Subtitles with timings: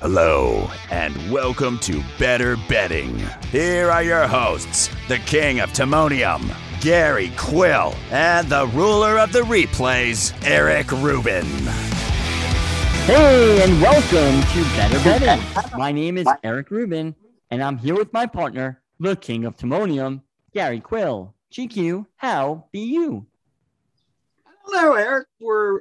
[0.00, 3.16] Hello, and welcome to Better Betting.
[3.50, 9.40] Here are your hosts, the king of Timonium, Gary Quill, and the ruler of the
[9.42, 11.46] replays, Eric Rubin.
[13.06, 15.78] Hey, and welcome to Better Betting.
[15.78, 17.14] My name is Eric Rubin,
[17.50, 20.20] and I'm here with my partner, the king of Timonium,
[20.52, 21.34] Gary Quill.
[21.50, 23.26] GQ, how be you?
[24.44, 25.28] I don't know, Eric.
[25.40, 25.80] We're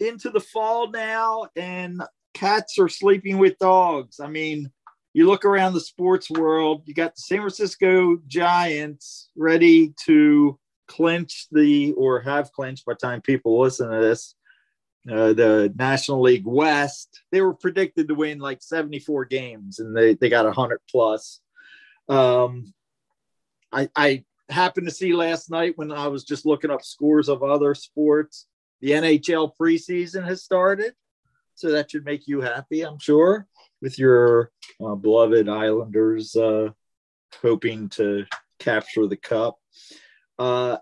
[0.00, 2.02] into the fall now, and
[2.34, 4.20] cats are sleeping with dogs.
[4.20, 4.70] I mean,
[5.12, 11.46] you look around the sports world, you got the San Francisco Giants ready to clinch
[11.50, 14.34] the, or have clinched by time people listen to this,
[15.10, 17.22] uh, the National League West.
[17.32, 21.40] They were predicted to win like 74 games and they, they got 100 plus.
[22.08, 22.72] Um,
[23.72, 27.42] I, I happened to see last night when I was just looking up scores of
[27.42, 28.46] other sports,
[28.80, 30.94] the NHL preseason has started.
[31.60, 33.46] So that should make you happy, I'm sure,
[33.82, 34.50] with your
[34.82, 36.70] uh, beloved Islanders uh,
[37.42, 38.24] hoping to
[38.58, 39.58] capture the cup.
[40.38, 40.78] Uh,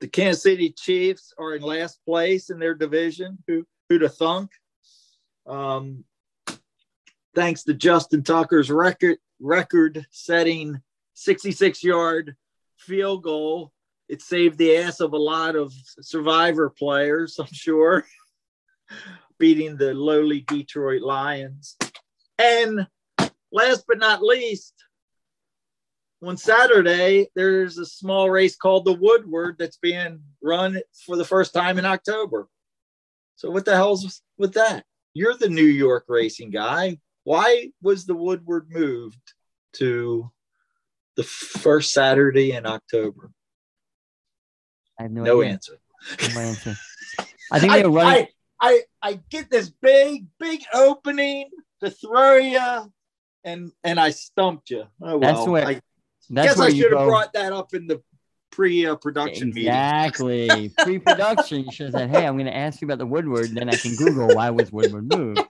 [0.00, 3.38] the Kansas City Chiefs are in last place in their division.
[3.46, 4.50] Who who'd have thunk?
[5.46, 6.04] Um,
[7.34, 10.82] thanks to Justin Tucker's record record setting
[11.14, 12.36] 66 yard
[12.76, 13.72] field goal,
[14.10, 18.04] it saved the ass of a lot of survivor players, I'm sure,
[19.42, 21.76] beating the lowly Detroit Lions.
[22.38, 22.86] And
[23.50, 24.72] last but not least,
[26.22, 31.52] on Saturday, there's a small race called the Woodward that's being run for the first
[31.52, 32.46] time in October.
[33.34, 34.84] So, what the hell's with that?
[35.12, 36.98] You're the New York racing guy.
[37.24, 39.32] Why was the Woodward moved
[39.72, 40.30] to
[41.16, 43.32] the first Saturday in October?
[45.00, 45.52] I have no, No idea.
[45.54, 45.78] answer.
[46.32, 46.76] No answer.
[47.50, 48.26] I think they were running.
[48.26, 48.28] I,
[48.62, 51.50] I, I get this big, big opening
[51.82, 52.92] to throw you,
[53.44, 54.84] and and I stumped you.
[55.02, 55.20] Oh, well.
[55.20, 55.80] That's where- I
[56.30, 58.00] that's guess where I should have brought that up in the
[58.52, 59.66] pre-production meeting.
[59.66, 60.72] Exactly.
[60.78, 61.64] Pre-production.
[61.64, 63.74] You should have said, "Hey, I'm going to ask you about the Woodward." Then I
[63.74, 65.40] can Google why was Woodward moved.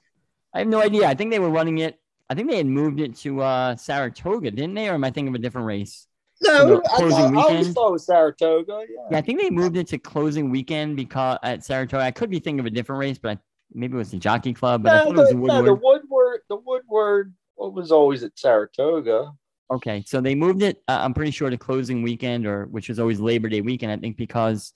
[0.55, 1.07] I have no idea.
[1.07, 1.99] I think they were running it.
[2.31, 4.89] I think they had moved it to uh, Saratoga, didn't they?
[4.89, 6.07] Or am I thinking of a different race?
[6.43, 8.85] No, I, thought, I always thought it was Saratoga.
[8.89, 8.97] Yeah.
[9.11, 12.05] Yeah, I think they moved it to closing weekend because at Saratoga.
[12.05, 13.41] I could be thinking of a different race, but I,
[13.73, 14.83] maybe it was the Jockey Club.
[14.83, 15.67] But I No, thought it was the, the no, Woodward.
[15.67, 19.33] the Woodward, the Woodward what was always at Saratoga.
[19.71, 20.83] Okay, so they moved it.
[20.89, 23.93] Uh, I'm pretty sure to closing weekend, or which was always Labor Day weekend.
[23.93, 24.73] I think because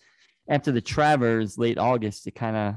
[0.49, 2.75] after the Travers late August, it kind of,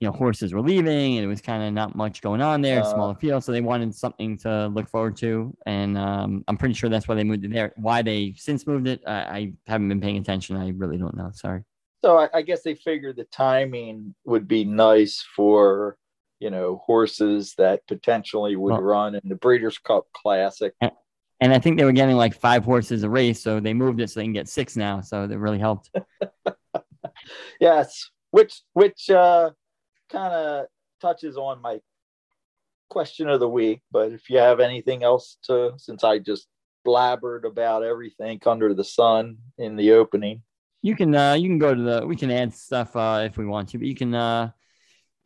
[0.00, 2.80] you know, horses were leaving, and it was kind of not much going on there,
[2.80, 2.84] Uh.
[2.84, 3.44] smaller field.
[3.44, 7.14] So they wanted something to look forward to, and um, I'm pretty sure that's why
[7.14, 7.72] they moved it there.
[7.76, 10.56] Why they since moved it, I, I haven't been paying attention.
[10.56, 11.30] I really don't know.
[11.34, 11.62] Sorry.
[12.02, 15.98] So I, I guess they figured the timing would be nice for
[16.38, 20.72] you know horses that potentially would Well- run in the Breeders' Cup Classic.
[21.42, 24.10] And I think they were getting like five horses a race, so they moved it
[24.10, 25.00] so they can get six now.
[25.02, 25.90] So that really helped.
[27.60, 29.50] Yes, which which uh,
[30.10, 30.66] kind of
[31.00, 31.80] touches on my
[32.88, 33.80] question of the week.
[33.90, 36.48] But if you have anything else to, since I just
[36.86, 40.42] blabbered about everything under the sun in the opening.
[40.82, 43.46] You can uh you can go to the we can add stuff uh if we
[43.46, 44.50] want to, but you can uh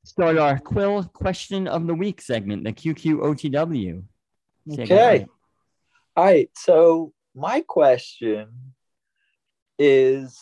[0.05, 4.03] start our Quill question of the week segment, the QQOTW.
[4.67, 5.27] It Okay.
[6.17, 6.51] All right.
[6.55, 8.49] So my question
[9.79, 10.39] is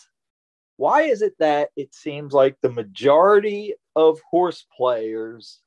[0.83, 5.61] why is it that it seems like the majority of horse players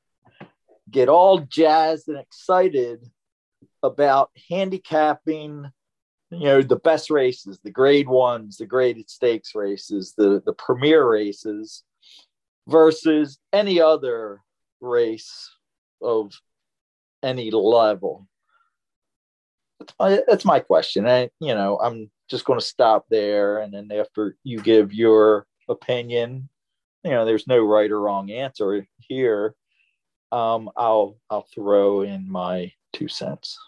[0.90, 3.02] get all jazzed and excited
[3.82, 5.64] about handicapping
[6.30, 11.08] you know the best races the grade ones the graded stakes races the the premier
[11.08, 11.82] races
[12.68, 14.42] versus any other
[14.82, 15.50] race
[16.02, 16.30] of
[17.22, 18.28] any level
[19.98, 21.06] that's my, question.
[21.06, 25.46] I, you know, I'm just going to stop there, and then after you give your
[25.68, 26.48] opinion,
[27.04, 29.54] you know, there's no right or wrong answer here.
[30.32, 33.58] Um, I'll I'll throw in my two cents.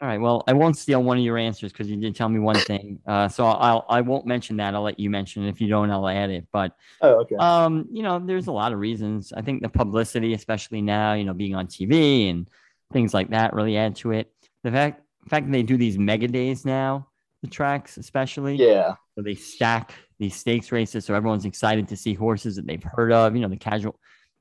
[0.00, 0.20] All right.
[0.20, 3.00] Well, I won't steal one of your answers because you did tell me one thing.
[3.04, 4.74] Uh, so I'll I won't mention that.
[4.74, 5.48] I'll let you mention it.
[5.48, 6.46] If you don't, I'll add it.
[6.52, 7.34] But Oh, okay.
[7.36, 9.32] um, you know, there's a lot of reasons.
[9.32, 12.48] I think the publicity, especially now, you know, being on TV and
[12.92, 14.32] things like that, really add to it.
[14.62, 17.06] The fact the fact that they do these mega days now,
[17.42, 18.56] the tracks especially.
[18.56, 18.94] yeah.
[19.14, 23.12] So they stack these stakes races, so everyone's excited to see horses that they've heard
[23.12, 23.34] of.
[23.34, 23.98] You know, the casual,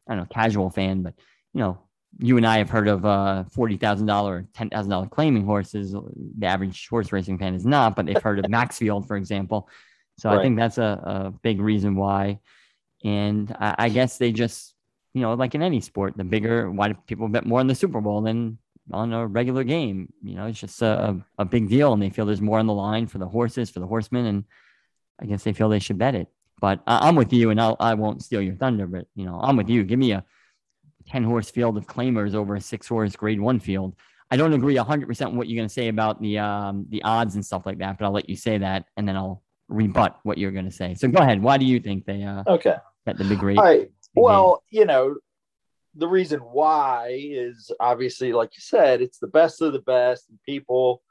[0.07, 1.13] I don't know, casual fan, but
[1.53, 1.79] you know,
[2.19, 5.93] you and I have heard of uh, forty thousand dollar, ten thousand dollar claiming horses.
[5.93, 9.67] The average horse racing fan is not, but they've heard of Maxfield, for example.
[10.19, 12.39] So I think that's a, a big reason why.
[13.03, 14.73] And I, I guess they just
[15.13, 17.73] you know, like in any sport, the bigger, why do people bet more on the
[17.73, 18.59] Super Bowl than
[18.91, 20.11] on a regular game?
[20.23, 21.93] You know, it's just a, a big deal.
[21.93, 24.25] And they feel there's more on the line for the horses, for the horsemen.
[24.25, 24.43] And
[25.21, 26.27] I guess they feel they should bet it.
[26.59, 29.39] But I, am with you and I'll, I won't steal your thunder, but, you know,
[29.39, 29.83] I'm with you.
[29.83, 30.23] Give me a
[31.09, 33.95] 10 horse field of claimers over a six horse grade one field.
[34.29, 37.35] I don't agree 100% with what you're going to say about the um, the odds
[37.35, 40.37] and stuff like that, but I'll let you say that and then I'll rebut what
[40.37, 40.95] you're going to say.
[40.95, 41.41] So go ahead.
[41.41, 42.75] Why do you think they uh, okay
[43.05, 43.57] bet the big rate?
[43.57, 43.89] All right.
[44.15, 45.15] Well, you know,
[45.97, 50.39] the reason why is obviously, like you said, it's the best of the best, and
[50.45, 51.01] people,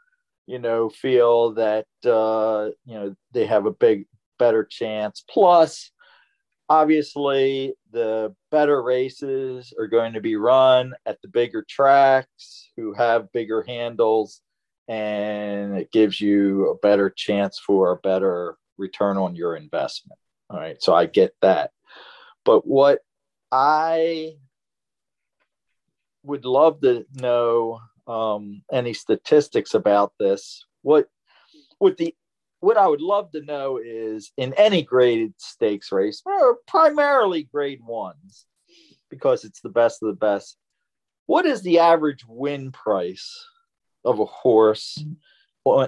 [0.47, 4.07] you know, feel that uh, you know they have a big
[4.39, 5.25] better chance.
[5.29, 5.91] Plus,
[6.69, 13.33] obviously, the better races are going to be run at the bigger tracks who have
[13.33, 14.41] bigger handles,
[14.89, 20.19] and it gives you a better chance for a better return on your investment.
[20.49, 21.73] All right, so I get that.
[22.45, 23.01] But what
[23.51, 24.37] I
[26.27, 30.65] would love to know um, any statistics about this.
[30.83, 31.09] What
[31.79, 32.15] what the
[32.61, 37.81] what I would love to know is in any graded stakes race, or primarily grade
[37.87, 38.47] ones,
[39.11, 40.57] because it's the best of the best.
[41.27, 43.47] What is the average win price
[44.05, 45.03] of a horse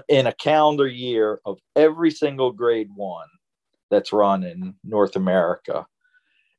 [0.09, 3.27] in a calendar year of every single grade one
[3.89, 5.85] that's run in North America?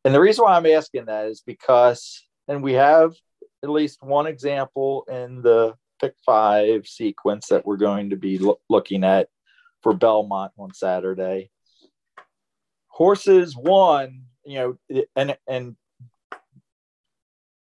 [0.05, 3.15] And the reason why I'm asking that is because, and we have
[3.63, 8.61] at least one example in the pick five sequence that we're going to be lo-
[8.69, 9.29] looking at
[9.83, 11.51] for Belmont on Saturday.
[12.89, 15.77] Horses won, you know, and and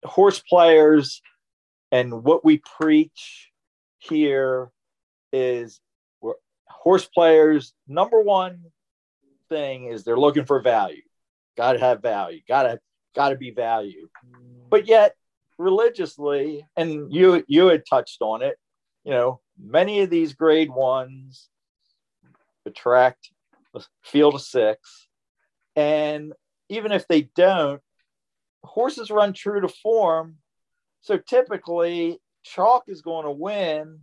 [0.03, 1.21] horse players
[1.92, 3.51] and what we preach
[3.97, 4.71] here
[5.33, 5.81] is
[6.69, 8.63] horse players number one
[9.50, 11.01] thing is they're looking for value.
[11.57, 12.39] Got to have value.
[12.47, 12.80] Got to
[13.15, 14.07] got to be value
[14.69, 15.15] but yet
[15.59, 18.57] religiously, and you you had touched on it.
[19.03, 21.50] You know, many of these grade ones
[22.65, 23.29] attract
[23.75, 25.07] a field of six,
[25.75, 26.33] and
[26.69, 27.81] even if they don't,
[28.63, 30.38] horses run true to form.
[31.01, 34.00] So typically, chalk is going to win.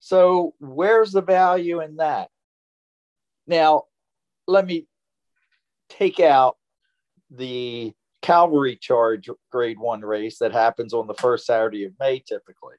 [0.00, 2.30] So where's the value in that?
[3.46, 3.84] Now,
[4.46, 4.86] let me
[5.88, 6.56] take out
[7.30, 7.92] the
[8.22, 12.76] cavalry charge grade one race that happens on the first Saturday of May typically.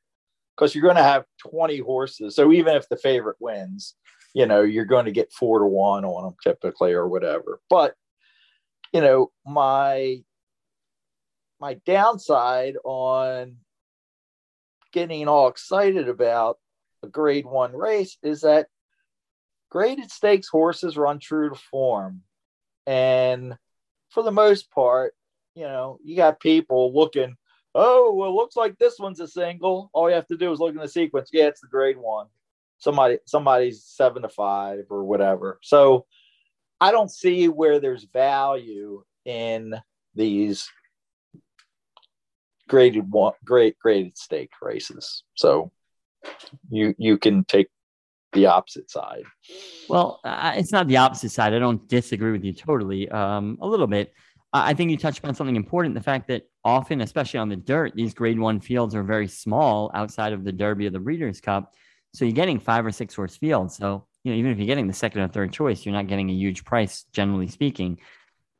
[0.55, 2.35] Because you're going to have 20 horses.
[2.35, 3.95] So even if the favorite wins,
[4.33, 7.61] you know, you're going to get four to one on them typically or whatever.
[7.69, 7.95] But,
[8.93, 10.23] you know, my
[11.59, 13.57] my downside on
[14.91, 16.57] getting all excited about
[17.03, 18.67] a grade one race is that
[19.69, 22.21] graded stakes horses run true to form.
[22.87, 23.57] And
[24.09, 25.13] for the most part,
[25.55, 27.35] you know, you got people looking,
[27.75, 29.89] oh, well, looks like this one's a single.
[29.93, 31.29] All you have to do is look in the sequence.
[31.31, 32.27] Yeah, it's the grade one.
[32.77, 35.59] Somebody, somebody's seven to five or whatever.
[35.61, 36.05] So
[36.79, 39.75] I don't see where there's value in
[40.15, 40.69] these
[42.69, 45.23] graded one great graded stake races.
[45.33, 45.71] So
[46.69, 47.67] you you can take
[48.31, 49.23] the opposite side.
[49.89, 51.53] Well, uh, it's not the opposite side.
[51.53, 53.09] I don't disagree with you totally.
[53.09, 54.13] Um, a little bit.
[54.51, 57.93] I think you touched on something important the fact that often, especially on the dirt,
[57.95, 61.73] these grade one fields are very small outside of the Derby or the Breeders' Cup.
[62.13, 63.75] So you're getting five or six horse fields.
[63.75, 66.29] So, you know, even if you're getting the second or third choice, you're not getting
[66.29, 67.99] a huge price, generally speaking.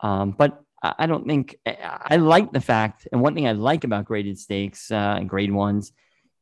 [0.02, 4.06] Um, but I don't think I like the fact, and one thing I like about
[4.06, 5.92] graded stakes uh, and grade ones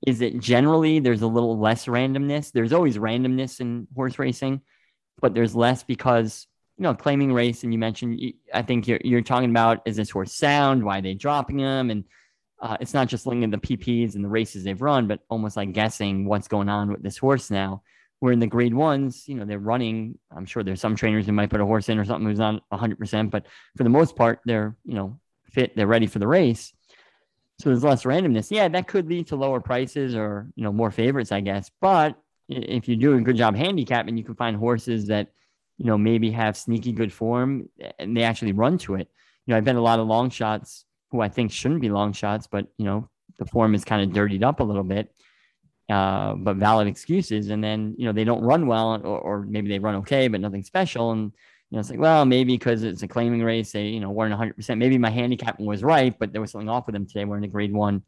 [0.06, 2.52] is that generally there's a little less randomness.
[2.52, 4.62] There's always randomness in horse racing,
[5.22, 6.46] but there's less because
[6.78, 8.20] you know, claiming race, and you mentioned,
[8.54, 10.84] I think you're, you're talking about is this horse sound?
[10.84, 11.90] Why are they dropping him?
[11.90, 12.04] And
[12.62, 15.58] uh, it's not just looking at the PPs and the races they've run, but almost
[15.58, 17.84] like guessing what's going on with this horse now.
[18.20, 20.18] Where in the grade ones, you know, they're running.
[20.36, 22.64] I'm sure there's some trainers who might put a horse in or something who's not
[22.72, 26.74] 100%, but for the most part, they're, you know, fit, they're ready for the race.
[27.60, 28.50] So there's less randomness.
[28.50, 31.70] Yeah, that could lead to lower prices or, you know, more favorites, I guess.
[31.80, 32.16] But
[32.50, 35.30] if you do a good job handicapping, you can find horses that
[35.78, 37.70] you know, maybe have sneaky good form
[38.00, 39.10] and they actually run to it.
[39.46, 42.14] You know, I've been a lot of long shots who I think shouldn't be long
[42.14, 45.14] shots, but you know, the form is kind of dirtied up a little bit.
[45.90, 49.70] Uh, but valid excuses, and then you know they don't run well, or, or maybe
[49.70, 51.12] they run okay, but nothing special.
[51.12, 51.32] And
[51.70, 54.32] you know, it's like, well, maybe because it's a claiming race, they you know weren't
[54.32, 54.58] 100.
[54.58, 57.24] percent Maybe my handicapping was right, but there was something off with them today.
[57.24, 58.04] We're in the grade one.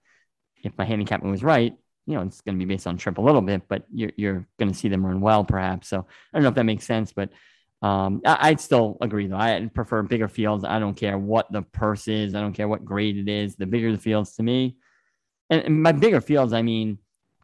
[0.61, 1.73] If my handicapping was right,
[2.05, 4.45] you know, it's going to be based on trip a little bit, but you're you're
[4.57, 5.87] going to see them run well, perhaps.
[5.87, 7.29] So I don't know if that makes sense, but
[7.81, 9.37] Um, I, would still agree though.
[9.37, 10.65] I prefer bigger fields.
[10.65, 12.35] I don't care what the purse is.
[12.35, 13.55] I don't care what grade it is.
[13.55, 14.75] The bigger the fields to me,
[15.49, 16.97] and, and by bigger fields, I mean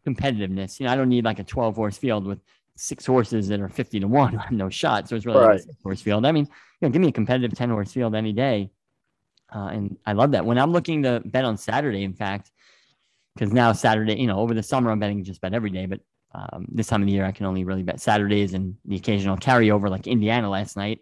[0.06, 0.78] competitiveness.
[0.78, 2.38] You know, I don't need like a 12 horse field with
[2.76, 4.36] six horses that are 50 to one.
[4.38, 5.08] I have no shot.
[5.08, 5.58] So it's really right.
[5.58, 6.26] a six horse field.
[6.26, 6.44] I mean,
[6.80, 8.70] you know, give me a competitive 10 horse field any day.
[9.54, 10.44] Uh, and I love that.
[10.44, 12.50] When I'm looking to bet on Saturday, in fact,
[13.34, 16.00] because now Saturday, you know, over the summer I'm betting just bet every day, but
[16.36, 19.36] um, this time of the year I can only really bet Saturdays and the occasional
[19.36, 21.00] carryover like Indiana last night,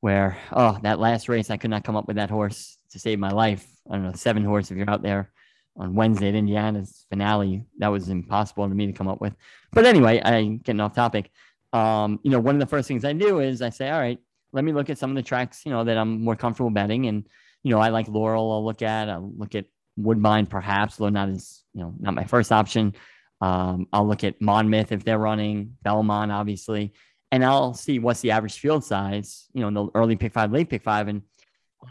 [0.00, 3.18] where oh that last race I could not come up with that horse to save
[3.18, 3.66] my life.
[3.88, 5.32] I don't know seven horse if you're out there
[5.76, 7.64] on Wednesday at Indiana's finale.
[7.78, 9.34] That was impossible to me to come up with.
[9.72, 11.30] But anyway, I'm getting off topic.
[11.72, 14.18] Um, you know, one of the first things I do is I say, all right,
[14.52, 17.06] let me look at some of the tracks, you know, that I'm more comfortable betting.
[17.06, 17.26] And,
[17.62, 21.28] you know, I like Laurel, I'll look at, I'll look at Woodbine perhaps, though not
[21.28, 22.94] as, you know, not my first option.
[23.40, 26.92] Um, I'll look at Monmouth if they're running, Belmont, obviously,
[27.30, 30.52] and I'll see what's the average field size, you know, in the early pick five,
[30.52, 31.08] late pick five.
[31.08, 31.22] And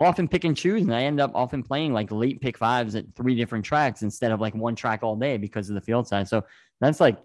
[0.01, 3.16] often pick and choose, and I end up often playing like late pick fives at
[3.16, 6.30] three different tracks instead of like one track all day because of the field size.
[6.30, 6.44] So
[6.82, 7.18] that's like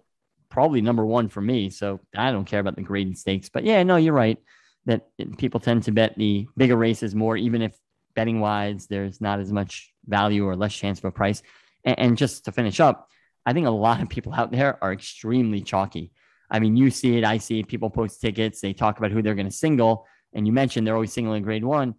[0.49, 1.69] probably number one for me.
[1.69, 4.37] So I don't care about the graded stakes, but yeah, no, you're right
[4.85, 7.77] that people tend to bet the bigger races more, even if
[8.15, 11.41] betting wise there's not as much value or less chance for a price.
[11.83, 13.09] And, and just to finish up,
[13.45, 16.11] I think a lot of people out there are extremely chalky.
[16.49, 17.67] I mean, you see it, I see it.
[17.67, 20.95] People post tickets, they talk about who they're going to single, and you mentioned they're
[20.95, 21.95] always singling grade one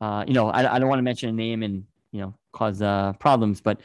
[0.00, 2.80] uh, you know, I, I don't want to mention a name and, you know, cause
[2.82, 3.80] uh, problems, but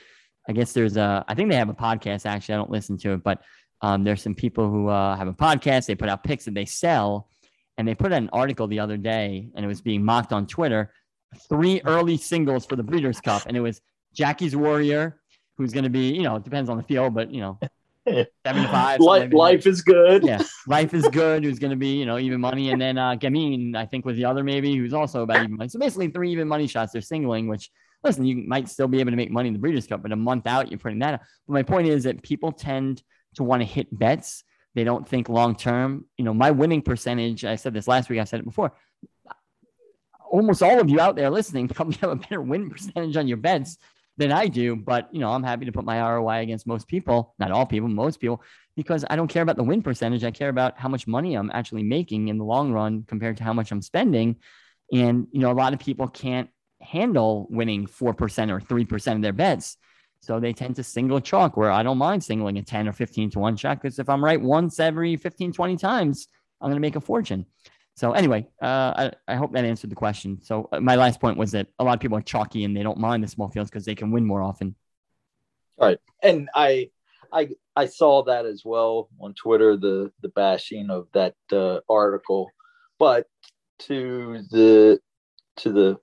[0.47, 2.25] I guess there's a, I think they have a podcast.
[2.25, 3.41] Actually, I don't listen to it, but
[3.81, 5.87] um, there's some people who uh, have a podcast.
[5.87, 7.29] They put out picks that they sell.
[7.75, 10.45] And they put out an article the other day and it was being mocked on
[10.45, 10.93] Twitter.
[11.49, 13.47] Three early singles for the Breeders' Cup.
[13.47, 13.81] And it was
[14.13, 15.19] Jackie's Warrior,
[15.57, 17.59] who's going to be, you know, it depends on the field, but, you know,
[18.07, 18.99] 75.
[18.99, 20.23] Life, life is good.
[20.23, 20.41] Yeah.
[20.67, 21.43] Life is good.
[21.43, 22.71] Who's going to be, you know, even money.
[22.71, 25.69] And then uh, Gamine, I think, was the other maybe, who's also about even money.
[25.69, 26.91] So basically, three even money shots.
[26.91, 27.69] They're singling, which,
[28.03, 30.17] listen, you might still be able to make money in the Breeders' Cup, but a
[30.17, 31.19] month out, you're putting that out.
[31.47, 33.01] But my point is that people tend
[33.35, 34.43] to want to hit bets.
[34.75, 36.05] They don't think long term.
[36.17, 38.73] You know, my winning percentage, I said this last week, I said it before.
[40.29, 43.37] Almost all of you out there listening probably have a better win percentage on your
[43.37, 43.77] bets
[44.17, 44.75] than I do.
[44.75, 47.89] But you know, I'm happy to put my ROI against most people, not all people,
[47.89, 48.41] most people,
[48.75, 50.23] because I don't care about the win percentage.
[50.23, 53.43] I care about how much money I'm actually making in the long run compared to
[53.43, 54.37] how much I'm spending.
[54.91, 56.49] And you know, a lot of people can't
[56.81, 59.77] handle winning four percent or three percent of their bets.
[60.21, 63.31] So they tend to single chalk where I don't mind singling a 10 or 15
[63.31, 66.29] to one check because if I'm right once every 15, 20 times,
[66.61, 67.45] I'm going to make a fortune.
[67.95, 70.39] So anyway, uh, I, I hope that answered the question.
[70.41, 72.83] So uh, my last point was that a lot of people are chalky and they
[72.83, 74.75] don't mind the small fields because they can win more often.
[75.77, 76.89] All right, and I,
[77.31, 82.49] I, I saw that as well on Twitter the the bashing of that uh, article,
[82.99, 83.27] but
[83.79, 84.99] to the
[85.57, 85.97] to the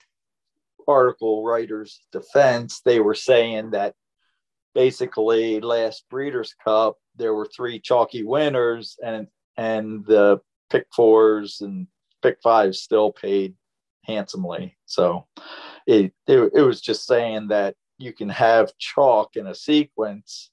[0.86, 3.94] article writer's defense, they were saying that
[4.74, 11.86] basically last Breeders' Cup there were three chalky winners and and the pick fours and
[12.22, 13.54] pick fives still paid
[14.04, 14.76] handsomely.
[14.86, 15.26] So
[15.86, 20.50] it, it, it was just saying that you can have chalk in a sequence,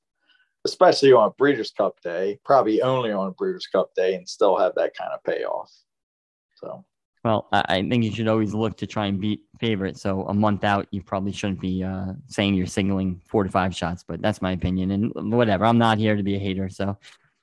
[0.65, 4.95] especially on Breeders' Cup day, probably only on Breeders' Cup day, and still have that
[4.97, 5.71] kind of payoff.
[6.55, 6.83] So.
[7.23, 10.01] Well, I think you should always look to try and beat favorites.
[10.01, 13.75] So a month out, you probably shouldn't be uh, saying you're singling four to five
[13.75, 14.91] shots, but that's my opinion.
[14.91, 16.69] And whatever, I'm not here to be a hater.
[16.69, 16.97] So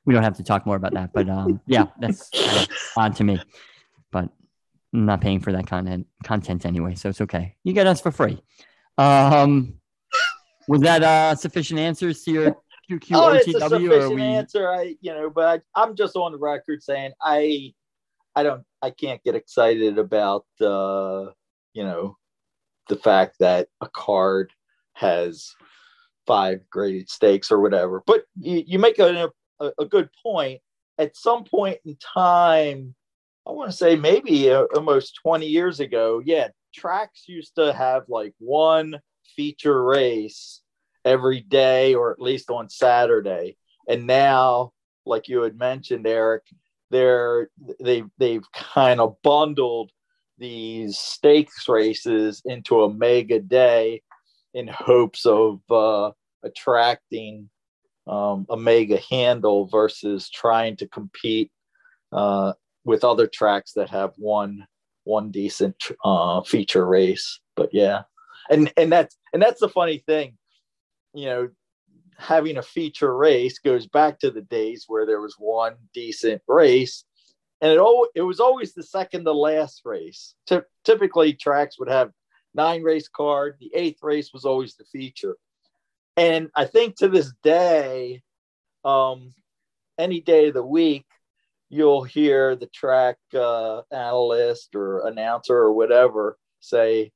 [0.07, 1.13] we don't have to talk more about that.
[1.13, 2.31] But um, yeah, that's
[2.97, 3.41] odd to me.
[4.11, 4.29] But
[4.93, 7.57] I'm not paying for that content content anyway, so it's okay.
[7.65, 8.43] You get us for free.
[8.99, 9.75] Um,
[10.69, 12.57] was that uh, sufficient answers to your
[12.91, 14.23] QQ oh, it's a sufficient we...
[14.23, 14.71] answer.
[14.71, 17.73] I, you know, but I, I'm just on the record saying I,
[18.37, 21.27] I don't, I can't get excited about, uh,
[21.73, 22.17] you know,
[22.89, 24.53] the fact that a card
[24.95, 25.55] has
[26.27, 28.03] five graded stakes or whatever.
[28.07, 29.31] But you, you make a,
[29.61, 30.61] a, a good point.
[30.99, 32.95] At some point in time,
[33.47, 38.05] I want to say maybe uh, almost 20 years ago, yeah, tracks used to have
[38.09, 39.01] like one
[39.37, 40.63] feature race
[41.05, 43.57] every day or at least on Saturday.
[43.89, 44.73] And now,
[45.05, 46.43] like you had mentioned, Eric,
[46.91, 49.91] they're they they've kind of bundled
[50.39, 54.03] these stakes races into a mega day
[54.55, 56.11] in hopes of uh,
[56.43, 57.51] attracting
[58.07, 61.51] um, a mega handle versus trying to compete
[62.13, 62.53] uh,
[62.85, 64.67] with other tracks that have one
[65.05, 67.41] one decent uh, feature race.
[67.57, 68.03] But yeah,
[68.51, 70.37] and and that's and that's the funny thing,
[71.13, 71.49] you know,
[72.19, 77.05] having a feature race goes back to the days where there was one decent race,
[77.61, 80.35] and it all it was always the second to last race.
[80.47, 82.11] T- typically, tracks would have
[82.55, 83.57] nine race card.
[83.61, 85.37] The eighth race was always the feature,
[86.17, 88.23] and I think to this day,
[88.85, 89.35] um,
[89.99, 91.07] any day of the week,
[91.69, 97.13] you'll hear the track uh, analyst or announcer or whatever say,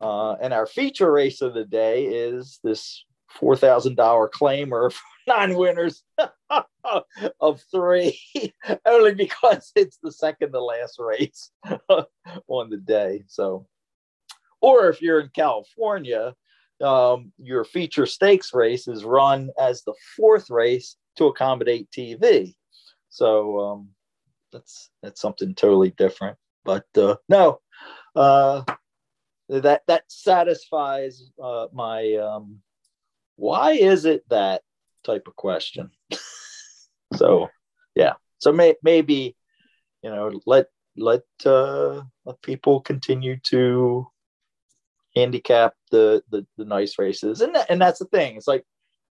[0.00, 5.02] uh, and our feature race of the day is this four thousand dollar claimer for
[5.26, 6.02] nine winners
[7.40, 8.18] of three,
[8.86, 11.50] only because it's the second to last race
[12.48, 13.24] on the day.
[13.26, 13.66] So,
[14.60, 16.34] or if you're in California,
[16.82, 22.54] um, your feature stakes race is run as the fourth race to accommodate TV.
[23.10, 23.88] So um,
[24.52, 26.36] that's that's something totally different.
[26.64, 27.60] But uh, no,
[28.14, 28.62] uh,
[29.48, 32.60] that that satisfies uh, my um,
[33.36, 34.62] why is it that
[35.04, 35.90] type of question.
[37.16, 37.48] so
[37.94, 39.36] yeah, so may, maybe
[40.02, 40.66] you know let
[40.96, 44.06] let uh, let people continue to
[45.18, 48.36] handicap the, the the nice races, and and that's the thing.
[48.36, 48.64] It's like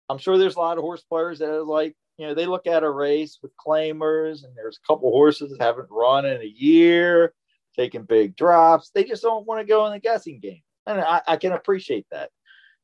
[0.10, 2.68] I'm sure there's a lot of horse players that are like you know they look
[2.68, 6.54] at a race with claimers, and there's a couple horses that haven't run in a
[6.56, 7.34] year,
[7.76, 8.92] taking big drops.
[8.94, 12.08] They just don't want to go in the guessing game, and I, I can appreciate
[12.12, 12.30] that.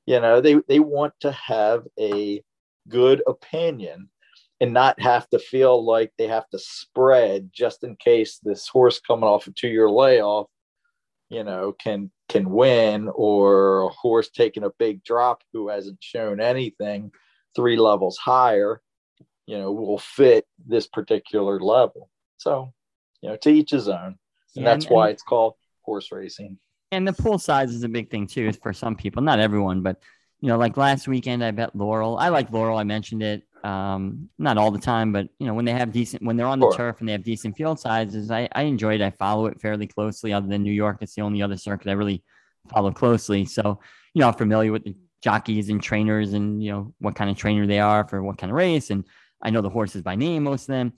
[0.05, 2.41] You know, they they want to have a
[2.88, 4.09] good opinion
[4.59, 9.00] and not have to feel like they have to spread just in case this horse
[9.00, 10.47] coming off a two year layoff,
[11.29, 16.41] you know, can can win or a horse taking a big drop who hasn't shown
[16.41, 17.12] anything
[17.55, 18.81] three levels higher,
[19.46, 22.10] you know, will fit this particular level.
[22.38, 22.74] So,
[23.22, 24.17] you know, to each his own.
[24.55, 26.57] And yeah, that's and, why it's called horse racing.
[26.91, 29.98] And the pool size is a big thing too for some people, not everyone, but
[30.39, 32.17] you know, like last weekend, I bet Laurel.
[32.17, 32.77] I like Laurel.
[32.77, 33.43] I mentioned it.
[33.67, 36.62] Um, not all the time, but you know, when they have decent, when they're on
[36.62, 36.77] the sure.
[36.77, 39.01] turf and they have decent field sizes, I, I enjoy it.
[39.01, 40.31] I follow it fairly closely.
[40.31, 42.24] Other than New York, it's the only other circuit I really
[42.69, 43.43] follow closely.
[43.43, 43.81] So,
[44.13, 47.36] you know, I'm familiar with the jockeys and trainers, and you know what kind of
[47.36, 49.03] trainer they are for what kind of race, and
[49.41, 50.94] I know the horses by name, most of them.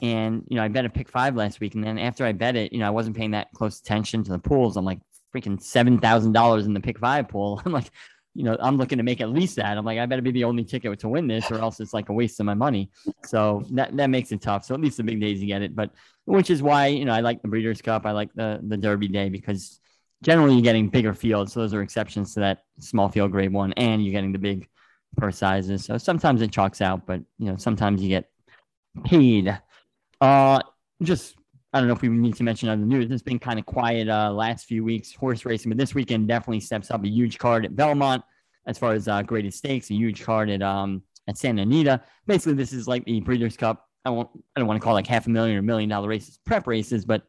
[0.00, 2.54] And you know, I bet a pick five last week, and then after I bet
[2.54, 4.76] it, you know, I wasn't paying that close attention to the pools.
[4.76, 5.00] I'm like
[5.34, 7.60] freaking seven thousand dollars in the pick five pool.
[7.66, 7.90] I'm like,
[8.34, 9.76] you know, I'm looking to make at least that.
[9.76, 12.08] I'm like, I better be the only ticket to win this, or else it's like
[12.08, 12.90] a waste of my money.
[13.24, 14.64] So that that makes it tough.
[14.64, 15.90] So at least the big days you get it, but
[16.24, 18.06] which is why you know I like the Breeders' Cup.
[18.06, 19.80] I like the the Derby Day because
[20.22, 21.52] generally you're getting bigger fields.
[21.52, 24.68] So those are exceptions to that small field grade one, and you're getting the big
[25.16, 25.84] purse sizes.
[25.84, 28.30] So sometimes it chalks out, but you know sometimes you get
[29.04, 29.58] paid.
[30.20, 30.60] Uh,
[31.02, 31.36] just
[31.72, 33.10] I don't know if we need to mention other news.
[33.10, 36.60] It's been kind of quiet uh, last few weeks horse racing, but this weekend definitely
[36.60, 38.22] steps up a huge card at Belmont
[38.66, 42.02] as far as uh, graded stakes, a huge card at um at Santa Anita.
[42.26, 43.88] Basically, this is like the Breeders' Cup.
[44.04, 46.38] I won't I don't want to call like half a million or million dollar races,
[46.44, 47.22] prep races, but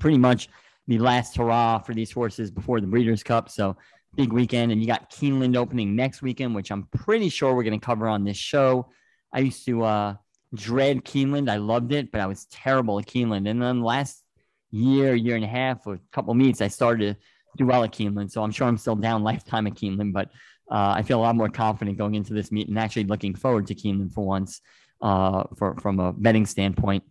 [0.00, 0.48] pretty much
[0.88, 3.48] the last hurrah for these horses before the Breeders' Cup.
[3.48, 3.76] So
[4.16, 7.78] big weekend, and you got Keeneland opening next weekend, which I'm pretty sure we're going
[7.78, 8.88] to cover on this show.
[9.32, 10.14] I used to uh
[10.54, 11.50] dread Keeneland.
[11.50, 13.48] I loved it, but I was terrible at Keeneland.
[13.48, 14.22] And then last
[14.70, 17.20] year, year and a half, or a couple meets, I started to
[17.56, 18.30] do well at Keeneland.
[18.30, 20.30] So I'm sure I'm still down lifetime at Keeneland, but
[20.70, 23.66] uh, I feel a lot more confident going into this meet and actually looking forward
[23.68, 24.60] to Keeneland for once
[25.02, 27.04] uh, for, from a betting standpoint.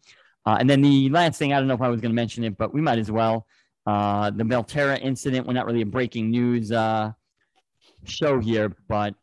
[0.45, 2.43] Uh, and then the last thing, I don't know if I was going to mention
[2.43, 3.45] it, but we might as well.
[3.85, 7.11] Uh, the Belterra incident, we're not really a breaking news uh,
[8.05, 9.15] show here, but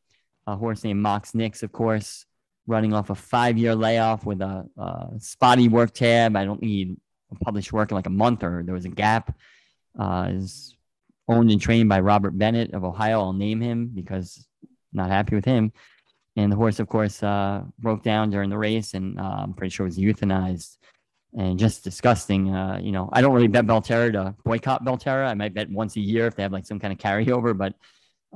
[0.47, 2.27] a horse named Mox Nix, of course,
[2.67, 6.37] running off a five year layoff with a, a, spotty work tab.
[6.37, 6.97] I don't need
[7.45, 9.37] published work in like a month or there was a gap.
[9.99, 10.75] Uh, is
[11.29, 13.21] owned and trained by Robert Bennett of Ohio.
[13.21, 15.73] I'll name him because I'm not happy with him.
[16.37, 19.71] And the horse, of course, uh, broke down during the race and uh, I'm pretty
[19.71, 20.77] sure was euthanized
[21.37, 22.55] and just disgusting.
[22.55, 25.27] Uh, you know, I don't really bet Belterra to boycott Belterra.
[25.27, 27.75] I might bet once a year if they have like some kind of carryover, but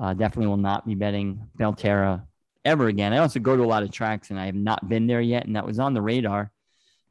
[0.00, 2.22] uh, definitely will not be betting Belterra
[2.64, 3.12] ever again.
[3.12, 5.46] I also go to a lot of tracks and I have not been there yet,
[5.46, 6.50] and that was on the radar,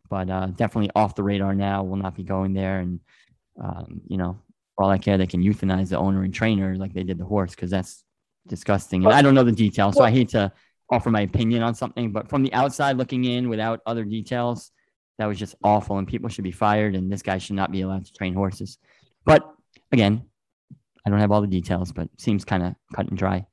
[0.09, 1.83] but uh, definitely off the radar now.
[1.83, 2.99] Will not be going there, and
[3.62, 4.39] um, you know,
[4.75, 7.25] for all I care, they can euthanize the owner and trainer like they did the
[7.25, 8.03] horse because that's
[8.47, 9.03] disgusting.
[9.05, 10.51] And I don't know the details, so I hate to
[10.91, 14.71] offer my opinion on something, but from the outside looking in without other details,
[15.19, 17.81] that was just awful, and people should be fired, and this guy should not be
[17.81, 18.77] allowed to train horses.
[19.25, 19.47] But
[19.91, 20.23] again,
[21.05, 23.45] I don't have all the details, but seems kind of cut and dry.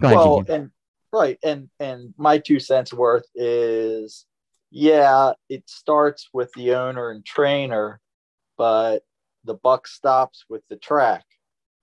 [0.00, 0.70] Go ahead, well, and
[1.12, 4.26] right and and my two cents worth is
[4.70, 8.00] yeah it starts with the owner and trainer
[8.58, 9.02] but
[9.44, 11.24] the buck stops with the track.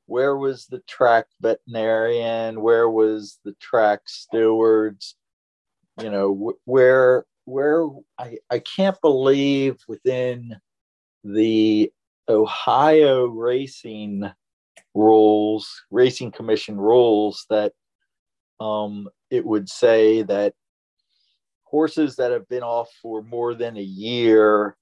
[0.06, 2.62] Where was the track veterinarian?
[2.62, 5.16] Where was the track stewards?
[6.02, 10.56] You know where where i i can't believe within
[11.24, 11.92] the
[12.28, 14.30] Ohio racing
[14.94, 17.72] rules, racing commission rules that
[18.60, 20.54] um, it would say that
[21.64, 24.78] horses that have been off for more than a year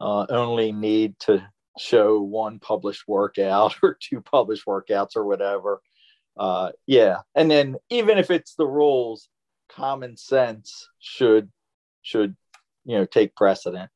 [0.00, 1.42] uh, only need to
[1.78, 5.80] show one published workout or two published workouts or whatever.
[6.36, 9.28] Uh, yeah, and then even if it's the rules,
[9.68, 11.50] common sense should
[12.02, 12.36] should
[12.84, 13.90] you know take precedent.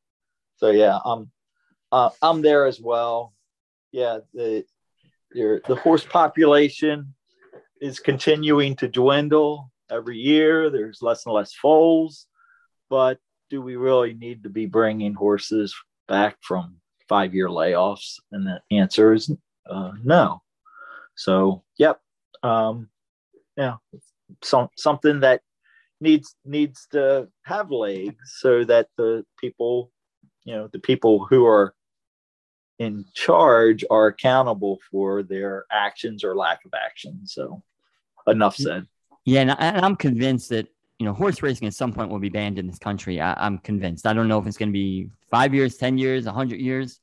[0.57, 1.31] So yeah, I'm
[1.93, 3.33] uh, I'm there as well.
[3.93, 4.65] Yeah, the
[5.33, 7.15] your, the horse population
[7.81, 10.71] is continuing to dwindle every year.
[10.71, 12.27] There's less and less foals,
[12.89, 13.19] but
[13.51, 15.75] do we really need to be bringing horses
[16.09, 16.77] back from
[17.09, 18.19] five year layoffs?
[18.33, 19.31] And the answer is
[19.69, 20.43] uh, no.
[21.15, 22.01] So, yep.
[22.43, 22.89] Um,
[23.57, 23.77] yeah,
[24.43, 25.43] some, something that
[26.01, 29.93] needs needs to have legs so that the people,
[30.45, 31.75] you know, the people who are
[32.79, 37.27] in charge are accountable for their actions or lack of action.
[37.27, 37.63] So,
[38.27, 38.87] enough said.
[39.25, 42.29] Yeah, and, I, am convinced that you know horse racing at some point will be
[42.29, 43.21] banned in this country.
[43.21, 44.07] I, am convinced.
[44.07, 47.01] I don't know if it's going to be five years, ten years, hundred years,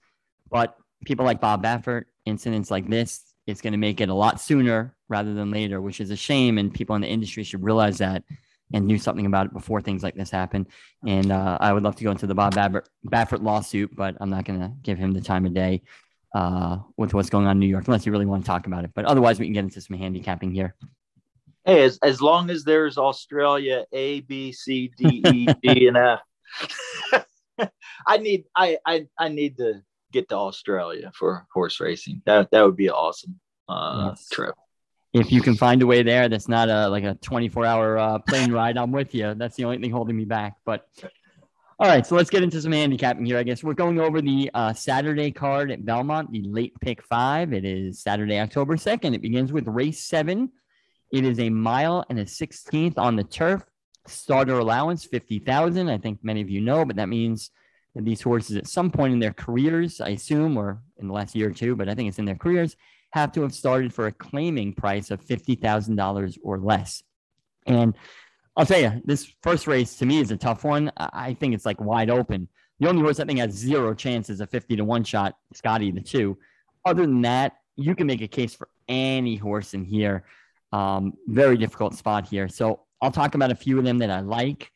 [0.50, 4.40] but people like Bob Baffert, incidents like this, it's going to make it a lot
[4.42, 6.58] sooner rather than later, which is a shame.
[6.58, 8.24] And people in the industry should realize that
[8.74, 10.68] and do something about it before things like this happen.
[11.06, 14.30] And uh, I would love to go into the Bob Baffert, Baffert lawsuit, but I'm
[14.30, 15.82] not going to give him the time of day
[16.36, 18.84] uh, with what's going on in New York, unless you really want to talk about
[18.84, 18.92] it.
[18.94, 20.76] But otherwise, we can get into some handicapping here.
[21.70, 26.20] Hey, as, as long as there's Australia A, B, C, D, E, D, and F.
[28.08, 32.24] I need I, I I need to get to Australia for horse racing.
[32.26, 34.28] That that would be an awesome uh, yes.
[34.30, 34.56] trip
[35.14, 38.20] if you can find a way there that's not a like a 24 hour uh,
[38.20, 40.88] plane ride i'm with you that's the only thing holding me back but
[41.80, 44.52] all right so let's get into some handicapping here i guess we're going over the
[44.54, 49.22] uh, saturday card at belmont the late pick five it is saturday october 2nd it
[49.22, 50.52] begins with race seven
[51.12, 53.64] it is a mile and a 16th on the turf
[54.08, 57.52] starter allowance 50000 i think many of you know but that means
[57.96, 61.36] that these horses at some point in their careers i assume or in the last
[61.36, 62.76] year or two but i think it's in their careers
[63.12, 67.04] have to have started for a claiming price of $50,000 or less.
[67.66, 67.96] And
[68.56, 70.92] I'll tell you, this first race to me is a tough one.
[70.98, 72.48] I think it's like wide open.
[72.80, 75.92] The only horse I think has zero chance is a 50 to 1 shot, Scotty
[75.92, 76.38] the two.
[76.86, 80.24] Other than that, you can make a case for any horse in here.
[80.72, 82.48] Um, very difficult spot here.
[82.48, 84.72] So I'll talk about a few of them that I like,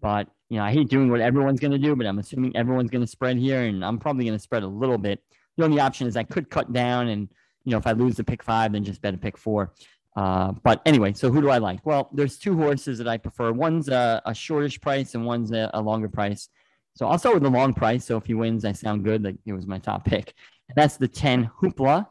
[0.00, 2.90] but you know, I hate doing what everyone's going to do, but I'm assuming everyone's
[2.90, 5.22] going to spread here, and I'm probably going to spread a little bit.
[5.56, 7.28] The only option is I could cut down and
[7.68, 9.74] you know, if I lose the pick five, then just bet a pick four.
[10.16, 11.84] Uh, but anyway, so who do I like?
[11.84, 13.52] Well, there's two horses that I prefer.
[13.52, 16.48] One's a, a shortish price and one's a, a, longer price.
[16.94, 18.06] So I'll start with the long price.
[18.06, 19.22] So if he wins, I sound good.
[19.22, 20.32] Like it was my top pick.
[20.74, 22.06] That's the 10 Hoopla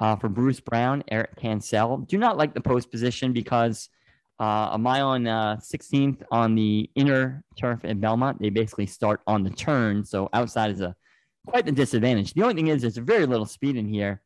[0.00, 1.98] uh, for Bruce Brown, Eric Cancel.
[1.98, 3.88] Do not like the post position because
[4.40, 8.40] uh, a mile and uh, 16th on the inner turf at Belmont.
[8.40, 10.04] They basically start on the turn.
[10.04, 10.94] So outside is a
[11.46, 12.34] quite the disadvantage.
[12.34, 14.20] The only thing is there's very little speed in here.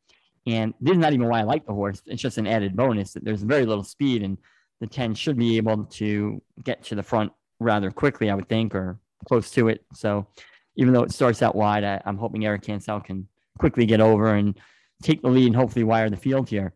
[0.45, 2.01] And this is not even why I like the horse.
[2.05, 4.37] It's just an added bonus that there's very little speed, and
[4.81, 8.75] the 10 should be able to get to the front rather quickly, I would think,
[8.75, 9.85] or close to it.
[9.93, 10.27] So
[10.75, 14.35] even though it starts out wide, I, am hoping Eric Cancel can quickly get over
[14.35, 14.59] and
[15.03, 16.73] take the lead and hopefully wire the field here.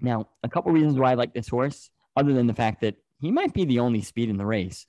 [0.00, 3.30] Now, a couple reasons why I like this horse, other than the fact that he
[3.30, 4.86] might be the only speed in the race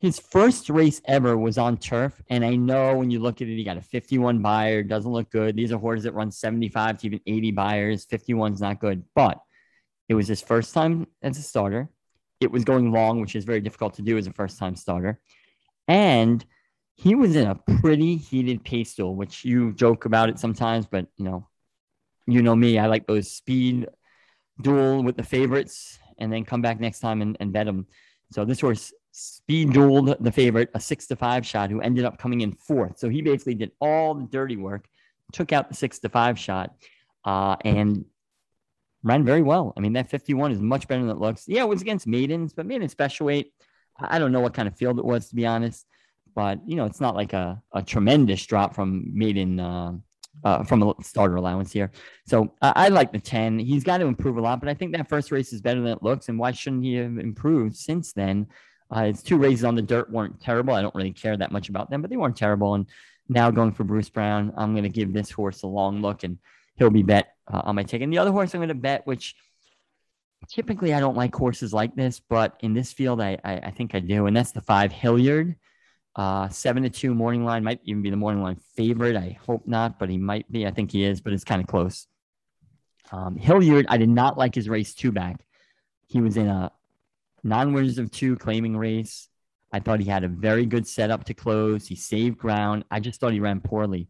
[0.00, 2.20] his first race ever was on turf.
[2.30, 5.30] And I know when you look at it, he got a 51 Beyer, doesn't look
[5.30, 5.54] good.
[5.54, 8.06] These are horses that run 75 to even 80 Beyers.
[8.06, 9.38] 51's not good, but
[10.08, 11.88] it was his first time as a starter.
[12.40, 15.20] It was going long, which is very difficult to do as a first time starter.
[15.86, 16.44] And
[16.94, 21.06] he was in a pretty heated pace duel, which you joke about it sometimes, but
[21.18, 21.46] you know,
[22.32, 23.86] you know me, I like those speed
[24.60, 27.86] duel with the favorites and then come back next time and, and bet them.
[28.32, 32.18] So this horse speed dueled the favorite, a six to five shot, who ended up
[32.18, 32.98] coming in fourth.
[32.98, 34.86] So he basically did all the dirty work,
[35.32, 36.74] took out the six to five shot,
[37.24, 38.04] uh, and
[39.02, 39.72] ran very well.
[39.76, 41.44] I mean, that 51 is much better than it looks.
[41.48, 43.52] Yeah, it was against maidens, but maiden special weight.
[43.98, 45.86] I don't know what kind of field it was, to be honest.
[46.34, 49.58] But, you know, it's not like a, a tremendous drop from maiden.
[49.58, 49.94] Uh,
[50.44, 51.90] uh, from a starter allowance here.
[52.26, 53.58] So uh, I like the 10.
[53.58, 55.92] He's got to improve a lot, but I think that first race is better than
[55.92, 56.28] it looks.
[56.28, 58.46] And why shouldn't he have improved since then?
[58.90, 60.74] Uh, his two races on the dirt weren't terrible.
[60.74, 62.74] I don't really care that much about them, but they weren't terrible.
[62.74, 62.86] And
[63.28, 66.38] now going for Bruce Brown, I'm going to give this horse a long look and
[66.76, 68.02] he'll be bet uh, on my ticket.
[68.02, 69.36] And the other horse I'm going to bet, which
[70.48, 73.94] typically I don't like horses like this, but in this field, I, I, I think
[73.94, 74.26] I do.
[74.26, 75.54] And that's the five Hilliard.
[76.20, 79.16] Uh, seven to two morning line might even be the morning line favorite.
[79.16, 80.66] I hope not, but he might be.
[80.66, 82.08] I think he is, but it's kind of close.
[83.10, 85.40] Um, Hilliard, I did not like his race two back.
[86.08, 86.72] He was in a
[87.42, 89.30] non winners of two claiming race.
[89.72, 91.86] I thought he had a very good setup to close.
[91.86, 92.84] He saved ground.
[92.90, 94.06] I just thought he ran poorly.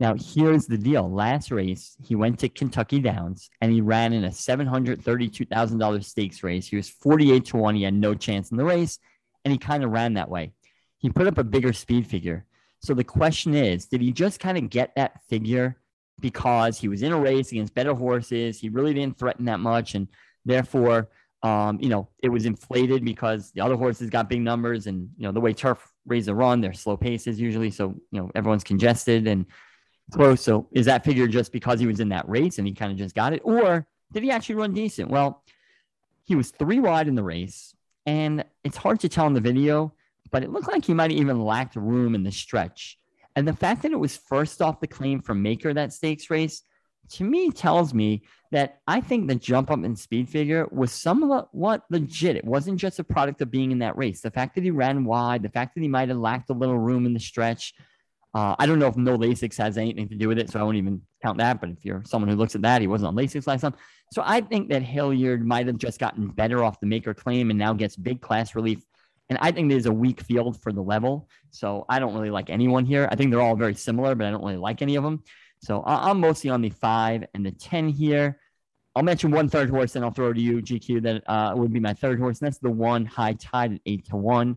[0.00, 1.08] Now, here's the deal.
[1.08, 6.66] Last race, he went to Kentucky Downs and he ran in a $732,000 stakes race.
[6.66, 7.76] He was 48 to 1.
[7.76, 8.98] He had no chance in the race,
[9.44, 10.52] and he kind of ran that way.
[10.98, 12.44] He put up a bigger speed figure.
[12.80, 15.76] So the question is did he just kind of get that figure
[16.20, 18.60] because he was in a race against better horses?
[18.60, 19.94] He really didn't threaten that much.
[19.94, 20.08] And
[20.44, 21.08] therefore,
[21.42, 25.24] um, you know, it was inflated because the other horses got big numbers and, you
[25.24, 27.70] know, the way turf races run, they're slow paces usually.
[27.70, 29.46] So, you know, everyone's congested and
[30.12, 30.40] close.
[30.40, 32.98] So is that figure just because he was in that race and he kind of
[32.98, 33.40] just got it?
[33.44, 35.10] Or did he actually run decent?
[35.10, 35.44] Well,
[36.24, 37.74] he was three wide in the race.
[38.04, 39.92] And it's hard to tell in the video,
[40.30, 42.98] but it looked like he might have even lacked room in the stretch.
[43.36, 46.62] And the fact that it was first off the claim from Maker that stakes race
[47.10, 51.48] to me tells me that I think the jump up in speed figure was somewhat
[51.90, 52.36] legit.
[52.36, 54.20] It wasn't just a product of being in that race.
[54.20, 56.78] The fact that he ran wide, the fact that he might have lacked a little
[56.78, 57.74] room in the stretch,
[58.34, 60.62] uh, I don't know if no Lasix has anything to do with it, so I
[60.62, 61.60] won't even count that.
[61.60, 63.74] But if you're someone who looks at that, he wasn't on Lasix last time.
[64.12, 67.58] So I think that Hilliard might have just gotten better off the maker claim and
[67.58, 68.82] now gets big class relief.
[69.28, 71.28] And I think there's a weak field for the level.
[71.50, 73.08] So I don't really like anyone here.
[73.10, 75.22] I think they're all very similar, but I don't really like any of them.
[75.60, 78.38] So I'm mostly on the five and the 10 here.
[78.94, 81.78] I'll mention one third horse, and I'll throw to you, GQ, that uh, would be
[81.78, 82.40] my third horse.
[82.40, 84.56] And that's the one high tide at eight to one.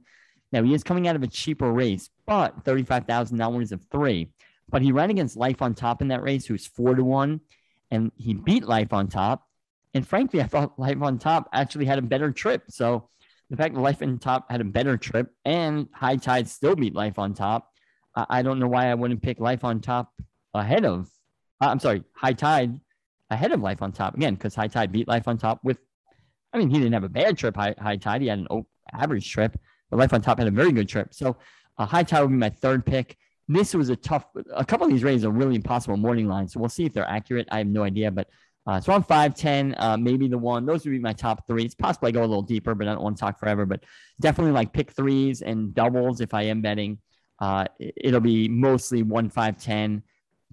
[0.52, 4.32] Now he is coming out of a cheaper race, but thirty-five thousand dollars of three.
[4.70, 7.42] But he ran against Life on Top in that race, who's four to one,
[7.92, 9.48] and he beat Life on Top.
[9.94, 12.64] And frankly, I thought Life on Top actually had a better trip.
[12.70, 13.10] So
[13.52, 16.96] the fact that Life on Top had a better trip and High Tide still beat
[16.96, 17.70] Life on Top,
[18.16, 20.14] I don't know why I wouldn't pick Life on Top
[20.54, 21.10] ahead of.
[21.62, 22.80] Uh, I'm sorry, High Tide
[23.30, 25.78] ahead of Life on Top again because High Tide beat Life on Top with.
[26.54, 27.56] I mean, he didn't have a bad trip.
[27.58, 29.58] High, high Tide, he had an average trip,
[29.90, 31.14] but Life on Top had a very good trip.
[31.14, 31.36] So
[31.78, 33.18] uh, High Tide would be my third pick.
[33.50, 34.26] This was a tough.
[34.56, 37.06] A couple of these races are really impossible morning lines, so we'll see if they're
[37.06, 37.50] accurate.
[37.52, 38.30] I have no idea, but
[38.67, 40.65] uh, so I'm five ten, uh, maybe the one.
[40.65, 41.63] Those would be my top three.
[41.63, 43.65] It's possible I go a little deeper, but I don't want to talk forever.
[43.65, 43.84] But
[44.19, 47.00] definitely like pick threes and doubles if I am betting.
[47.39, 50.04] Uh, it'll be mostly one five ten.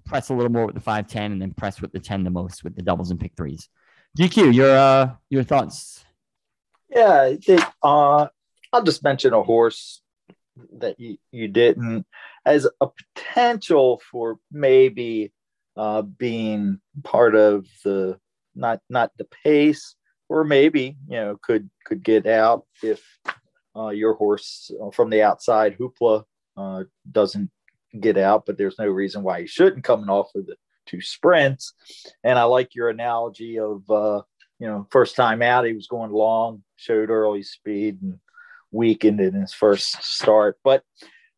[0.05, 2.31] Press a little more with the five ten, and then press with the ten the
[2.31, 3.69] most with the doubles and pick threes.
[4.17, 6.03] GQ, your uh your thoughts?
[6.89, 8.27] Yeah, it, uh,
[8.73, 10.01] I'll just mention a horse
[10.79, 12.05] that you, you didn't
[12.45, 15.31] as a potential for maybe
[15.79, 18.19] uh, being part of the
[18.55, 19.95] not not the pace
[20.27, 23.01] or maybe you know could could get out if
[23.75, 26.23] uh, your horse uh, from the outside hoopla
[26.57, 27.49] uh, doesn't
[27.99, 31.73] get out but there's no reason why he shouldn't coming off of the two sprints
[32.23, 34.21] and i like your analogy of uh,
[34.59, 38.19] you know first time out he was going long showed early speed and
[38.71, 40.57] weakened in his first start.
[40.63, 40.83] But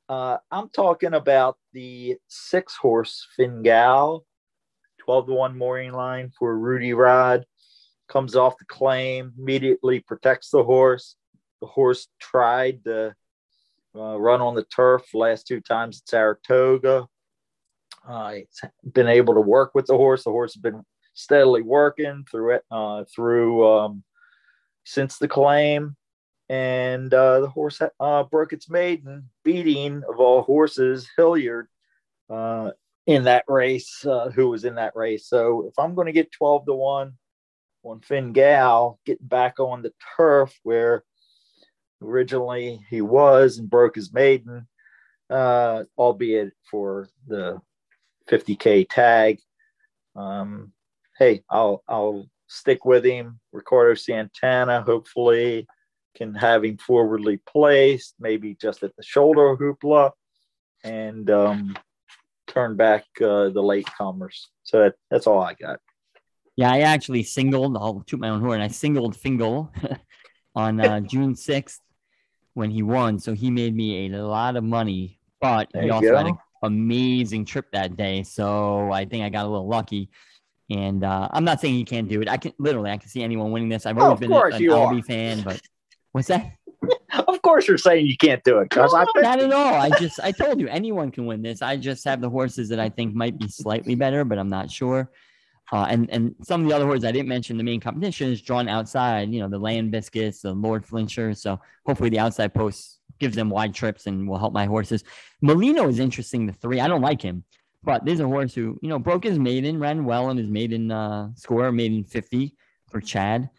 [0.09, 4.25] uh, I'm talking about the six horse Fingal,
[5.01, 7.43] 12 to 1 morning line for Rudy Rod.
[8.07, 11.15] Comes off the claim, immediately protects the horse.
[11.59, 13.15] The horse tried to
[13.95, 17.07] uh, run on the turf last two times at Saratoga.
[18.07, 18.61] Uh, he's
[18.93, 20.23] been able to work with the horse.
[20.23, 20.83] The horse has been
[21.13, 24.03] steadily working through it uh, through um,
[24.83, 25.95] since the claim
[26.49, 31.67] and uh, the horse uh, broke its maiden, beating of all horses Hilliard
[32.29, 32.71] uh,
[33.07, 35.27] in that race, uh, who was in that race.
[35.27, 37.13] So if I'm going to get 12 to 1
[37.83, 41.03] on Fingal, getting back on the turf where
[42.01, 44.67] originally he was and broke his maiden,
[45.29, 47.59] uh, albeit for the
[48.29, 49.39] 50K tag.
[50.15, 50.73] Um,
[51.17, 53.39] hey, I'll, I'll stick with him.
[53.51, 55.67] Ricardo Santana, hopefully
[56.15, 60.11] can have him forwardly placed, maybe just at the shoulder hoopla,
[60.83, 61.75] and um,
[62.51, 64.49] turn back uh, the late comers.
[64.63, 65.79] So that, that's all I got.
[66.55, 67.77] Yeah, I actually singled.
[67.77, 68.61] I'll toot my own horn.
[68.61, 69.71] I singled Fingal
[70.55, 71.81] on uh, June sixth
[72.53, 75.19] when he won, so he made me a lot of money.
[75.39, 76.17] But there he also go.
[76.17, 80.09] had an amazing trip that day, so I think I got a little lucky.
[80.69, 82.29] And uh, I'm not saying he can't do it.
[82.29, 83.85] I can literally, I can see anyone winning this.
[83.85, 85.59] I've always oh, been an LB fan, but
[86.11, 86.57] What's that?
[87.27, 89.73] Of course, you're saying you can't do it because no, not at all.
[89.75, 91.61] I just I told you anyone can win this.
[91.61, 94.71] I just have the horses that I think might be slightly better, but I'm not
[94.71, 95.09] sure.
[95.71, 97.57] Uh, and and some of the other horses I didn't mention.
[97.57, 99.31] The main competition is drawn outside.
[99.31, 101.33] You know, the Land Biscuits, the Lord Flincher.
[101.33, 105.03] So hopefully the outside posts gives them wide trips and will help my horses.
[105.41, 106.45] Molino is interesting.
[106.45, 107.43] The three, I don't like him,
[107.83, 110.91] but there's a horse who you know broke his maiden, ran well in his maiden
[110.91, 112.55] uh, score, maiden fifty
[112.89, 113.49] for Chad.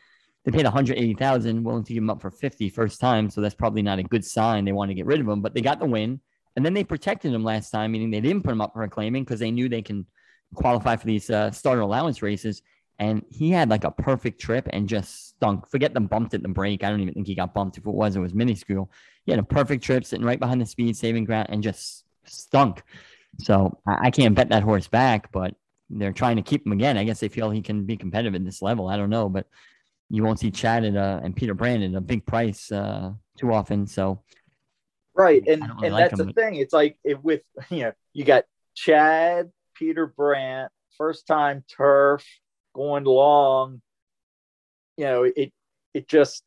[0.45, 3.83] They paid 180,000, willing to give him up for 50 first time, so that's probably
[3.83, 4.65] not a good sign.
[4.65, 6.21] They want to get rid of him, but they got the win,
[6.57, 8.89] and then they protected him last time, meaning they didn't put him up for a
[8.89, 10.07] claiming because they knew they can
[10.55, 12.63] qualify for these uh, starter allowance races.
[12.99, 15.69] And he had like a perfect trip and just stunk.
[15.69, 16.85] Forget the bumped at the break.
[16.85, 17.79] I don't even think he got bumped.
[17.79, 18.91] If it was, it was minuscule.
[19.25, 22.83] He had a perfect trip sitting right behind the speed, saving ground, and just stunk.
[23.41, 25.55] So I, I can't bet that horse back, but
[25.91, 26.97] they're trying to keep him again.
[26.97, 28.89] I guess they feel he can be competitive at this level.
[28.89, 29.47] I don't know, but
[30.13, 33.87] you won't see Chad at, uh, and Peter Brandon a big price uh, too often.
[33.87, 34.23] So
[35.15, 36.27] right, and really and like that's him.
[36.27, 36.57] the thing.
[36.57, 38.45] It's like if with you know you got
[38.75, 42.27] Chad, Peter Brant, first time turf
[42.75, 43.81] going long.
[44.99, 45.51] You know it
[45.95, 46.45] it just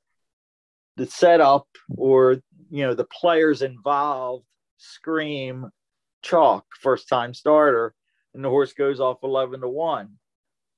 [0.95, 2.37] the setup or
[2.69, 4.45] you know the players involved
[4.77, 5.69] scream
[6.21, 7.93] chalk first time starter
[8.33, 10.09] and the horse goes off 11 to 1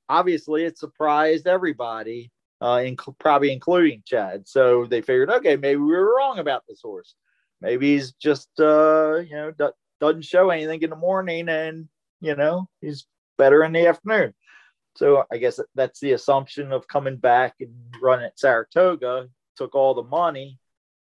[0.10, 4.48] obviously it surprised everybody uh, inc- probably including Chad.
[4.48, 7.16] So they figured, okay, maybe we were wrong about this horse.
[7.62, 9.68] Maybe he's just, uh, you know, d-
[10.00, 11.88] doesn't show anything in the morning and,
[12.22, 14.34] you know, he's better in the afternoon.
[14.96, 19.94] So I guess that's the assumption of coming back and running at Saratoga, took all
[19.94, 20.60] the money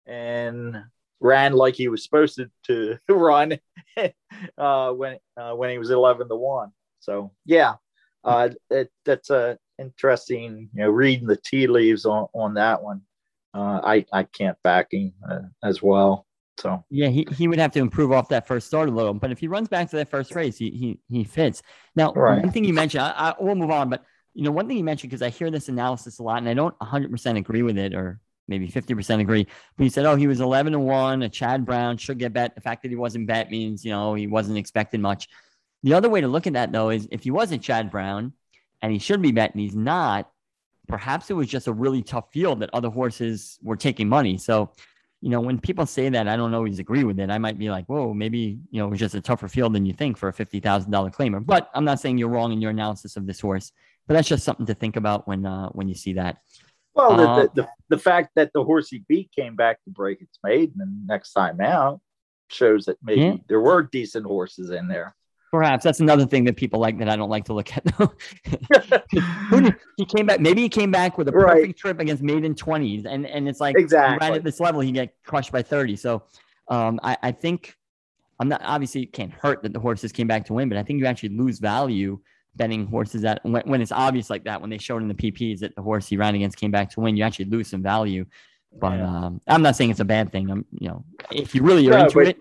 [0.07, 0.77] and
[1.21, 3.59] ran like he was supposed to, to run
[4.59, 6.71] uh, when uh, when he was 11 to 1.
[7.01, 7.75] So, yeah,
[8.25, 13.03] uh, it, that's a interesting, you know, reading the tea leaves on, on that one.
[13.53, 16.27] Uh, I, I can't back him uh, as well.
[16.59, 19.33] So yeah, he, he would have to improve off that first start a little, but
[19.33, 21.63] if he runs back to that first race, he he, he fits.
[21.97, 22.43] Now, right.
[22.43, 24.85] one thing you mentioned, I, I will move on, but you know, one thing you
[24.85, 27.95] mentioned because I hear this analysis a lot, and I don't 100% agree with it,
[27.95, 29.47] or maybe 50% agree.
[29.77, 31.23] But he said, oh, he was 11 to one.
[31.23, 32.55] A Chad Brown should get bet.
[32.55, 35.29] The fact that he wasn't bet means you know he wasn't expecting much.
[35.83, 38.33] The other way to look at that though is if he was a Chad Brown,
[38.85, 40.31] and he should be bet and he's not,
[40.89, 44.37] perhaps it was just a really tough field that other horses were taking money.
[44.37, 44.73] So,
[45.23, 47.31] you know, when people say that, I don't always agree with it.
[47.31, 49.87] I might be like, whoa, maybe, you know, it was just a tougher field than
[49.87, 50.61] you think for a $50,000
[51.15, 51.45] claimer.
[51.45, 53.73] But I'm not saying you're wrong in your analysis of this horse,
[54.07, 56.43] but that's just something to think about when, uh, when you see that.
[56.95, 59.91] Well, the, uh, the, the, the, fact that the horse he beat came back to
[59.91, 62.03] break its maiden and next time out
[62.49, 63.37] shows that maybe yeah.
[63.49, 65.17] there were decent horses in there.
[65.55, 67.85] Perhaps that's another thing that people like that I don't like to look at.
[69.97, 70.41] he came back.
[70.41, 71.77] Maybe he came back with a perfect right.
[71.77, 75.15] trip against maiden twenties, and and it's like exactly right at this level he get
[75.23, 75.95] crushed by thirty.
[75.95, 76.25] So,
[76.67, 77.77] um, I, I think
[78.41, 80.83] I'm not obviously it can't hurt that the horses came back to win, but I
[80.83, 82.19] think you actually lose value
[82.57, 85.61] betting horses that when, when it's obvious like that when they showed in the PPs
[85.61, 88.27] that the horse he ran against came back to win, you actually lose some value.
[88.81, 89.07] But yeah.
[89.07, 90.51] um, I'm not saying it's a bad thing.
[90.51, 92.39] I'm you know if you really are no, into it.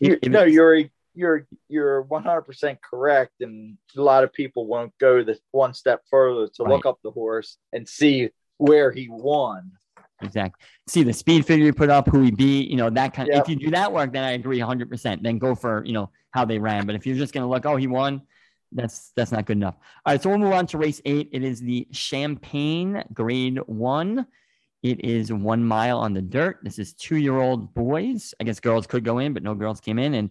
[0.00, 5.22] If, if no, you're you're you're 100% correct and a lot of people won't go
[5.22, 6.72] the one step further to right.
[6.72, 9.72] look up the horse and see where he won.
[10.22, 13.28] Exactly see the speed figure you put up who he beat you know that kind
[13.28, 13.44] of yep.
[13.44, 16.44] if you do that work then i agree 100% then go for you know how
[16.44, 18.20] they ran but if you're just going to look oh he won
[18.72, 19.76] that's that's not good enough.
[20.06, 21.28] All right so we'll move on to race eight.
[21.32, 24.26] It is the champagne grade one.
[24.82, 26.60] It is one mile on the dirt.
[26.62, 28.34] This is two year old boys.
[28.40, 30.30] I guess girls could go in but no girls came in and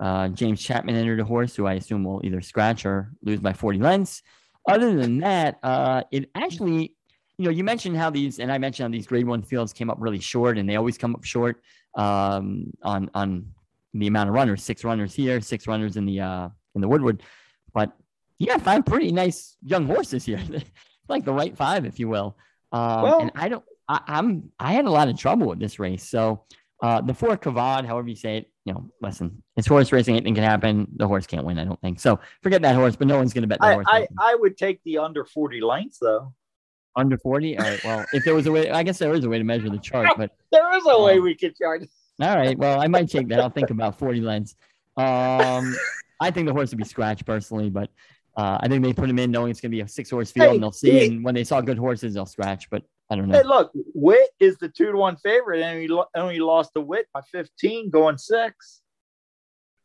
[0.00, 3.52] uh, James Chapman entered a horse who I assume will either scratch or lose by
[3.52, 4.22] 40 lengths.
[4.68, 6.94] Other than that, uh, it actually,
[7.38, 9.90] you know, you mentioned how these, and I mentioned how these grade one fields came
[9.90, 11.62] up really short, and they always come up short
[11.96, 13.46] um, on on
[13.92, 14.62] the amount of runners.
[14.62, 17.22] Six runners here, six runners in the uh, in the Woodward,
[17.72, 17.92] but
[18.38, 20.40] yeah, five pretty nice young horses here,
[21.08, 22.36] like the right five, if you will.
[22.72, 25.78] Um, well, and I don't, I, I'm, I had a lot of trouble with this
[25.78, 26.44] race, so
[26.82, 30.16] uh, the four Kavad, however you say it, you know, listen, it's horse racing.
[30.16, 30.88] Anything can happen.
[30.96, 32.00] The horse can't win, I don't think.
[32.00, 33.86] So forget that horse, but no one's going to bet the I, horse.
[33.88, 36.32] I, I would take the under 40 lengths, though.
[36.96, 37.58] Under 40?
[37.58, 37.84] All right.
[37.84, 39.78] Well, if there was a way, I guess there is a way to measure the
[39.78, 41.84] chart, but there is a um, way we could chart.
[42.20, 42.56] All right.
[42.56, 43.40] Well, I might take that.
[43.40, 44.54] I'll think about 40 lengths.
[44.96, 45.74] Um,
[46.20, 47.90] I think the horse would be scratched personally, but
[48.36, 50.30] uh, I think they put him in knowing it's going to be a six horse
[50.30, 50.90] field, hey, and they'll see.
[50.90, 52.70] Hey, and when they saw good horses, they'll scratch.
[52.70, 53.38] But I don't know.
[53.38, 57.06] Hey, look, Wit is the two to one favorite, and he only lost to Wit
[57.12, 58.82] by fifteen, going six.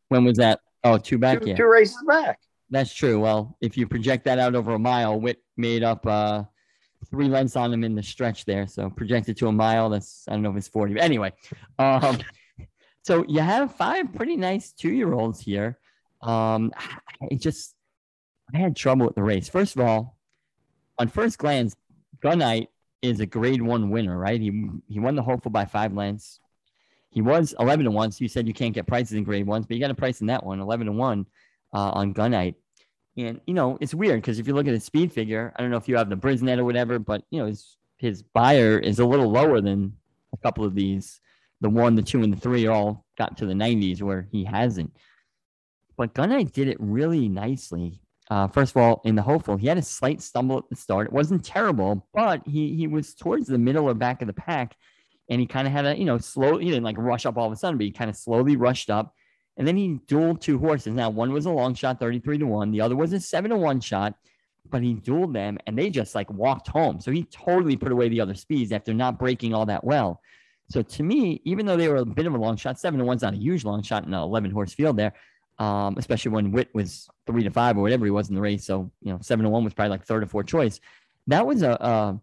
[0.08, 0.60] When was that?
[0.82, 2.38] Oh, two back, two, yeah, two races back.
[2.70, 3.20] That's true.
[3.20, 6.44] Well, if you project that out over a mile, Wit made up uh,
[7.10, 8.66] three lengths on him in the stretch there.
[8.66, 10.94] So projected to a mile, that's I don't know if it's forty.
[10.94, 11.32] But anyway,
[11.78, 12.18] um,
[13.02, 15.78] so you have five pretty nice two year olds here.
[16.22, 16.72] Um,
[17.30, 17.74] it just
[18.54, 19.48] I had trouble with the race.
[19.48, 20.16] First of all,
[20.98, 21.76] on first glance,
[22.22, 22.68] Gunite
[23.02, 24.40] is a grade one winner, right?
[24.40, 26.40] He he won the hopeful by five lengths.
[27.10, 28.12] He was 11 to 1.
[28.12, 30.20] So you said you can't get prices in grade ones, but you got a price
[30.20, 31.26] in that one, 11 to 1
[31.74, 32.54] uh, on Gunite.
[33.16, 35.70] And, you know, it's weird because if you look at the speed figure, I don't
[35.70, 39.00] know if you have the Brisnet or whatever, but, you know, his, his Beyer is
[39.00, 39.94] a little lower than
[40.32, 41.20] a couple of these.
[41.60, 44.96] The one, the two, and the three all got to the 90s where he hasn't.
[45.96, 48.00] But Gunite did it really nicely.
[48.30, 51.08] Uh, first of all, in the hopeful, he had a slight stumble at the start.
[51.08, 54.76] It wasn't terrible, but he he was towards the middle or back of the pack,
[55.28, 56.56] and he kind of had a you know slow.
[56.58, 58.88] He didn't like rush up all of a sudden, but he kind of slowly rushed
[58.88, 59.16] up,
[59.56, 60.94] and then he dueled two horses.
[60.94, 62.70] Now one was a long shot, thirty three to one.
[62.70, 64.14] The other was a seven to one shot,
[64.70, 67.00] but he dueled them, and they just like walked home.
[67.00, 70.20] So he totally put away the other speeds after not breaking all that well.
[70.68, 73.04] So to me, even though they were a bit of a long shot, seven to
[73.04, 75.14] one's not a huge long shot in an eleven horse field there
[75.60, 78.64] um, especially when Wit was three to five or whatever he was in the race.
[78.64, 80.80] So you know, seven to one was probably like third or fourth choice.
[81.28, 82.20] That was a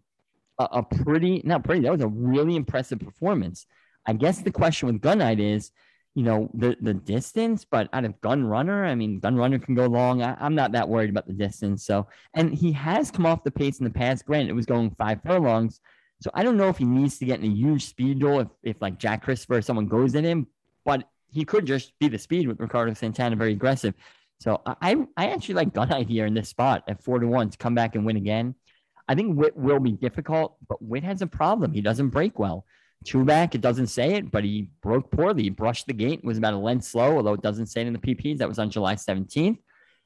[0.60, 1.82] a, a pretty not pretty.
[1.82, 3.66] That was a really impressive performance.
[4.06, 5.72] I guess the question with Gunite is,
[6.16, 7.64] you know, the the distance.
[7.64, 10.24] But out of Gun Runner, I mean, Gun Runner can go long.
[10.24, 11.86] I, am not that worried about the distance.
[11.86, 14.26] So, and he has come off the pace in the past.
[14.26, 15.80] Granted, it was going five furlongs.
[16.22, 18.48] So I don't know if he needs to get in a huge speed duel if,
[18.64, 20.48] if like Jack Christopher or someone goes at him.
[20.84, 21.08] But
[21.38, 23.94] he could just be the speed with Ricardo Santana, very aggressive.
[24.40, 27.58] So I I actually like Gunite here in this spot at four to one to
[27.60, 28.56] come back and win again.
[29.08, 31.74] I think Wit will be difficult, but Wit has a problem.
[31.74, 32.66] He doesn't break well.
[33.06, 35.44] Two back, it doesn't say it, but he broke poorly.
[35.44, 37.94] He brushed the gate, was about a length slow, although it doesn't say it in
[37.94, 38.40] the PPs.
[38.40, 39.60] That was on July 17th.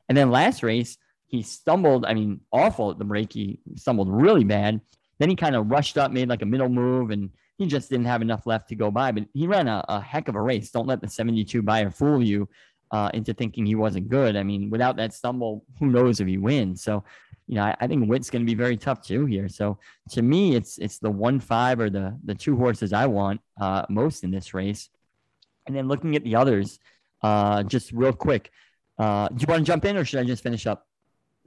[0.10, 2.06] And then last race, he stumbled.
[2.06, 3.32] I mean, awful at the break.
[3.32, 4.82] He stumbled really bad.
[5.20, 7.30] Then he kind of rushed up, made like a middle move, and
[7.62, 9.12] he just didn't have enough left to go by.
[9.12, 10.72] But he ran a, a heck of a race.
[10.72, 12.49] Don't let the 72 Beyer fool you
[12.89, 14.36] uh, into thinking he wasn't good.
[14.36, 16.84] I mean, without that stumble, who knows if he wins?
[16.84, 17.03] So,
[17.45, 19.47] you know, I, I think Wit's going to be very tough too here.
[19.47, 19.78] So
[20.09, 23.86] to me, it's it's the one five or the the two horses I want uh,
[23.89, 24.89] most in this race.
[25.68, 26.80] And then looking at the others,
[27.22, 28.49] uh, just real quick,
[28.97, 30.88] uh, do you want to jump in or should I just finish up?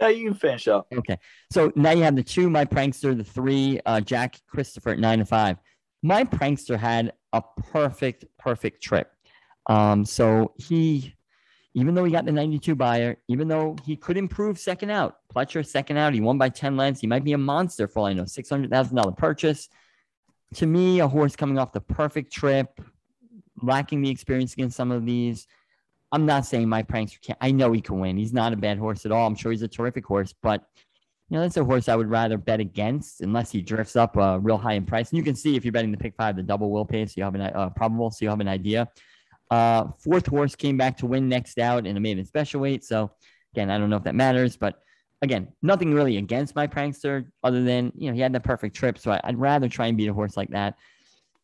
[0.01, 0.87] No, you can finish up.
[0.97, 1.19] Okay.
[1.53, 5.19] So now you have the two, my prankster, the three, uh, Jack Christopher at nine
[5.19, 5.57] to five
[6.05, 7.43] my prankster had a
[7.73, 9.11] perfect, perfect trip.
[9.71, 11.15] Um, so he,
[11.73, 15.65] even though he got the 92 Beyer, even though he could improve second out, Pletcher
[15.67, 17.01] second out, he won by 10 lengths.
[17.01, 19.71] He might be a monster for all I know, $600,000 purchase.
[20.57, 22.83] To me, a horse coming off the perfect trip,
[23.63, 25.47] lacking the experience against some of these.
[26.13, 27.39] I'm not saying my prankster can't.
[27.41, 28.19] I know he can win.
[28.19, 29.27] He's not a bad horse at all.
[29.27, 30.67] I'm sure he's a terrific horse, but
[31.35, 34.59] know, that's a horse I would rather bet against unless he drifts up uh, real
[34.59, 35.11] high in price.
[35.11, 37.15] And you can see if you're betting the pick five, the double will pay, so
[37.17, 38.89] you have an uh, probable, so you have an idea.
[39.51, 42.85] Uh, fourth horse came back to win next out in a maiden special weight.
[42.85, 43.11] So
[43.53, 44.81] again, I don't know if that matters, but
[45.23, 48.99] again, nothing really against my prankster other than you know he had the perfect trip.
[48.99, 50.77] So I, would rather try and beat a horse like that.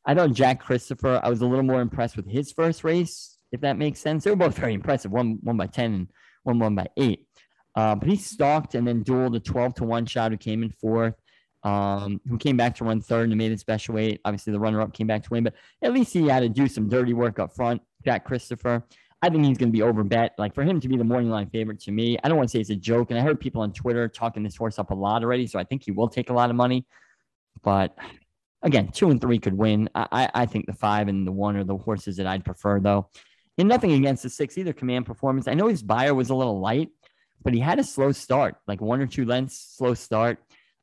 [0.07, 1.21] I thought Jack Christopher.
[1.23, 4.25] I was a little more impressed with his first race, if that makes sense.
[4.25, 5.11] They were both very impressive.
[5.11, 6.09] One one by ten and
[6.45, 7.27] one one by eight.
[7.75, 10.71] Uh, but he stalked and then dueled a 12 to 1 shot who came in
[10.71, 11.15] fourth,
[11.63, 14.21] um, who came back to run third and made it special weight.
[14.25, 16.67] Obviously, the runner up came back to win, but at least he had to do
[16.67, 17.81] some dirty work up front.
[18.05, 18.85] Jack Christopher.
[19.23, 20.33] I think he's going to be over bet.
[20.39, 22.53] Like for him to be the morning line favorite to me, I don't want to
[22.53, 23.11] say it's a joke.
[23.11, 25.47] And I heard people on Twitter talking this horse up a lot already.
[25.47, 26.87] So I think he will take a lot of money.
[27.63, 27.95] But
[28.63, 29.91] again, two and three could win.
[29.95, 33.11] I, I think the five and the one are the horses that I'd prefer, though.
[33.59, 34.73] And nothing against the six either.
[34.73, 35.49] Command performance.
[35.49, 36.89] I know his Beyer was a little light,
[37.43, 40.39] but he had a slow start, like one or two lengths slow start.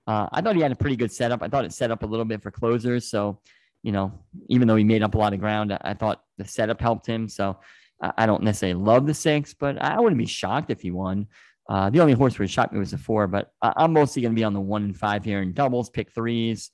[0.08, 1.44] Uh, I thought he had a pretty good setup.
[1.44, 3.10] I thought it set up a little bit for closers.
[3.10, 3.40] So,
[3.84, 4.14] you know,
[4.48, 7.28] even though he made up a lot of ground, I, thought the setup helped him.
[7.28, 7.58] So
[8.02, 11.28] I, don't necessarily love the six, but I wouldn't be shocked if he won.
[11.70, 14.34] Uh, the only horse where shocked me was the four, but I, am mostly going
[14.34, 16.72] to be on the one and five here in doubles, pick threes.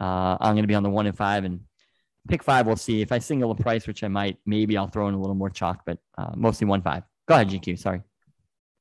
[0.00, 1.60] Uh, I'm going to be on the one and five and
[2.28, 2.66] pick five.
[2.66, 5.20] We'll see if I single a price, which I might, maybe I'll throw in a
[5.20, 7.02] little more chalk, but uh, mostly one five.
[7.28, 7.78] Go ahead, GQ.
[7.78, 8.00] Sorry.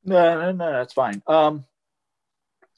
[0.03, 1.21] No, no, no, that's fine.
[1.27, 1.65] Um,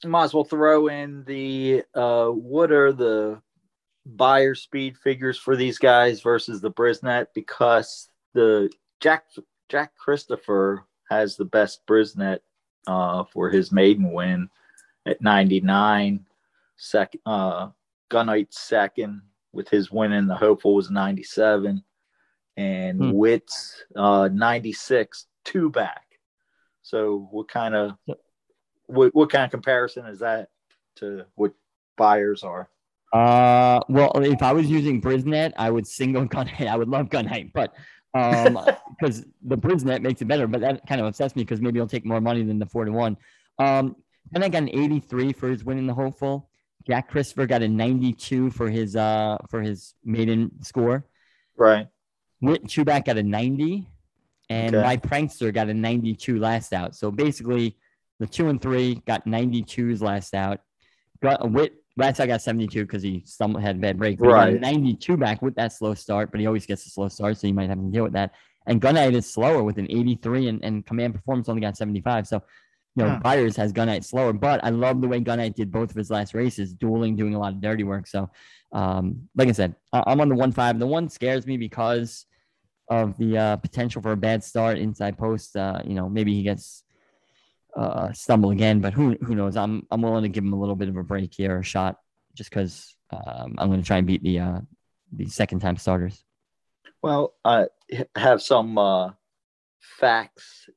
[0.04, 3.40] might as well throw in the uh, what are the
[4.04, 8.70] Beyer speed figures for these guys versus the Brisnet because the
[9.00, 9.26] Jack
[9.68, 12.40] Jack Christopher has the best Brisnet
[12.86, 14.48] uh, for his maiden win
[15.06, 16.24] at 99
[16.76, 17.68] second uh,
[18.10, 21.82] Gunite second with his win in the hopeful was 97,
[22.56, 23.12] and hmm.
[23.12, 26.11] Wit's uh, 96 two back.
[26.82, 27.96] So what kind of
[28.86, 30.48] what, what kind of comparison is that
[30.96, 31.52] to what
[31.96, 32.68] Beyers are?
[33.12, 36.66] Uh, well, if I was using Brisnet, I would single Gunite.
[36.66, 37.74] I would love Gunite, but
[38.14, 38.58] um,
[38.98, 40.46] because the Brisnet makes it better.
[40.46, 42.84] But that kind of upsets me because maybe he'll take more money than the four
[42.84, 43.16] to one.
[43.58, 43.96] Um,
[44.34, 46.48] and I got an 83 for his winning the hopeful.
[46.86, 51.06] Jack Christopher got a 92 for his uh for his maiden score.
[51.56, 51.88] Right.
[52.40, 53.86] Wit Chuback got a 90,
[54.48, 54.82] and Okay.
[54.84, 56.94] my prankster got a 92 last out.
[56.94, 57.76] So basically,
[58.20, 60.60] the two and three got 92s last out.
[61.22, 64.18] Got a Wit last out got 72 because he stumbled had a bad break.
[64.18, 64.60] But he got a Right.
[64.60, 67.54] 92 back with that slow start, but he always gets a slow start, so you
[67.54, 68.32] might have to deal with that.
[68.66, 72.28] And Gunite is slower with an 83, and, and Command Performance only got 75.
[72.28, 72.42] So,
[72.94, 73.20] you know, Hmm.
[73.22, 76.32] Beyers has Gunite slower, but I love the way Gunite did both of his last
[76.34, 78.06] races, dueling, doing a lot of dirty work.
[78.06, 78.30] So,
[78.72, 80.78] um, like I said, I'm on the one five.
[80.78, 82.26] The one scares me because
[83.00, 85.56] of the uh, potential for a bad start inside post.
[85.56, 86.84] Uh, you know, maybe he gets
[87.76, 89.56] uh, stumble again, but who who knows?
[89.56, 91.98] I'm I'm willing to give him a little bit of a break here, a shot,
[92.34, 94.60] just because um, I'm going to try and beat the uh,
[95.12, 96.24] the second time starters.
[97.02, 97.66] Well, I
[98.14, 99.10] have some uh,
[99.80, 100.68] facts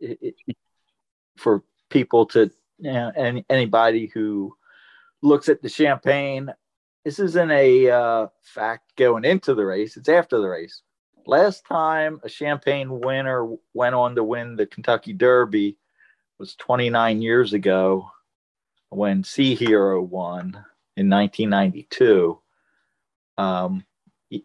[1.38, 2.50] for people to,
[2.84, 4.56] any, anybody who
[5.22, 6.52] looks at the champagne.
[7.04, 10.82] This isn't a uh, fact going into the race, it's after the race.
[11.28, 15.78] Last time a champagne winner went on to win the Kentucky Derby
[16.38, 18.12] was 29 years ago
[18.90, 20.66] when Sea Hero won
[20.96, 22.40] in 1992.
[23.38, 23.86] Um,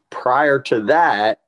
[0.09, 1.41] prior to that,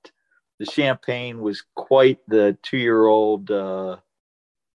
[0.59, 3.97] the champagne was quite the two-year-old uh,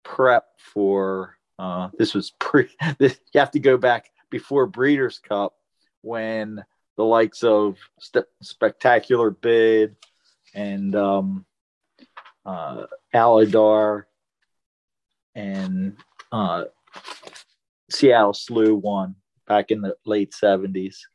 [0.03, 1.37] prep for.
[1.59, 2.67] Uh, this was pre.
[2.97, 5.53] This, you have to go back before Breeders' Cup
[6.01, 6.65] when
[6.97, 7.77] the likes of
[8.41, 9.95] Spectacular Bid
[10.57, 11.45] and um,
[12.43, 14.05] uh, Alydar
[15.35, 15.95] and
[16.31, 16.63] uh,
[17.91, 19.15] Seattle Slew won
[19.47, 21.07] back in the late seventies.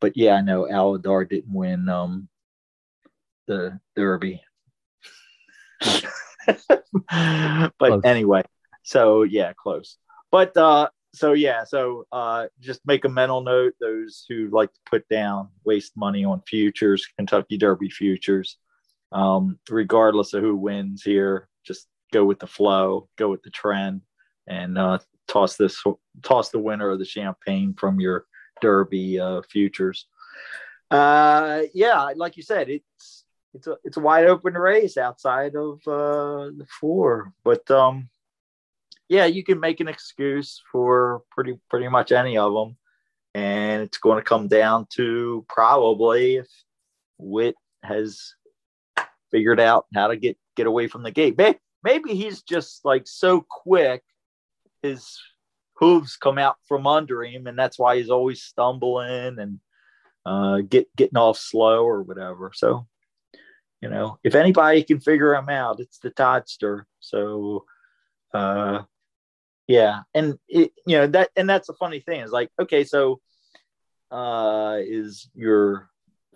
[0.00, 2.28] But yeah, I know Alydar didn't win um,
[3.46, 4.42] the Derby.
[5.82, 8.00] but Close.
[8.04, 8.42] anyway,
[8.82, 9.98] so yeah, close.
[10.30, 10.88] But uh,
[11.18, 13.74] so yeah, so uh, just make a mental note.
[13.80, 18.56] Those who like to put down waste money on futures, Kentucky Derby futures,
[19.12, 24.02] um, regardless of who wins here, just go with the flow, go with the trend,
[24.46, 25.82] and uh, toss this
[26.22, 28.26] toss the winner of the champagne from your
[28.60, 30.06] Derby uh, futures.
[30.90, 35.80] Uh, yeah, like you said, it's it's a it's a wide open race outside of
[35.86, 38.08] uh, the four, but um,
[39.08, 42.76] yeah, you can make an excuse for pretty pretty much any of them,
[43.34, 46.48] and it's going to come down to probably if
[47.18, 48.34] Wit has
[49.30, 51.36] figured out how to get get away from the gate.
[51.38, 54.02] Maybe, maybe he's just like so quick,
[54.82, 55.18] his
[55.74, 59.60] hooves come out from under him, and that's why he's always stumbling and
[60.26, 62.52] uh, get getting off slow or whatever.
[62.54, 62.86] So,
[63.80, 66.82] you know, if anybody can figure him out, it's the Toddster.
[67.00, 67.64] So,
[68.34, 68.82] uh,
[69.68, 73.20] yeah, and it, you know that, and that's the funny thing is like, okay, so
[74.10, 75.88] uh, is your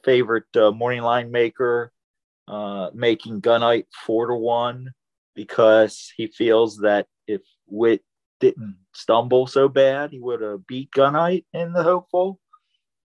[0.05, 1.91] favorite uh, morning line maker
[2.47, 4.93] uh, making Gunite four to one
[5.35, 8.03] because he feels that if Wit
[8.41, 12.39] didn't stumble so bad, he would have beat Gunite in the hopeful.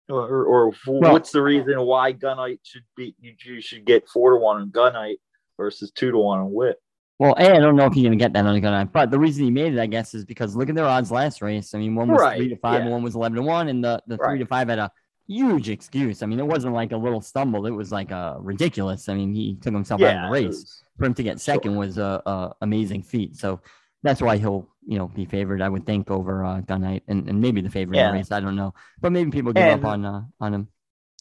[0.09, 4.31] Or, or Well- what's the reason why Gunite should be you, you should get four
[4.31, 5.19] to one on Gunite
[5.57, 6.77] versus two to one on Wit?
[7.19, 9.17] Well, A, I don't know if you're going to get that on a but the
[9.17, 11.73] reason he made it, I guess, is because look at their odds last race.
[11.73, 12.91] I mean, one was Right, three to five, and yeah.
[12.93, 14.91] one was eleven to one, and the, the three to five had a
[15.27, 16.21] huge excuse.
[16.21, 19.09] I mean, it wasn't like a little stumble; it was like a ridiculous.
[19.09, 20.47] I mean, he took himself out of the race.
[20.47, 23.35] was- For him to get second was a, a amazing feat.
[23.35, 23.61] So
[24.03, 27.41] that's why he'll, you know, be favored, I would think, over uh, Gunite, and, and
[27.41, 28.11] maybe the favorite in Yeah.
[28.11, 28.31] the race.
[28.31, 30.67] I don't know, but maybe people give And- up on uh, on him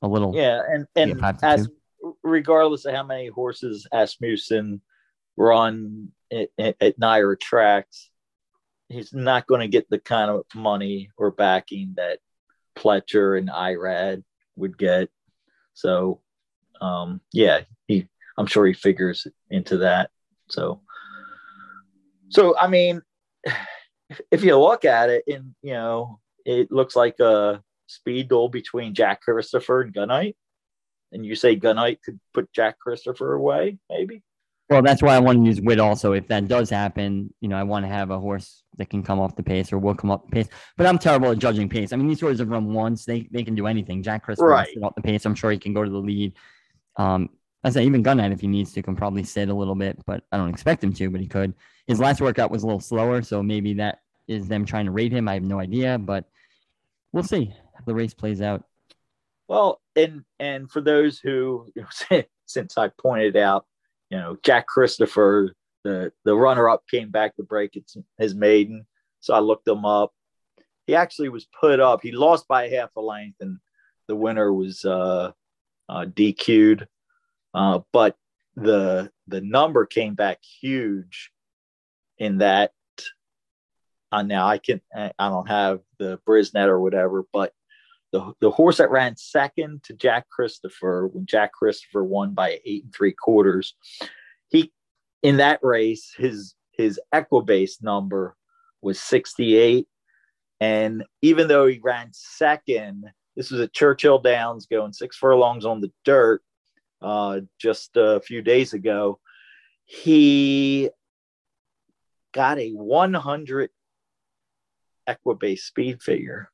[0.03, 0.35] a little.
[0.37, 1.69] Yeah, and and as
[2.23, 4.83] regardless of how many horses Asmussen
[5.37, 8.11] run at, at, NYRA tracks,
[8.89, 12.19] he's not going to get the kind of money or backing that
[12.77, 14.23] Pletcher and Irad
[14.57, 15.11] would get.
[15.75, 16.21] So,
[16.81, 18.09] um, yeah, he
[18.39, 20.11] I'm sure he figures into that.
[20.49, 20.81] So,
[22.29, 23.03] so I mean,
[24.31, 28.95] if you look at it, and you know, it looks like a speed duel between
[28.95, 30.37] Jack Christopher and Gunite.
[31.13, 34.23] And you say Gunite could put Jack Christopher away, maybe?
[34.69, 36.13] Well, that's why I want to use Wit also.
[36.13, 39.21] If that does happen, you know, I want to have a horse that can come
[39.21, 40.49] off the pace or will come off the pace.
[40.77, 41.93] But I'm terrible at judging pace.
[41.93, 44.03] I mean, these horses have run once; they they can do anything.
[44.03, 44.69] Jack Chris Right.
[44.73, 45.25] sit off the pace.
[45.25, 46.33] I'm sure he can go to the lead.
[46.97, 47.31] Um,
[47.63, 50.25] I say even Gunite, if he needs to, can probably sit a little bit, but
[50.33, 51.11] I don't expect him to.
[51.11, 51.55] But he could.
[51.87, 55.13] His last workout was a little slower, so maybe that is them trying to rate
[55.13, 55.29] him.
[55.29, 56.25] I have no idea, but
[57.13, 58.65] we'll see how the race plays out.
[59.47, 61.69] Well, and and for those who,
[62.47, 63.65] since I pointed out,
[64.11, 65.53] you know, Jack Christopher,
[65.85, 68.87] the the runner up came back to break its, his maiden.
[69.21, 70.13] So I looked him up.
[70.87, 72.01] He actually was put up.
[72.03, 73.59] He lost by half a length, and
[74.07, 75.33] the winner was uh,
[75.89, 76.87] uh, DQ'd.
[77.55, 78.17] Uh, but
[78.55, 81.31] the the number came back huge
[82.19, 82.73] in that
[84.13, 87.53] uh, now I can I don't have the Brisnet or whatever, but
[88.17, 92.85] the the horse that ran second to Jack Christopher when Jack Christopher won by eight
[92.85, 93.75] and three quarters,
[94.49, 94.73] he
[95.23, 98.37] in that race his his Equibase number
[98.83, 99.87] was 68.
[100.61, 103.05] And even though he ran second,
[103.35, 106.43] this was at Churchill Downs going six furlongs on the dirt
[107.03, 109.19] uh, just a few days ago.
[109.85, 110.91] He
[112.33, 113.71] got a 100
[115.09, 116.51] Equibase speed figure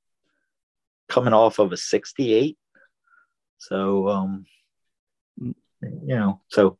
[1.13, 2.57] coming off of a 68.
[3.59, 4.47] So, um,
[5.39, 5.55] you
[6.17, 6.79] know, so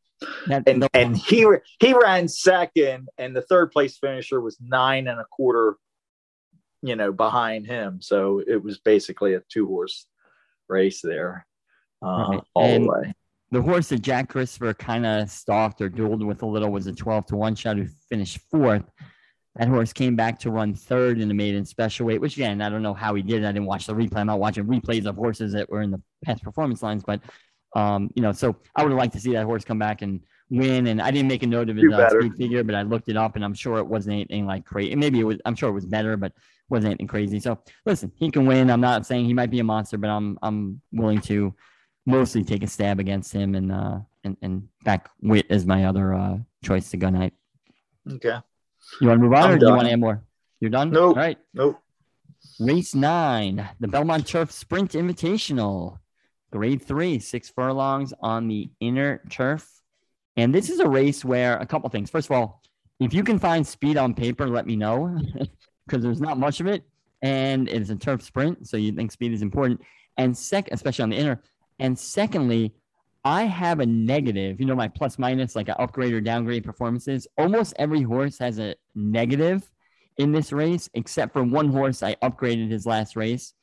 [0.51, 1.47] and, and he
[1.81, 5.77] he ran second, and the third place finisher was nine and a quarter,
[6.83, 8.01] you know, behind him.
[8.01, 10.07] So it was basically a two horse
[10.69, 11.47] race there,
[12.05, 12.41] uh, right.
[12.55, 13.15] all and the way.
[13.51, 16.93] The horse that Jack Christopher kind of stalked or dueled with a little was a
[16.93, 18.85] 12 to 1 shot who finished fourth.
[19.57, 22.71] That horse came back to run third in the maiden special weight, which again, I
[22.71, 23.43] don't know how he did.
[23.43, 23.47] it.
[23.47, 24.17] I didn't watch the replay.
[24.19, 27.21] I'm not watching replays of horses that were in the past performance lines, but
[27.75, 30.21] um, you know, so I would have liked to see that horse come back and
[30.51, 30.87] win.
[30.87, 33.17] And I didn't make a note of his uh, speed figure, but I looked it
[33.17, 34.95] up, and I'm sure it wasn't anything like crazy.
[34.95, 35.39] Maybe it was.
[35.45, 36.33] I'm sure it was better, but
[36.71, 37.39] wasn't anything crazy.
[37.39, 38.71] So listen, he can win.
[38.71, 41.55] I'm not saying he might be a monster, but I'm I'm willing to
[42.07, 46.15] mostly take a stab against him and uh and, and back Wit as my other
[46.15, 47.33] uh choice to Gunite.
[48.11, 48.39] Okay.
[49.01, 50.23] You want to move on, I'm or do you want to add more?
[50.61, 50.91] You're done.
[50.91, 51.17] Nope.
[51.17, 51.39] All right.
[51.55, 51.79] Nope.
[52.61, 55.99] Race nine, the Belmont Turf Sprint Invitational.
[56.53, 59.67] Grade three, six furlongs on the inner turf.
[60.37, 62.11] And this is a race where a couple things.
[62.11, 62.63] First of all,
[63.01, 65.19] if you can find speed on paper, let me know
[65.87, 66.85] because there's not much of it.
[67.23, 68.69] And it's a turf sprint.
[68.69, 69.81] So you think speed is important.
[70.19, 71.43] And second, especially on the inner.
[71.79, 72.75] And secondly,
[73.25, 77.27] I have a negative, you know, my plus minus, like an upgrade or downgrade performances.
[77.39, 79.69] Almost every horse has a negative
[80.19, 83.55] in this race, except for one horse I upgraded his last race.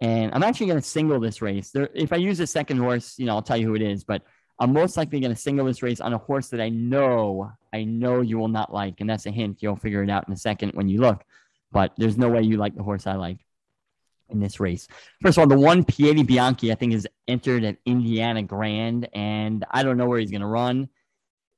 [0.00, 1.70] And I'm actually going to single this race.
[1.70, 4.04] There, if I use a second horse, you know, I'll tell you who it is,
[4.04, 4.22] but
[4.60, 7.84] I'm most likely going to single this race on a horse that I know, I
[7.84, 9.00] know you will not like.
[9.00, 9.58] And that's a hint.
[9.60, 11.24] You'll figure it out in a second when you look.
[11.72, 13.38] But there's no way you like the horse I like
[14.30, 14.88] in this race.
[15.20, 19.64] First of all, the one Piedi Bianchi, I think, is entered at Indiana Grand, and
[19.70, 20.88] I don't know where he's going to run.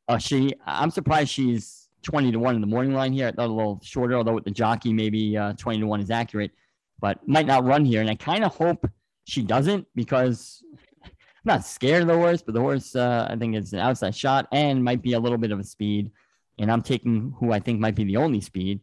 [0.08, 3.28] Uh, she, I'm surprised she's 20 to 1 in the morning line here.
[3.28, 6.10] I thought a little shorter, although with the jockey, maybe uh, 20 to 1 is
[6.10, 6.52] accurate
[7.00, 8.00] but might not run here.
[8.00, 8.88] And I kind of hope
[9.24, 10.62] she doesn't because
[11.04, 11.10] I'm
[11.44, 14.46] not scared of the horse, but the horse, uh, I think it's an outside shot
[14.52, 16.10] and might be a little bit of a speed.
[16.58, 18.80] And I'm taking who I think might be the only speed.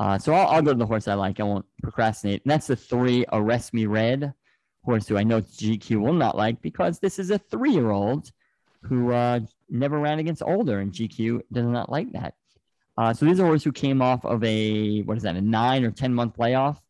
[0.00, 1.40] Uh, so I'll, I'll, go to the horse I like.
[1.40, 2.42] I won't procrastinate.
[2.44, 4.32] And that's the three Arrest Me Red
[4.84, 8.30] horse who I know GQ will not like because this is a three year old
[8.82, 12.34] who uh, never ran against older, and GQ does not like that.
[12.98, 15.84] Uh, so these are horse who came off of a, what is that, a nine
[15.84, 16.82] or 10 month layoff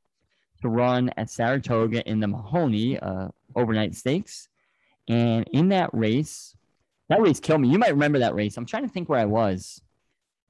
[0.62, 4.48] to run at Saratoga in the Mahoney uh, overnight stakes.
[5.06, 6.56] And in that race,
[7.11, 7.68] that race killed me.
[7.68, 8.56] You might remember that race.
[8.56, 9.82] I'm trying to think where I was.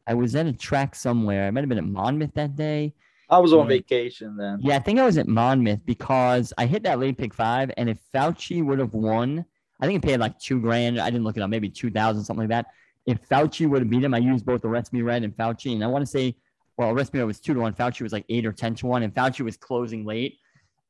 [0.07, 1.49] I was at a track somewhere.
[1.49, 2.95] I might have been at Monmouth that day.
[3.29, 4.61] I was on and, vacation then.
[4.63, 7.73] Yeah, I think I was at Monmouth because I hit that late pick five.
[7.77, 9.45] And if Fauci would have won,
[9.81, 11.01] I think it paid like two grand.
[11.01, 12.67] I didn't look it up, maybe 2000, something like that.
[13.09, 15.73] If Fauci would have beat him, I used both the Me Red and Fauci.
[15.73, 16.37] And I want to say
[16.79, 17.75] well, Respiro was two to one.
[17.75, 20.39] Fauci was like eight or 10 to one, and Fauci was closing late.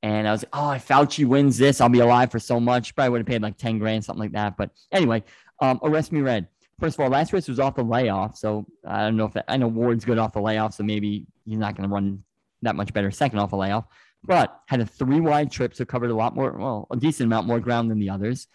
[0.02, 2.94] And I was like, oh, if Fauci wins this, I'll be alive for so much.
[2.94, 4.56] Probably would have paid like 10 grand, something like that.
[4.56, 5.24] But anyway,
[5.60, 6.46] um, Arrest Me Red.
[6.78, 8.36] First of all, last race was off the layoff.
[8.36, 10.74] So I don't know if that, I know Ward's good off the layoff.
[10.74, 12.22] So maybe he's not going to run
[12.62, 13.86] that much better second off the layoff.
[14.22, 17.46] But had a three wide trip, so covered a lot more, well, a decent amount
[17.46, 18.46] more ground than the others.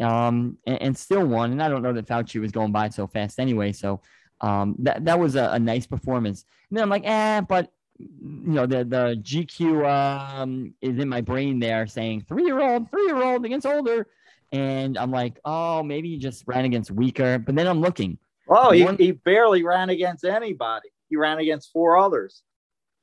[0.00, 1.52] Um, and, and still won.
[1.52, 3.72] And I don't know that Fauci was going by so fast anyway.
[3.72, 4.00] So
[4.40, 6.44] um, that that was a, a, nice performance.
[6.70, 8.08] And then I'm like, eh, but you
[8.52, 13.06] know, the the GQ um, is in my brain there saying three year old, three
[13.06, 14.06] year old against older,
[14.52, 17.38] and I'm like, oh, maybe he just ran against weaker.
[17.38, 18.18] But then I'm looking.
[18.48, 20.88] Oh, he, One, he barely ran against anybody.
[21.08, 22.42] He ran against four others.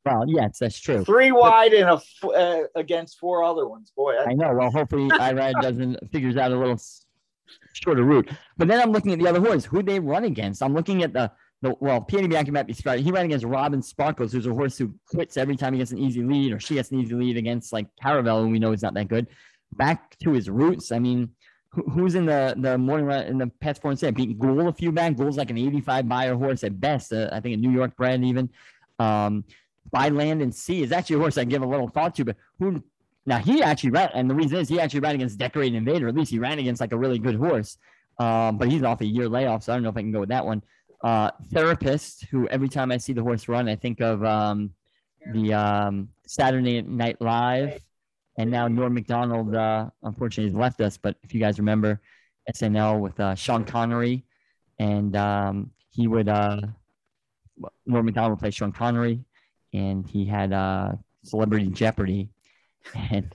[0.08, 1.03] Well, yes, that's true.
[1.03, 3.91] Three wide and a uh, against four other ones.
[3.95, 4.53] Boy, I, I know.
[4.53, 6.80] Well, hopefully, Irad doesn't figures out a little
[7.74, 8.30] shorter route.
[8.58, 9.66] But then I'm looking at the other horse.
[9.66, 10.64] Who they run against?
[10.64, 11.32] I'm looking at the
[11.62, 13.03] the well, Piedi Bianchi might be starting.
[13.03, 15.97] He ran against Robin Sparkles, who's a horse who quits every time he gets an
[15.97, 18.84] easy lead, or she gets an easy lead against like Caravel, and we know he's
[18.84, 19.28] not that good.
[19.74, 20.91] Back to his roots.
[20.91, 21.32] I mean,
[21.72, 24.74] who's in the the morning run in the past four and say beat Ghoul a
[24.74, 25.16] few back.
[25.16, 27.12] Ghoul's like an 85 Beyer horse at best.
[27.12, 28.49] Uh, I think a New York bred even.
[28.99, 29.43] Um,
[29.92, 32.36] by land and sea is actually a horse I give a little thought to, but
[32.60, 32.84] who
[33.26, 36.08] now he actually ran, and the reason is he actually ran against Decorated Invader.
[36.08, 37.78] At least he ran against like a really good horse.
[38.20, 40.22] um, but he's off a year layoff, so I don't know if I can go
[40.22, 40.64] with that one.
[41.04, 44.72] Uh, therapist, who every time I see the horse run, I think of um,
[45.34, 47.80] the um, Saturday Night Live,
[48.38, 49.56] and now Norm Macdonald.
[49.56, 52.02] Uh, unfortunately, has left us, but if you guys remember
[52.52, 54.26] SNL with uh, Sean Connery,
[54.80, 56.62] and um, he would uh,
[57.86, 59.24] Norm Macdonald would play Sean Connery,
[59.78, 62.30] and he had uh, Celebrity Jeopardy,
[63.11, 63.32] and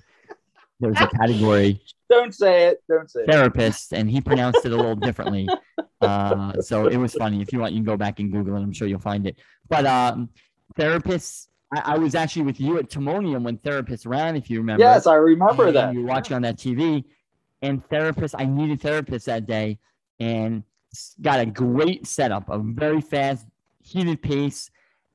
[0.81, 1.81] there was a category
[2.11, 2.83] Don't say it.
[2.91, 3.31] Don't say it.
[3.31, 5.49] therapist, and he pronounced it a little differently.
[6.03, 7.41] Uh, so it was funny.
[7.41, 8.61] If you want, you can go back and Google it.
[8.61, 9.37] I'm sure you'll find it.
[9.69, 10.29] But um,
[10.77, 14.83] therapists, I, I was actually with you at Timonium when therapists ran, if you remember.
[14.83, 15.95] Yes, I remember And that.
[15.95, 17.05] You were watching on that TV,
[17.63, 18.35] and therapists.
[18.39, 19.79] I needed therapists that day,
[20.21, 20.65] and
[21.23, 23.47] got a great setup, a very fast,
[23.81, 24.71] heated pace,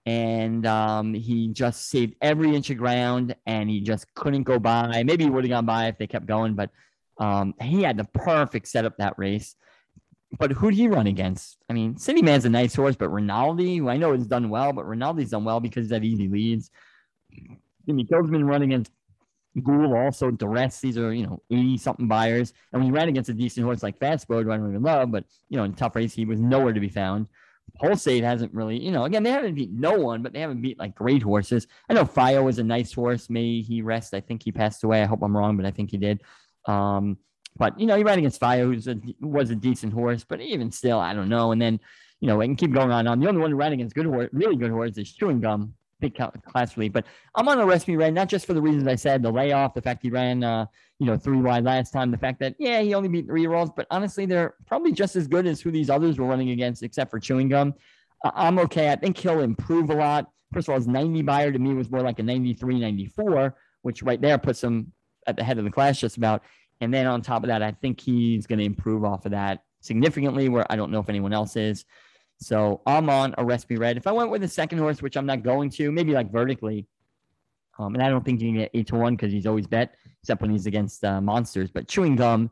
[0.08, 5.04] and um, he just saved every inch of ground, and he just couldn't go by.
[5.04, 6.70] Maybe he would have gone by if they kept going, but
[7.18, 9.58] um, he had the perfect setup that race.
[10.40, 11.58] But who did he run against?
[11.70, 14.72] I mean, City Man's a nice horse, but Rinaldi, who I know has done well,
[14.72, 16.72] but Rinaldi's done well because he's had easy leads.
[17.86, 18.92] Jimmy Kilsman run against
[19.62, 20.80] Ghoul, also Duress.
[20.80, 22.54] These are, you know, 80 something Beyers.
[22.72, 25.12] And he ran against a decent horse like Fast Boat, who I don't even love,
[25.12, 27.28] but, you know, in tough race, he was nowhere to be found.
[27.80, 30.80] Pulsate hasn't really, you know, again, they haven't beat no one, but they haven't beat
[30.80, 31.68] like great horses.
[31.90, 33.30] I know Fire was a nice horse.
[33.30, 34.14] May he rest.
[34.14, 35.02] I think he passed away.
[35.02, 36.22] I hope I'm wrong, but I think he did.
[36.66, 37.18] Um,
[37.56, 40.72] but, you know, he ran against Fire, who's a, was a decent horse, but even
[40.72, 41.52] still, I don't know.
[41.52, 41.80] And then,
[42.20, 43.00] you know, can keep going on.
[43.00, 43.20] and on.
[43.20, 46.16] The only one who ran against good horse, really good horse is Chewing Gum, big
[46.16, 46.94] class relief.
[46.94, 49.74] But I'm on rest me red, not just for the reasons I said, the layoff,
[49.74, 50.66] the fact he ran, uh,
[51.00, 53.54] you know, three wide last time, the fact that, yeah, he only beat three year
[53.54, 56.84] olds, but honestly, they're probably just as good as who these others were running against,
[56.84, 57.74] except for Chewing Gum.
[58.24, 58.92] I- I'm okay.
[58.92, 60.30] I think he'll improve a lot.
[60.54, 64.02] First of all, his 90 Beyer to me was more like a 93, 94, which
[64.02, 64.94] right there puts him
[65.28, 66.44] at the head of the class just about.
[66.80, 69.64] And then on top of that, I think he's going to improve off of that
[69.82, 71.86] significantly, where I don't know if anyone else is.
[72.40, 73.98] So I'm on Arrest Me Red.
[73.98, 76.88] If I went with a second horse, which I'm not going to, maybe like vertically,
[77.80, 79.96] um, and I don't think you can get eight to one because he's always bet,
[80.22, 81.70] except when he's against uh, monsters.
[81.72, 82.50] But chewing gum,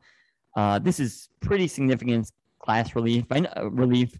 [0.56, 3.26] uh, this is pretty significant class relief.
[3.32, 4.18] I know, uh, relief.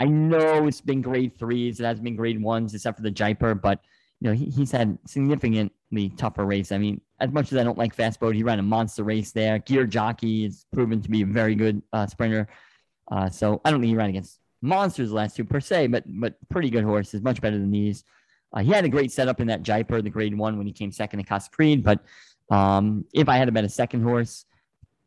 [0.00, 1.80] I know it's been grade threes.
[1.80, 3.80] It has been grade ones, except for the Jaipur, but
[4.20, 6.72] you know he, he's had significantly tougher race.
[6.72, 9.32] I mean, as much as I don't like fast boat, he ran a monster race
[9.32, 9.58] there.
[9.58, 12.48] Gear Jockey is proven to be a very good uh, sprinter.
[13.10, 16.04] Uh, so I don't think he ran against monsters the last two per se, but
[16.06, 18.04] but pretty good horses, much better than these.
[18.52, 20.92] Uh, he had a great setup in that Jaipur, the grade one, when he came
[20.92, 21.82] second to Casa Creed.
[21.82, 22.00] But
[22.50, 24.44] um, if I had bet a second horse,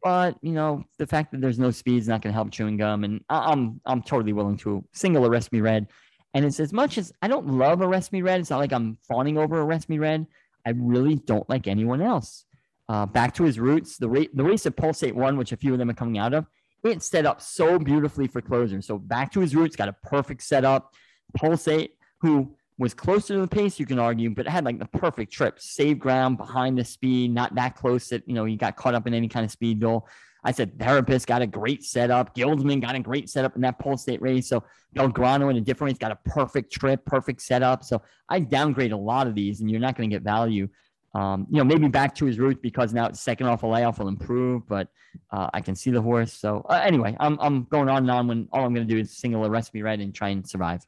[0.04, 2.78] but you know the fact that there's no speed is not going to help chewing
[2.78, 5.88] gum, and I- I'm I'm totally willing to single arrest me red.
[6.34, 8.42] And it's as much as I don't love arrest me red.
[8.42, 10.28] It's not like I'm fawning over arrest me red.
[10.66, 12.44] I really don't like anyone else.
[12.90, 15.72] Uh, back to his roots, the rate the race at Pulsate one, which a few
[15.72, 16.46] of them are coming out of,
[16.92, 18.86] it set up so beautifully for closers.
[18.86, 20.94] So back to his roots, got a perfect setup.
[21.38, 25.32] Pulsate, who was closer to the pace, you can argue, but had like the perfect
[25.32, 28.96] trip, save ground behind the speed, not that close that you know he got caught
[28.96, 30.08] up in any kind of speed goal.
[30.44, 32.36] I said therapist got a great setup.
[32.36, 34.48] Guildsman got a great setup in that Pulsate race.
[34.48, 34.64] So
[34.96, 37.84] Belgrano in a different race got a perfect trip, perfect setup.
[37.84, 40.68] So I downgrade a lot of these, and you're not going to get value.
[41.16, 44.00] Um, you know, maybe back to his roots because now it's second off a layoff
[44.00, 44.90] will improve, but
[45.32, 46.34] uh, I can see the horse.
[46.34, 49.00] So uh, anyway, I'm I'm going on and on when all I'm going to do
[49.00, 50.86] is single Arrest Me Red and try and survive.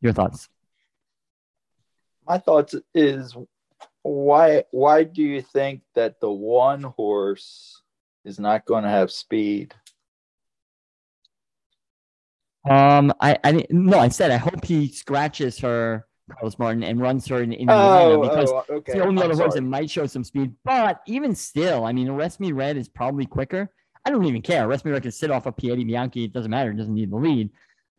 [0.00, 0.48] Your thoughts?
[2.26, 3.36] My thoughts is
[4.00, 7.82] why why do you think that the one horse
[8.24, 9.74] is not going to have speed?
[12.68, 17.26] Um, I I no, I said I hope he scratches her, Carlos Martin, and runs
[17.28, 18.92] her in Indiana because oh, okay.
[18.92, 20.52] it's the only I'm other horse that might show some speed.
[20.64, 23.70] But even still, I mean, Arrest Me Red is probably quicker.
[24.04, 24.66] I don't even care.
[24.66, 26.24] Arrest Me Red can sit off of Piedi Bianchi.
[26.24, 26.70] It doesn't matter.
[26.70, 27.50] It doesn't need the lead.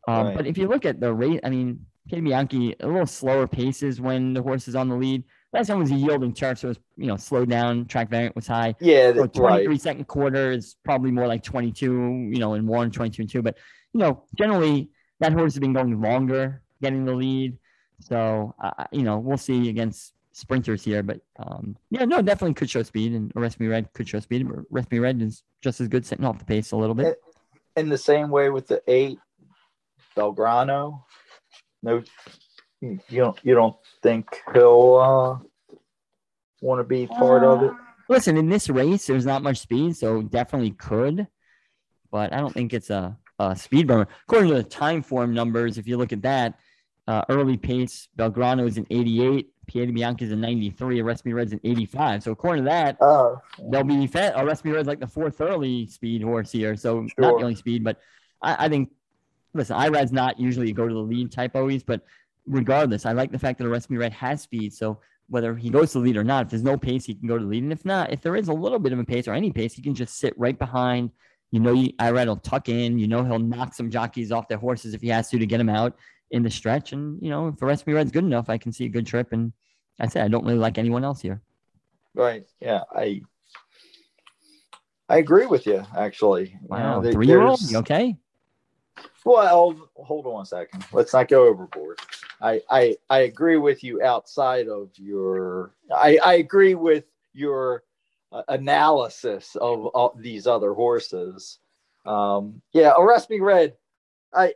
[0.08, 0.38] Um, Right.
[0.38, 4.02] But if you look at the rate, I mean, Piedi Bianchi a little slower paces
[4.02, 5.24] when the horse is on the lead.
[5.54, 7.86] Last time was a yielding turf, so it was you know slowed down.
[7.86, 8.74] Track variant was high.
[8.80, 9.66] Yeah, So that's right.
[9.66, 13.42] 23 second quarter is probably more like 22, you know, in one, 22 and two.
[13.42, 13.58] But,
[13.94, 17.58] you know, generally that horse has been going longer, getting the lead.
[18.02, 21.04] So, uh, you know, we'll see against sprinters here.
[21.04, 23.14] But, um, yeah, no, definitely could show speed.
[23.14, 24.48] And Arrest Me Red could show speed.
[24.48, 27.22] But Arrest Me Red is just as good sitting off the pace a little bit.
[27.78, 29.18] In the same way with the eight
[30.16, 31.04] Belgrano,
[31.84, 32.04] no,
[32.82, 35.76] you don't you don't think he'll uh,
[36.62, 37.72] want to be part of it?
[38.10, 41.28] Listen, in this race, there's not much speed, so definitely could,
[42.12, 44.08] but I don't think it's a, a speed burner.
[44.28, 46.60] According to the time form numbers, if you look at that,
[47.08, 48.08] uh, early pace.
[48.18, 49.48] Belgrano is an 88.
[49.68, 51.02] Piedi Bianchi is a 93.
[51.02, 52.24] Arrest Me Red's an 85.
[52.24, 53.40] So according to that, Oh,
[53.72, 54.34] they'll be fed.
[54.36, 56.76] Arrest Me Red's like the fourth early speed horse here.
[56.76, 58.00] So not the only speed, but
[58.42, 58.92] I, I think,
[59.54, 62.02] listen, IRAD's not usually a go to the lead type always, but
[62.46, 64.74] regardless, I like the fact that Arrest Me Red has speed.
[64.74, 65.00] So
[65.30, 67.38] whether he goes to the lead or not, if there's no pace, he can go
[67.38, 67.64] to the lead.
[67.64, 69.74] And if not, if there is a little bit of a pace or any pace,
[69.74, 71.12] he can just sit right behind.
[71.52, 73.00] You know, you, Irad will tuck in.
[73.00, 75.58] You know, he'll knock some jockeys off their horses if he has to to get
[75.60, 75.96] them out
[76.32, 76.94] in the stretch.
[76.94, 79.32] And, you know, if Arrest Me Red's good enough, I can see a good trip.
[79.32, 79.54] And
[80.00, 81.42] I said, I don't really like anyone else here.
[82.16, 82.46] right.
[82.60, 83.22] Yeah, I
[85.10, 85.84] I agree with you.
[85.96, 87.60] Actually, You know, Three year old?
[87.76, 88.18] okay?
[89.26, 90.86] Well, hold on a second.
[90.92, 92.00] Let's not go overboard.
[92.42, 95.74] I I, I agree with you outside of your.
[95.94, 97.04] I, I agree with
[97.34, 97.84] your
[98.32, 101.60] uh, analysis of all these other horses.
[102.06, 103.76] Um, yeah, arrest me red.
[104.34, 104.54] I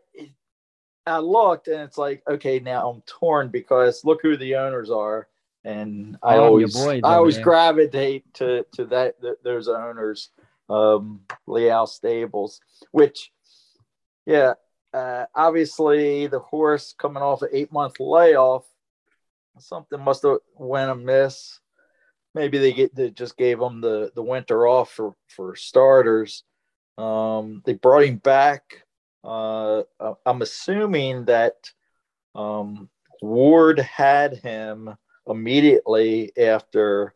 [1.08, 5.28] I looked and it's like okay, now I'm torn because look who the owners are,
[5.64, 10.30] and I Oh, always boys I always gravitate to to that th- those owners,
[10.70, 12.60] um, Lael Stables,
[12.92, 13.32] which
[14.26, 14.54] yeah,
[14.94, 18.66] uh, obviously the horse coming off an eight month layoff,
[19.60, 21.60] something must have went amiss.
[22.34, 26.44] Maybe they get they just gave him the the winter off for for starters.
[26.98, 28.85] Um, they brought him back.
[29.26, 29.84] Uh,
[30.26, 31.72] I'm assuming that
[32.36, 32.90] um,
[33.22, 34.96] Ward had him
[35.28, 37.16] immediately after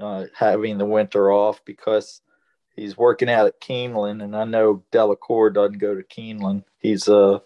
[0.00, 2.20] uh, having the winter off because
[2.74, 6.64] he's working out at Keeneland, and I know Delacour doesn't go to Keeneland.
[6.78, 7.40] He's a,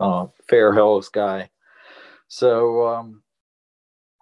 [0.00, 1.50] uh Fair Hills guy.
[2.28, 3.22] So, um,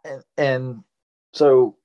[0.05, 0.85] and and
[1.33, 1.77] so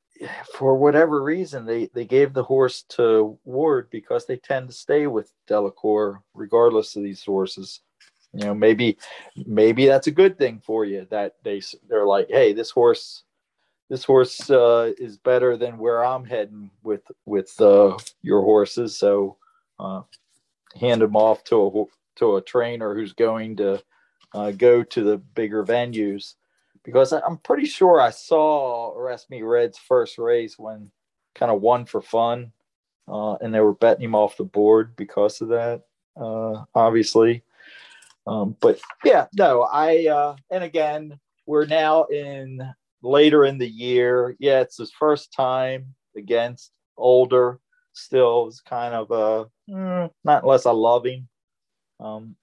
[0.54, 5.08] for whatever reason, they they gave the horse to Ward because they tend to stay
[5.08, 7.82] with Delacour regardless of these horses.
[8.34, 8.98] You know, maybe
[9.46, 13.24] maybe that's a good thing for you that they they're like, hey, this horse
[13.90, 18.98] this horse uh, is better than where I'm heading with with uh, your horses.
[18.98, 19.38] So
[19.80, 20.02] uh,
[20.80, 21.86] hand them off to a
[22.20, 23.82] to a trainer who's going to
[24.34, 26.36] uh, go to the bigger venues.
[26.88, 28.96] Because I'm pretty sure I saw
[29.30, 30.90] Me Red's first race when
[31.36, 32.54] kind of won for fun,
[33.10, 35.82] uh, and they were betting him off the board because of that.
[36.16, 37.44] Uh, obviously,
[38.26, 42.62] um, but yeah, no, I uh, and again we're now in
[43.02, 44.38] later in the year.
[44.40, 47.60] Yeah, it's his first time against older.
[47.92, 51.28] Still, is kind of a mm, not unless I love him.
[52.00, 52.38] Um,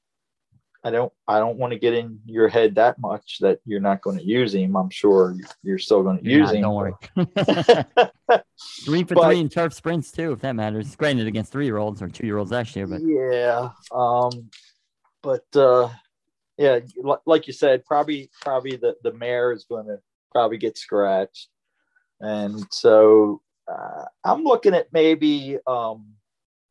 [0.87, 1.11] I don't.
[1.27, 4.25] I don't want to get in your head that much that you're not going to
[4.25, 4.77] use him.
[4.77, 6.63] I'm sure you're still going to You're use not, him.
[6.63, 6.93] Don't worry.
[8.85, 10.95] three for But- three in turf sprints too, if that matters.
[10.97, 14.51] Granted, against three year olds or two year olds last year, but yeah um
[15.23, 15.89] but uh
[16.59, 19.99] yeah li- like you said probably probably the the mare is going to
[20.33, 21.49] probably get scratched
[22.21, 26.13] and so uh, i'm looking at maybe um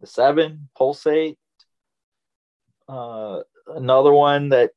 [0.01, 1.37] the seven pulsate
[2.87, 4.71] uh another one that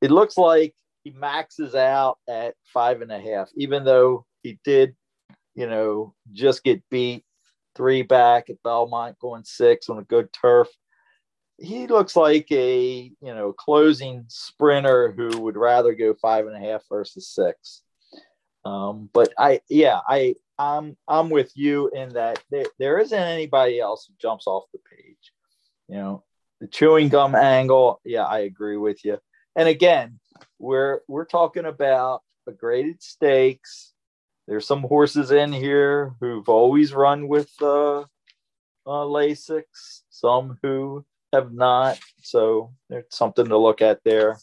[0.00, 4.94] it looks like he maxes out at five and a half even though he did
[5.54, 7.24] you know just get beat
[7.74, 10.68] three back at Belmont, going six on a good turf.
[11.58, 16.70] He looks like a you know closing sprinter who would rather go five and a
[16.70, 17.82] half versus six.
[18.64, 23.80] Um, but I yeah I I'm I'm with you in that there, there isn't anybody
[23.80, 25.32] else who jumps off the page.
[25.88, 26.24] You know
[26.60, 28.00] the chewing gum angle.
[28.04, 29.18] Yeah, I agree with you.
[29.56, 30.20] And again,
[30.58, 33.92] we're we're talking about a graded stakes
[34.50, 38.06] there's some horses in here who've always run with uh, uh,
[38.84, 39.62] Lasix,
[40.10, 42.00] some who have not.
[42.22, 44.40] So there's something to look at there.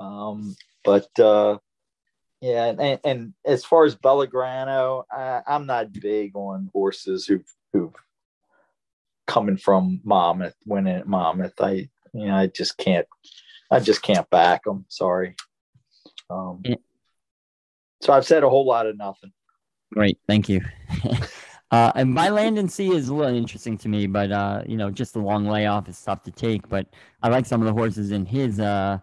[0.00, 1.58] Um, but uh,
[2.40, 7.44] yeah, and, and as far as Belgrano, I, I'm not big on horses who've
[7.74, 7.92] who've
[9.26, 11.60] coming from Monmouth, winning at Monmouth.
[11.60, 13.06] I you know I just can't
[13.70, 14.84] I just can't back them.
[14.88, 15.36] Sorry.
[16.30, 16.62] Um,
[18.00, 19.32] so I've said a whole lot of nothing.
[19.92, 20.60] Great, thank you.
[21.70, 24.76] uh, and my land and sea is a little interesting to me, but uh, you
[24.76, 26.68] know, just the long layoff is tough to take.
[26.68, 26.86] But
[27.22, 28.98] I like some of the horses in his uh,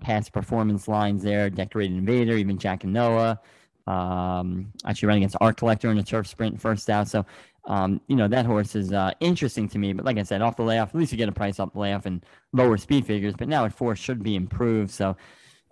[0.00, 1.50] past performance lines there.
[1.50, 3.40] Decorated Invader, even Jack and Noah.
[3.86, 7.08] Um, actually ran against Art Collector in a turf sprint first out.
[7.08, 7.24] So,
[7.68, 9.92] um, you know, that horse is uh, interesting to me.
[9.92, 11.78] But like I said, off the layoff, at least you get a price off the
[11.78, 13.34] layoff and lower speed figures.
[13.36, 14.90] But now at four should be improved.
[14.90, 15.16] So,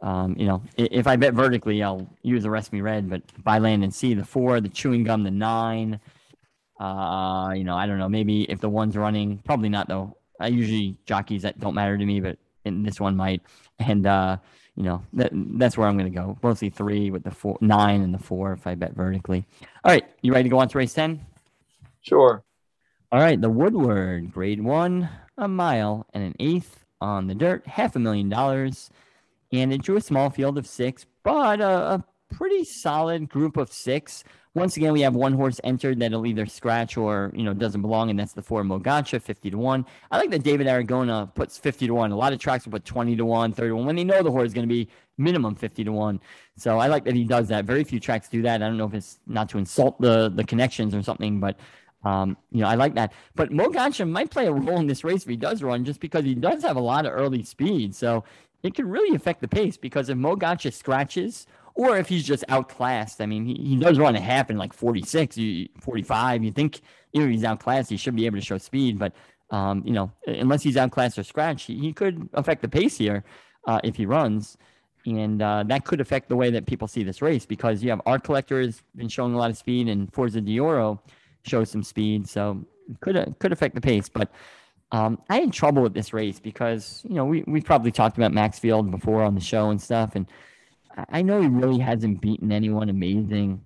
[0.02, 3.58] um, you know, if I bet vertically, I'll use the rest me red, but by
[3.58, 5.98] land and sea the four, the chewing gum, the nine.
[6.78, 8.10] Uh, you know, I don't know.
[8.10, 10.18] Maybe if the one's running, probably not though.
[10.38, 12.36] I usually jockeys that don't matter to me, but
[12.66, 13.40] in this one might.
[13.78, 14.36] And uh,
[14.74, 16.38] you know, that, that's where I'm going to go.
[16.42, 19.46] Mostly three with the four, nine and the four if I bet vertically.
[19.82, 20.04] All right.
[20.20, 21.24] You ready to go on to race 10?
[22.06, 22.44] Sure.
[23.10, 23.40] All right.
[23.40, 28.28] The Woodward, grade one, a mile and an eighth on the dirt, half a million
[28.28, 28.90] dollars.
[29.52, 33.72] And it drew a small field of six, but a, a pretty solid group of
[33.72, 34.24] six.
[34.54, 38.08] Once again, we have one horse entered that'll either scratch or you know doesn't belong,
[38.10, 39.84] and that's the four Mogacha, fifty to one.
[40.10, 42.10] I like that David Aragona puts fifty to one.
[42.10, 44.22] A lot of tracks will put twenty to one, 30 to one when they know
[44.22, 44.88] the horse is going to be
[45.18, 46.20] minimum fifty to one.
[46.56, 47.66] So I like that he does that.
[47.66, 48.62] Very few tracks do that.
[48.62, 51.58] I don't know if it's not to insult the the connections or something, but
[52.06, 53.12] um, you know, I like that.
[53.34, 56.24] But Mogacha might play a role in this race if he does run, just because
[56.24, 57.96] he does have a lot of early speed.
[57.96, 58.22] So
[58.62, 63.20] it could really affect the pace because if Mogacha scratches or if he's just outclassed.
[63.20, 65.36] I mean, he, he does run a half in like 46,
[65.80, 66.44] 45.
[66.44, 66.80] You think
[67.12, 68.98] you if he's outclassed, he should be able to show speed.
[69.00, 69.12] But,
[69.50, 73.24] um, you know, unless he's outclassed or scratched, he, he could affect the pace here
[73.66, 74.56] uh, if he runs.
[75.04, 78.00] And uh, that could affect the way that people see this race because you have
[78.06, 81.02] Art Collector has been showing a lot of speed and Forza Di Oro
[81.46, 82.28] shows some speed.
[82.28, 82.64] So
[83.00, 84.08] could, could affect the pace.
[84.08, 84.30] But
[84.92, 88.32] um, I had trouble with this race because, you know, we, we probably talked about
[88.32, 90.14] Maxfield before on the show and stuff.
[90.14, 90.26] And
[91.10, 93.62] I know he really hasn't beaten anyone amazing.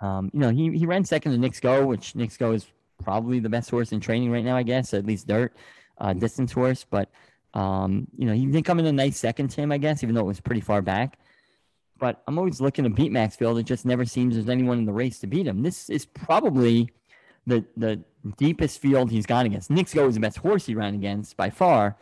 [0.00, 2.66] Um, you know, he, he ran second to Knicks Go, which Knicks Go is
[3.02, 5.54] probably the best horse in training right now, I guess, at least dirt,
[5.98, 6.86] uh, distance horse.
[6.88, 7.10] But,
[7.54, 10.14] um, you know, he did come in a nice second to him, I guess, even
[10.14, 11.18] though it was pretty far back.
[12.00, 13.58] But I'm always looking to beat Maxfield.
[13.58, 15.62] It just never seems there's anyone in the race to beat him.
[15.62, 16.90] This is probably
[17.46, 18.02] the the
[18.36, 19.70] deepest field he's gone against.
[19.92, 21.96] Go is the best horse he ran against by far.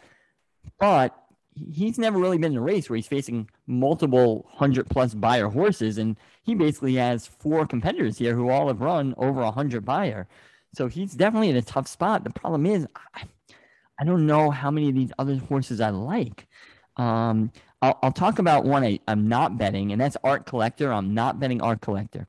[0.78, 1.14] But
[1.55, 5.99] he's never really been in a race where he's facing multiple hundred plus Beyer horses,
[5.99, 10.28] and he basically has four competitors here who all have run over a hundred Beyer.
[10.74, 12.24] So he's definitely in a tough spot.
[12.24, 13.22] The problem is, I,
[14.01, 16.46] I don't know how many of these other horses I like.
[16.96, 20.92] Um, I'll, I'll talk about one I, I'm not betting, and that's Art Collector.
[20.92, 22.26] I'm not betting Art Collector.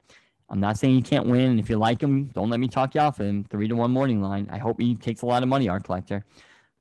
[0.49, 1.51] I'm not saying he can't win.
[1.51, 3.43] And if you like him, don't let me talk you off him.
[3.43, 4.49] Three to one morning line.
[4.51, 6.25] I hope he takes a lot of money, Art Collector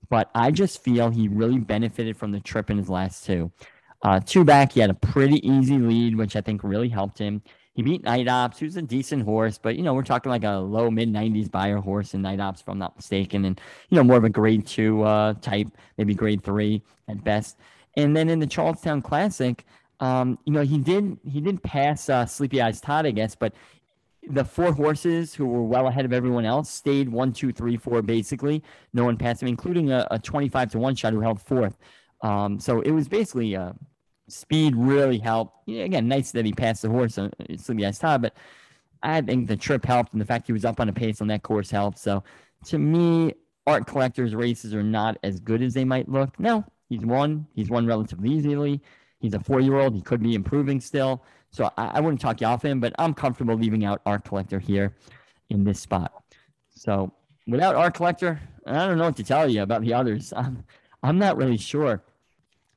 [0.08, 3.50] but I just feel he really benefited from the trip in his last two.
[4.02, 7.42] Uh, two back, he had a pretty easy lead, which I think really helped him.
[7.74, 10.56] He beat Night Ops, who's a decent horse, but you know we're talking like a
[10.56, 14.04] low mid 90s Beyer horse in Night Ops, if I'm not mistaken, and you know
[14.04, 17.56] more of a grade two uh, type, maybe grade three at best.
[17.98, 19.64] And then in the Charlestown Classic,
[20.00, 23.52] um, you know he did he did pass uh, Sleepy Eyes Todd, I guess, but
[24.30, 28.00] the four horses who were well ahead of everyone else stayed one, two, three, four,
[28.02, 28.62] basically.
[28.92, 31.76] No one passed them, including a, a 25 to one shot who held fourth.
[32.20, 33.72] Um, so it was basically uh,
[34.28, 35.56] speed really helped.
[35.66, 38.36] Yeah, again, nice that he passed the horse uh, Sleepy Eyes Todd, but
[39.02, 41.26] I think the trip helped and the fact he was up on a pace on
[41.28, 41.98] that course helped.
[41.98, 42.22] So
[42.66, 43.34] to me,
[43.66, 46.38] art collectors races are not as good as they might look.
[46.38, 47.46] No, he's won.
[47.54, 48.80] He's won relatively easily.
[49.20, 49.94] He's a four year old.
[49.94, 51.24] He could be improving still.
[51.50, 54.58] So I, I wouldn't talk you off him, but I'm comfortable leaving out Art Collector
[54.58, 54.94] here
[55.50, 56.12] in this spot.
[56.70, 57.12] So
[57.46, 60.32] without Art Collector, I don't know what to tell you about the others.
[60.36, 60.64] I'm,
[61.02, 62.02] I'm not really sure.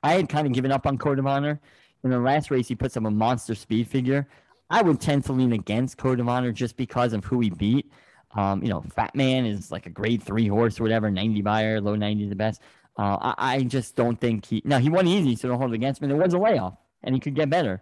[0.04, 1.60] I had kind of given up on Code of Honor.
[2.04, 4.28] In the last race, he puts up a monster speed figure.
[4.70, 7.92] I would tend to lean against Code of Honor just because of who he beat.
[8.34, 11.82] Um, you know, Fat Man is like a grade three horse or whatever, 90 Beyer,
[11.82, 12.62] low 90 is the best.
[12.98, 14.62] Uh, I, I, just don't think he.
[14.66, 16.08] Now, he won easy, so don't hold it against me.
[16.08, 17.82] There was a layoff, and he could get better.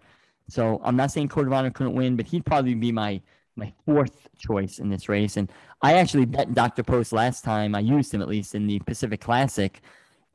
[0.49, 3.22] So I'm not saying Honor couldn't win, but he'd probably be my
[3.55, 5.36] my fourth choice in this race.
[5.36, 5.51] And
[5.82, 6.84] I actually bet Dr.
[6.84, 7.76] Post last time.
[7.76, 9.82] I used him at least in the Pacific Classic.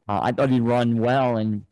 [0.08, 1.64] Uh, I thought he'd run well, and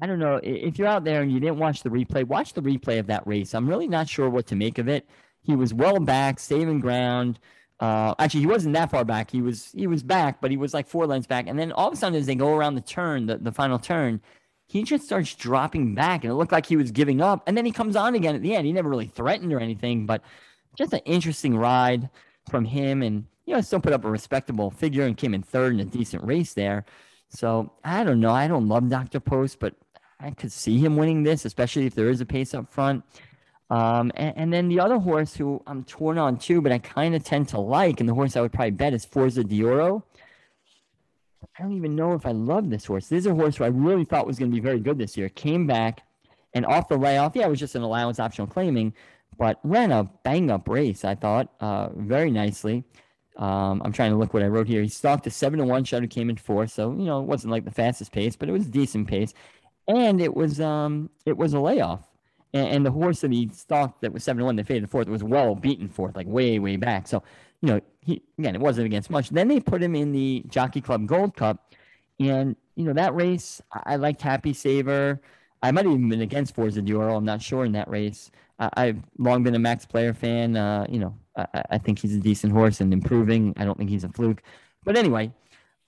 [0.00, 2.24] I don't know if you're out there and you didn't watch the replay.
[2.24, 3.54] Watch the replay of that race.
[3.54, 5.08] I'm really not sure what to make of it.
[5.42, 7.38] He was well back, saving ground.
[7.82, 9.28] Uh, actually, he wasn't that far back.
[9.28, 11.48] He was he was back, but he was like four lengths back.
[11.48, 13.76] And then all of a sudden, as they go around the turn, the, the final
[13.76, 14.20] turn,
[14.68, 17.42] he just starts dropping back, and it looked like he was giving up.
[17.48, 18.66] And then he comes on again at the end.
[18.66, 20.22] He never really threatened or anything, but
[20.78, 22.08] just an interesting ride
[22.48, 23.02] from him.
[23.02, 25.84] And you know, still put up a respectable figure and came in third in a
[25.84, 26.84] decent race there.
[27.30, 28.30] So I don't know.
[28.30, 29.18] I don't love Dr.
[29.18, 29.74] Post, but
[30.20, 33.02] I could see him winning this, especially if there is a pace up front.
[33.72, 37.14] Um, and, and, then the other horse who I'm torn on too, but I kind
[37.14, 40.04] of tend to like, and the horse I would probably bet is Forza Di Oro.
[41.58, 43.06] I don't even know if I love this horse.
[43.06, 45.16] This is a horse who I really thought was going to be very good this
[45.16, 45.30] year.
[45.30, 46.02] Came back
[46.52, 47.34] and off the layoff.
[47.34, 48.92] Yeah, it was just an allowance optional claiming,
[49.38, 52.84] but ran a bang up race, I thought, uh, very nicely.
[53.38, 54.82] Um, I'm trying to look what I wrote here.
[54.82, 57.26] He stalked a seven to one shot who came in fourth, so you know it
[57.26, 59.32] wasn't like the fastest pace, but it was decent pace,
[59.88, 62.11] and it was um it was a layoff.
[62.54, 65.08] And, and the horse that he stalked that was seven to one that faded fourth
[65.08, 67.08] was well beaten fourth, like way way back.
[67.08, 67.22] So
[67.60, 69.30] you know, he again, it wasn't against much.
[69.30, 71.72] Then they put him in the Jockey Club Gold Cup,
[72.18, 75.20] and you know that race, I, I liked Happy Saver.
[75.62, 77.16] I might have even been against Forza Di Oro.
[77.16, 78.30] I'm not sure in that race.
[78.58, 80.56] I, have long been a Max Player fan.
[80.56, 83.54] Uh, you know, I, I, think he's a decent horse and improving.
[83.56, 84.42] I don't think he's a fluke.
[84.84, 85.32] But anyway,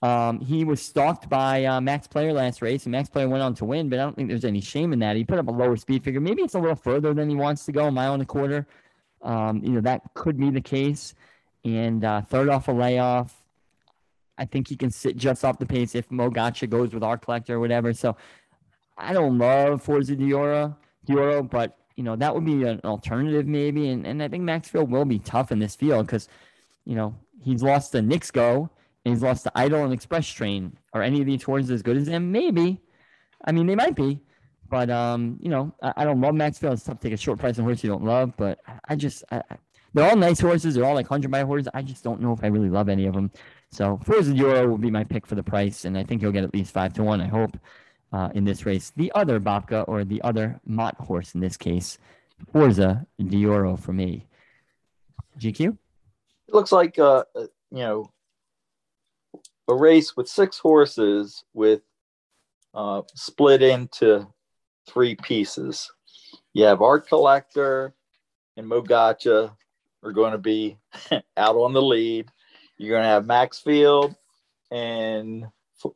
[0.01, 3.55] um, he was stalked by uh, Max Player last race, and Max Player went on
[3.55, 3.89] to win.
[3.89, 5.15] But I don't think there's any shame in that.
[5.15, 6.21] He put up a lower speed figure.
[6.21, 8.67] Maybe it's a little further than he wants to go, a mile and a quarter.
[9.21, 11.15] Um, you know, that could be the case.
[11.63, 13.41] And uh, third off a layoff.
[14.37, 17.21] I think he can sit just off the pace if Mo Gotcha goes with Art
[17.21, 17.93] Collector or whatever.
[17.93, 18.17] So
[18.97, 20.75] I don't love Forza Di Oro,
[21.07, 23.89] Dioro, but you know that would be an alternative maybe.
[23.89, 26.27] And and I think Maxfield will be tough in this field because
[26.85, 28.01] you know he's lost to
[28.33, 28.69] Go
[29.05, 30.77] and he's lost to Idol and Express Train.
[30.93, 32.31] Are any of these horses as good as him?
[32.31, 32.81] Maybe.
[33.45, 34.19] I mean, they might be.
[34.67, 36.73] But um, you know, I, I don't love Maxfield.
[36.73, 38.33] It's tough to take a short price on horse you don't love.
[38.35, 39.43] But I just, I,
[39.93, 40.73] they're all nice horses.
[40.73, 41.69] They're all like hundred Beyer horses.
[41.73, 43.31] I just don't know if I really love any of them.
[43.71, 46.31] So Forza Di Oro will be my pick for the price, and I think he'll
[46.31, 47.21] get at least five to one.
[47.21, 47.57] I hope
[48.11, 48.91] uh, in this race.
[48.95, 51.99] The other Babka or the other Mott horse in this case,
[52.51, 54.25] Forza Di Oro for me.
[55.39, 55.77] GQ.
[56.47, 57.41] It looks like uh, uh,
[57.71, 58.11] you know
[59.67, 61.81] a race with six horses with
[62.73, 64.27] uh, split into
[64.87, 65.91] three pieces.
[66.53, 67.93] You have Art Collector
[68.57, 69.55] and Mogacha
[70.03, 70.77] are going to be
[71.37, 72.27] out on the lead.
[72.77, 74.15] You're going to have Maxfield
[74.71, 75.45] and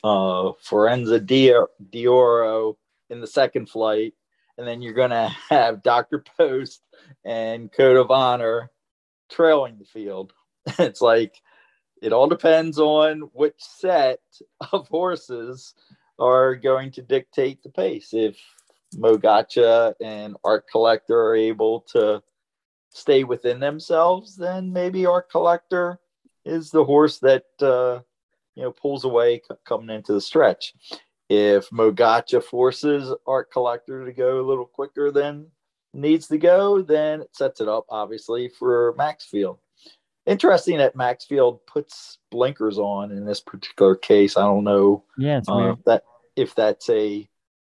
[0.03, 2.77] uh, Forenza Di Oro
[3.09, 4.13] in the second flight.
[4.57, 6.23] And then you're going to have Dr.
[6.37, 6.81] Post
[7.23, 8.71] and Code of Honor
[9.29, 10.33] trailing the field.
[10.79, 11.35] it's like
[12.01, 14.19] it all depends on which set
[14.71, 15.73] of horses
[16.17, 18.09] are going to dictate the pace.
[18.13, 18.37] If
[18.95, 22.21] Mogacha and Art Collector are able to
[22.89, 25.99] stay within themselves, then maybe Art Collector
[26.45, 27.99] is the horse that uh,
[28.55, 30.73] you know pulls away c- coming into the stretch.
[31.29, 35.47] If Mogacha forces Art Collector to go a little quicker than
[35.93, 39.59] needs to go, then it sets it up obviously for Maxfield.
[40.29, 44.37] Interesting that Maxfield puts blinkers on in this particular case.
[44.37, 45.03] I don't know.
[45.17, 46.03] Yeah, uh, that
[46.35, 47.27] if that's a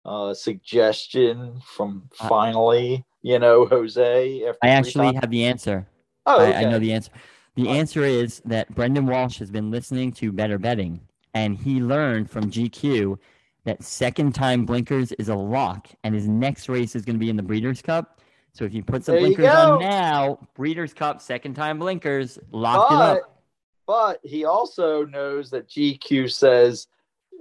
[0.05, 4.53] uh, suggestion from finally, you know, Jose.
[4.63, 5.89] I actually have the answer.
[6.27, 6.55] Oh, okay.
[6.55, 7.11] I, I know the answer.
[7.55, 11.01] The answer is that Brendan Walsh has been listening to Better Betting,
[11.33, 13.19] and he learned from GQ
[13.65, 17.31] that second time blinkers is a lock, and his next race is going to be
[17.31, 18.21] in the Breeders' Cup.
[18.55, 22.91] So if you put some there blinkers on now, Breeders' Cup, second time blinkers, locked
[22.91, 23.43] but, it up.
[23.87, 26.87] But he also knows that GQ says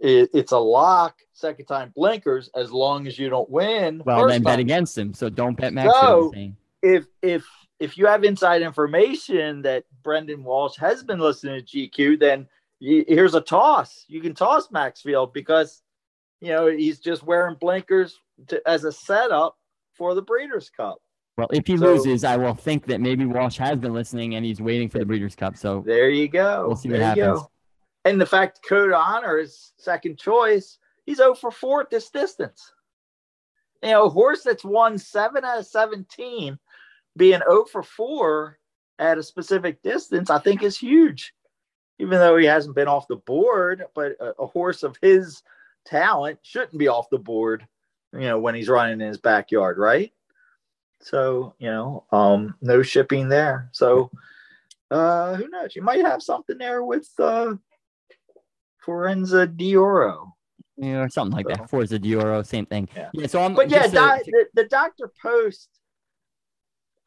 [0.01, 4.01] it, it's a lock, second time blinkers, as long as you don't win.
[4.05, 5.14] Well, then bet against him.
[5.14, 5.93] So don't bet Max.
[5.99, 6.34] So
[6.82, 7.45] if if
[7.80, 12.47] if you have inside information that Brendan Walsh has been listening to GQ, then
[12.80, 14.05] you, here's a toss.
[14.07, 15.82] You can toss Maxfield because
[16.39, 19.57] you know he's just wearing blinkers to, as a setup
[20.01, 20.97] for the Breeders' Cup.
[21.37, 24.43] Well, if he so, loses, I will think that maybe Walsh has been listening and
[24.43, 25.55] he's waiting for the Breeders' Cup.
[25.55, 26.65] So there you go.
[26.65, 27.41] We'll see there what happens.
[27.41, 27.51] Go.
[28.05, 32.73] And the fact Code Honor is second choice, he's 0 for 4 at this distance.
[33.83, 36.57] You know, a horse that's won seven out of 17
[37.15, 38.57] being 0 for 4
[38.97, 41.35] at a specific distance, I think is huge.
[41.99, 45.43] Even though he hasn't been off the board, but a, a horse of his
[45.85, 47.67] talent shouldn't be off the board,
[48.14, 50.12] you know, when he's running in his backyard, right?
[51.01, 53.70] So, you know, um, no shipping there.
[53.72, 54.12] So,
[54.89, 55.76] uh, who knows?
[55.76, 57.55] You might have something there with uh,
[58.86, 60.36] Forenza Di Oro.
[60.78, 61.70] Yeah, or something like so, that.
[61.70, 62.89] Forza Di Oro, same thing.
[62.96, 63.09] Yeah.
[63.13, 63.55] yeah so I'm.
[63.55, 65.70] But yeah, the, the Doctor Post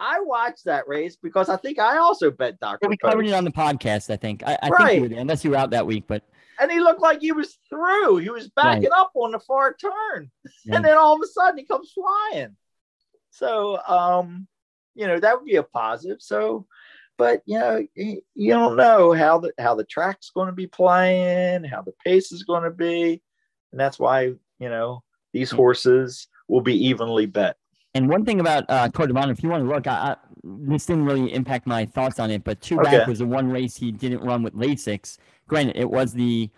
[0.00, 2.88] I watched that race because I think I also bet Doctor.
[2.88, 4.10] we covered it on the podcast.
[4.10, 4.42] I think.
[4.44, 4.88] I, I right.
[4.88, 6.22] think you were unless you were out that week, but.
[6.60, 8.18] And he looked like he was through.
[8.18, 9.00] He was backing right.
[9.00, 10.30] up on the far turn,
[10.64, 10.74] yeah.
[10.76, 12.56] and then all of a sudden he comes flying.
[13.30, 14.46] So, um,
[14.94, 16.18] you know, that would be a positive.
[16.20, 16.66] So,
[17.18, 21.64] but you know, you don't know how the how the track's going to be playing,
[21.64, 23.22] how the pace is going to be,
[23.72, 25.02] and that's why you know
[25.32, 27.56] these horses will be evenly bet.
[27.94, 31.04] And one thing about uh, Honor, if you want to look, I, I, this didn't
[31.04, 32.98] really impact my thoughts on it, but two okay.
[32.98, 35.18] back was the one race he didn't run with Lasix.
[35.46, 36.50] Granted, it was the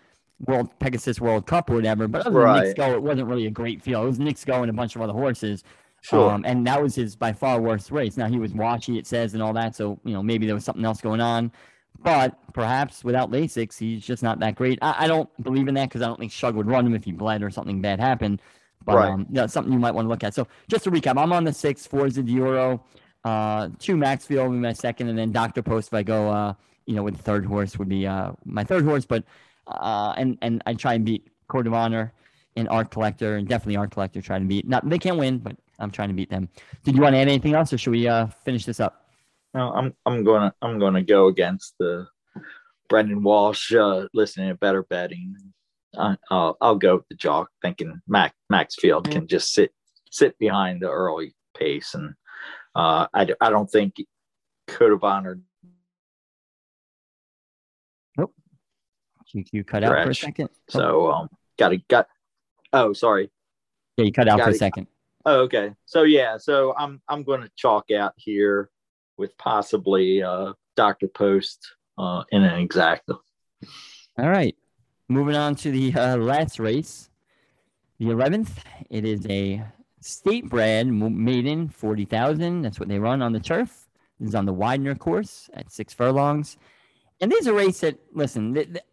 [0.45, 2.55] World Pegasus World Cup or whatever, but other right.
[2.55, 4.05] than Knicks Go, it wasn't really a great field.
[4.05, 5.63] It was Knicks Go and a bunch of other horses.
[6.01, 6.31] Sure.
[6.31, 8.17] Um, and that was his by far worst race.
[8.17, 9.75] Now he was watchy, it says, and all that.
[9.75, 11.51] So, you know, maybe there was something else going on.
[11.99, 14.77] But perhaps without Lasix, he's just not that great.
[14.81, 17.03] I, I don't believe in that because I don't think Shug would run him if
[17.03, 18.41] he bled or something bad happened.
[18.85, 19.09] But right.
[19.09, 20.35] um, yeah, something you might want to look at.
[20.35, 22.83] So just to recap, I'm on the six, four Euro,
[23.23, 26.53] uh, two Maxfield will be my second, and then Doctor Post if I go, uh,
[26.87, 29.05] you know, with the third horse would be uh, my third horse.
[29.05, 29.23] But
[29.67, 32.13] uh, and and I try and beat Code of Honor
[32.55, 34.67] and Art Collector and definitely Art Collector trying to beat.
[34.67, 36.49] Not they can't win, but I'm trying to beat them.
[36.83, 39.05] Did you want to add anything else, or should we uh, finish this up?
[39.53, 42.07] No, I'm I'm gonna I'm gonna go against the
[42.89, 43.73] Brendan Walsh.
[43.73, 45.35] Uh, listening to better betting.
[45.97, 49.13] I, will I'll go with the jock, thinking Mac Maxfield mm-hmm.
[49.13, 49.71] can just sit
[50.11, 52.13] sit behind the early pace, and
[52.75, 53.95] uh, I I don't think
[54.67, 55.39] Code of Honor.
[59.37, 60.49] You, you cut out for a second.
[60.69, 62.07] So um, got to got.
[62.73, 63.29] Oh, sorry.
[63.97, 64.87] Yeah, you cut out gotta, for a second.
[65.25, 65.73] Oh, okay.
[65.85, 68.69] So yeah, so I'm I'm going to chalk out here
[69.17, 71.07] with possibly uh, Dr.
[71.07, 73.17] Post uh, in an exacta.
[74.17, 74.55] All right.
[75.09, 77.09] Moving on to the uh, last race,
[77.99, 78.49] the 11th.
[78.89, 79.63] It is a
[80.01, 82.61] state bred maiden 40,000.
[82.61, 83.87] That's what they run on the turf.
[84.19, 86.57] This is on the Widener course at six furlongs.
[87.21, 88.85] And there's a race that, listen, th- th-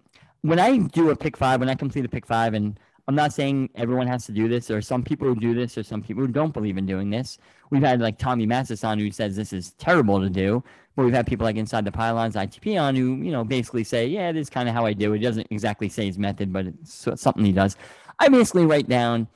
[0.44, 3.32] when I do a pick five, when I complete a pick five, and I'm not
[3.32, 4.70] saying everyone has to do this.
[4.70, 7.38] Are some people who do this, or some people who don't believe in doing this.
[7.70, 10.62] We've had like Tommy Massis on who says this is terrible to do,
[10.96, 14.06] but we've had people like Inside the Pylons ITP on who you know basically say,
[14.06, 15.20] yeah, this is kind of how I do it.
[15.20, 17.78] Doesn't exactly say his method, but it's something he does.
[18.18, 19.28] I basically write down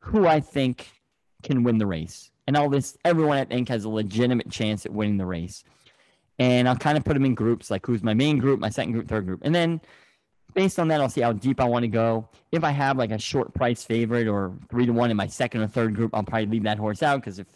[0.00, 0.88] who I think
[1.44, 4.92] can win the race, and all this everyone I think has a legitimate chance at
[4.92, 5.62] winning the race.
[6.40, 8.92] And I'll kind of put them in groups, like who's my main group, my second
[8.92, 9.80] group, third group, and then
[10.54, 12.28] based on that, I'll see how deep I want to go.
[12.52, 15.62] If I have like a short price favorite or three to one in my second
[15.62, 17.46] or third group, I'll probably leave that horse out because if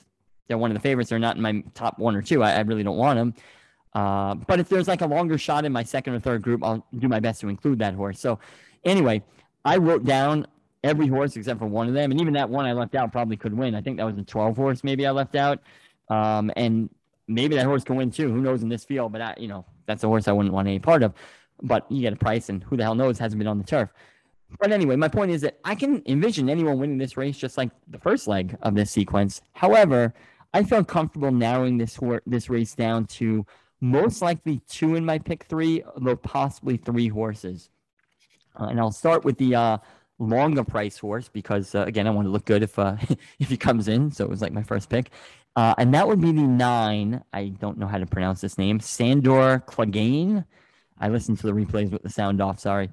[0.48, 2.42] they're one of the favorites, they're not in my top one or two.
[2.42, 3.34] I, I really don't want them.
[3.94, 6.86] Uh, but if there's like a longer shot in my second or third group, I'll
[6.98, 8.18] do my best to include that horse.
[8.18, 8.38] So,
[8.84, 9.22] anyway,
[9.64, 10.46] I wrote down
[10.82, 13.36] every horse except for one of them, and even that one I left out probably
[13.36, 13.74] could win.
[13.74, 15.60] I think that was a 12 horse maybe I left out,
[16.08, 16.88] um, and
[17.28, 18.32] maybe that horse can win too.
[18.32, 19.12] Who knows in this field?
[19.12, 21.12] But I, you know, that's a horse I wouldn't want any part of
[21.62, 23.92] but you get a price, and who the hell knows hasn't been on the turf.
[24.60, 27.70] But anyway, my point is that I can envision anyone winning this race just like
[27.88, 29.40] the first leg of this sequence.
[29.54, 30.12] However,
[30.54, 33.46] I felt comfortable narrowing this this race down to
[33.80, 37.70] most likely two in my pick three, though possibly three horses.
[38.58, 39.78] Uh, and I'll start with the uh,
[40.18, 42.96] longer price horse because uh, again, I want to look good if uh,
[43.38, 44.10] if he comes in.
[44.10, 45.10] So it was like my first pick,
[45.56, 47.22] uh, and that would be the nine.
[47.32, 48.80] I don't know how to pronounce this name.
[48.80, 50.44] Sandor Clegane.
[51.02, 52.60] I listened to the replays with the sound off.
[52.60, 52.88] Sorry.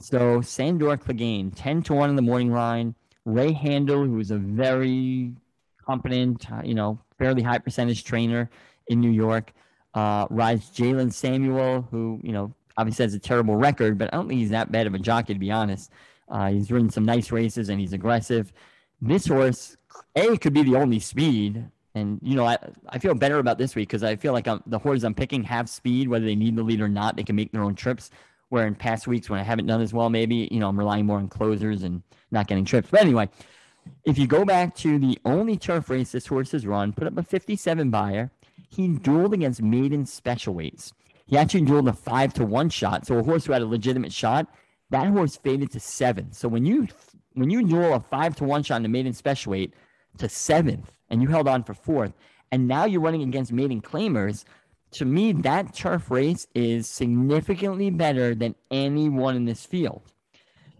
[0.00, 2.94] So Sandor Clegane, 10 to 1 in the morning line.
[3.26, 5.34] Ray Handal, who is a very
[5.84, 8.48] competent, uh, you know, fairly high percentage trainer
[8.88, 9.52] in New York.
[9.92, 14.26] Uh, rides Jalon Samuel, who, you know, obviously has a terrible record, but I don't
[14.26, 15.90] think he's that bad of a jockey, to be honest.
[16.28, 18.52] Uh, he's ridden some nice races and he's aggressive.
[19.02, 19.76] This horse,
[20.16, 21.64] A, could be the only speed
[21.94, 22.58] and you know, I,
[22.88, 25.42] I feel better about this week because I feel like I'm, the horses I'm picking
[25.44, 27.16] have speed, whether they need the lead or not.
[27.16, 28.10] They can make their own trips.
[28.48, 31.06] Where in past weeks when I haven't done as well, maybe you know I'm relying
[31.06, 32.02] more on closers and
[32.32, 32.88] not getting trips.
[32.90, 33.28] But anyway,
[34.04, 37.16] if you go back to the only turf race this horse has run, put up
[37.16, 38.30] a 57 Beyer.
[38.68, 40.92] He dueled against maiden special weights.
[41.26, 43.06] He actually dueled a five to one shot.
[43.06, 44.48] So a horse who had a legitimate shot,
[44.90, 46.32] that horse faded to seven.
[46.32, 46.88] So when you
[47.34, 49.74] when you duel a five to one shot in the maiden special weight
[50.18, 52.12] to seventh, and you held on for fourth,
[52.52, 54.44] and now you're running against maiden claimers.
[54.92, 60.02] To me, that turf race is significantly better than anyone in this field.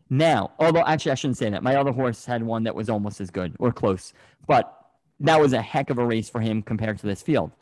[0.08, 1.62] Now, although actually I shouldn't say that.
[1.62, 4.12] My other horse had one that was almost as good or close,
[4.48, 4.76] but
[5.20, 7.52] that was a heck of a race for him compared to this field.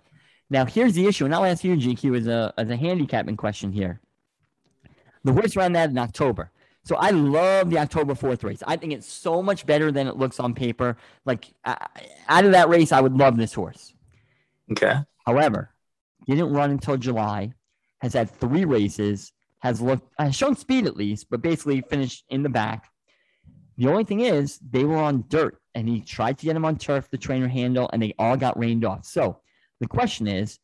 [0.49, 3.71] Now, here's the issue, and I'll ask you, GQ, as a as a handicapping question
[3.71, 4.01] here.
[5.25, 6.51] The horse ran that in October.
[6.89, 8.63] So I love the October 4th race.
[8.67, 10.97] I think it's so much better than it looks on paper.
[11.27, 13.93] Like out of that race, I would love this horse.
[14.73, 14.95] Okay.
[15.27, 15.69] However,
[16.27, 17.53] didn't run until July,
[18.01, 22.43] has had three races, has looked, has shown speed at least, but basically finished in
[22.43, 22.89] the back.
[23.77, 26.79] The only thing is, they were on dirt and he tried to get him on
[26.79, 29.05] turf, the trainer Handal, and they all got rained off.
[29.05, 29.41] So
[29.81, 30.59] the question is,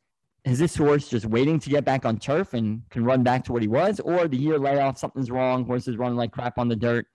[0.45, 3.53] is this horse just waiting to get back on turf and can run back to
[3.53, 6.69] what he was, or the year layoff, something's wrong, horse is running like crap on
[6.69, 7.07] the dirt?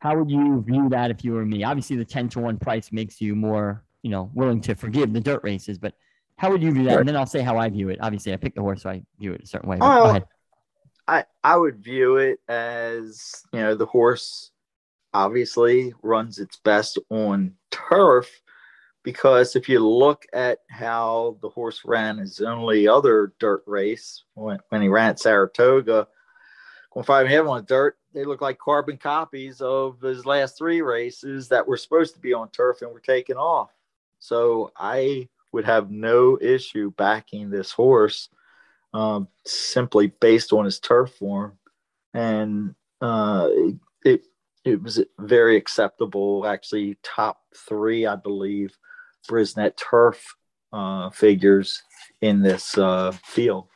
[0.00, 1.64] How would you view that if you were me?
[1.64, 5.20] Obviously, the 10 to 1 price makes you more, you know, willing to forgive the
[5.20, 5.94] dirt races, but
[6.36, 6.90] how would you view that?
[6.90, 7.00] Sure.
[7.00, 7.98] And then I'll say how I view it.
[8.00, 9.78] Obviously, I picked the horse, so I view it a certain way.
[9.80, 10.20] Oh,
[11.08, 14.52] I, I would view it as, you know, the horse
[15.14, 18.30] obviously runs its best on turf
[19.02, 24.58] because if you look at how the horse ran his only other dirt race when,
[24.68, 26.08] when he ran at Saratoga,
[26.92, 31.48] going five and on dirt, they look like carbon copies of his last three races
[31.48, 33.70] that were supposed to be on turf and were taken off.
[34.18, 38.28] So I would have no issue backing this horse
[38.92, 41.58] um, simply based on his turf form.
[42.14, 43.48] And uh,
[44.04, 44.22] it,
[44.64, 46.46] it was very acceptable.
[46.46, 48.76] Actually, top three, I believe,
[49.28, 50.34] Brisnet turf
[50.72, 51.82] uh, figures
[52.20, 53.68] in this uh, field.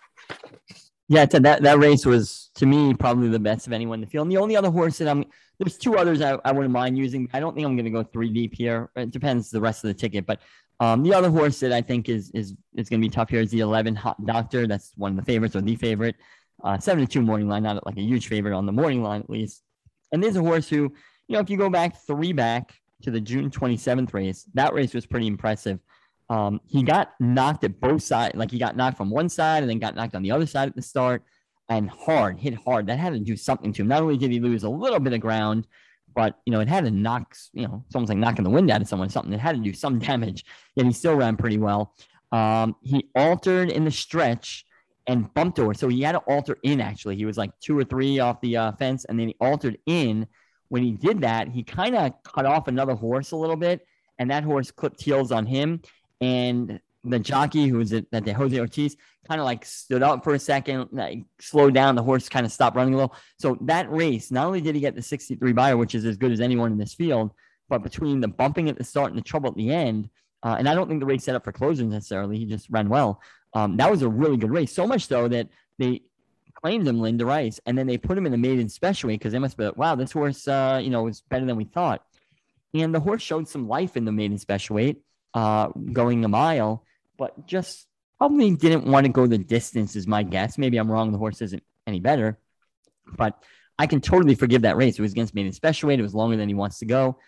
[1.09, 4.27] Yeah, that that race was to me probably the best of anyone in the field.
[4.27, 5.25] And the only other horse that I'm
[5.59, 7.29] there's two others I, I wouldn't mind using.
[7.33, 8.91] I don't think I'm going to go three deep here.
[8.97, 10.41] It depends the rest of the ticket, but
[10.81, 13.41] um, the other horse that I think is is is going to be tough here
[13.41, 14.67] is the 11 Hot Doctor.
[14.67, 16.17] That's one of the favorites or the favorite.
[16.65, 19.21] Uh, seven to two morning line, not like a huge favorite on the morning line
[19.21, 19.63] at least.
[20.13, 20.93] And there's a horse who,
[21.29, 22.73] you know, if you go back three back
[23.03, 25.79] to the June 27th race, that race was pretty impressive.
[26.29, 29.71] Um, he got knocked at both sides, like he got knocked from one side and
[29.71, 31.23] then got knocked on the other side at the start
[31.69, 32.87] and hard, hit hard.
[32.87, 33.89] That had to do something to him.
[33.89, 35.67] Not only did he lose a little bit of ground,
[36.15, 38.71] but you know, it had to knock, you know, it's almost like knocking the wind
[38.71, 39.33] out of someone, something.
[39.33, 41.95] It had to do some damage, yet he still ran pretty well.
[42.31, 44.65] Um, he altered in the stretch
[45.07, 45.75] and bumped over.
[45.75, 47.17] So he had to alter in actually.
[47.17, 50.27] He was like two or three off the uh, fence, and then he altered in.
[50.73, 53.87] When he did that, he kind of cut off another horse a little bit,
[54.19, 55.83] and that horse clipped heels on him.
[56.23, 58.97] And the jockey who was at, at the Jose Ortiz
[59.29, 61.95] kind of like stood up for a second, like slowed down.
[61.95, 63.15] The horse kind of stopped running a little.
[63.39, 66.33] So that race, not only did he get the 63 Beyer, which is as good
[66.33, 67.33] as anyone in this field,
[67.69, 70.09] but between the bumping at the start and the trouble at the end,
[70.43, 72.39] uh, and I don't think the race set up for closing necessarily.
[72.39, 73.21] He just ran well.
[73.53, 74.73] Um, that was a really good race.
[74.73, 76.01] So much so that they
[76.63, 79.33] claimed him Linda Rice, and then they put him in the maiden special weight because
[79.33, 82.05] they must be like, wow, this horse, uh, you know, was better than we thought.
[82.75, 85.03] And the horse showed some life in the maiden special weight,
[85.35, 86.85] uh, going a mile,
[87.19, 90.57] but just probably didn't want to go the distance, is my guess.
[90.57, 91.11] Maybe I'm wrong.
[91.13, 92.39] The horse isn't any better,
[93.17, 93.43] but
[93.79, 94.99] I can totally forgive that race.
[94.99, 95.99] It was against maiden special weight.
[95.99, 97.19] It was longer than he wants to go,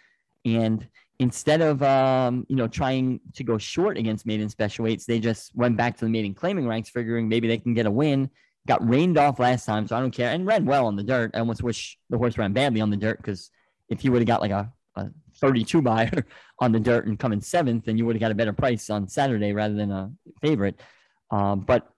[0.45, 0.87] and
[1.19, 5.55] instead of um, you know trying to go short against maiden special weights, they just
[5.57, 8.31] went back to the maiden claiming ranks, figuring maybe they can get a win.
[8.67, 10.31] Got rained off last time, so I don't care.
[10.31, 11.33] And ran well on the dirt.
[11.35, 13.51] I almost wish the horse ran badly on the dirt because
[13.89, 16.25] if he would have got like a, a 32 Beyer
[16.59, 18.89] on the dirt and come in seventh, then you would have got a better price
[18.91, 20.11] on Saturday rather than a
[20.41, 20.81] favorite.
[21.31, 21.89] Um, but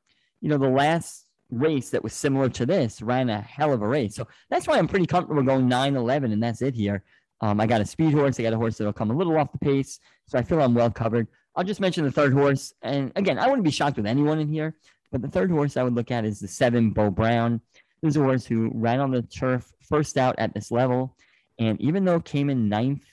[0.40, 3.88] you know, the last race that was similar to this ran a hell of a
[3.88, 4.14] race.
[4.14, 7.04] So that's why I'm pretty comfortable going 9 11, and that's it here.
[7.40, 8.40] Um, I got a speed horse.
[8.40, 10.00] I got a horse that'll come a little off the pace.
[10.26, 11.28] So I feel I'm well covered.
[11.54, 12.72] I'll just mention the third horse.
[12.82, 14.76] And again, I wouldn't be shocked with anyone in here,
[15.10, 17.60] but the third horse I would look at is the seven Beau Brown.
[18.02, 21.16] This is a horse who ran on the turf first out at this level.
[21.58, 23.04] And even though came in ninth,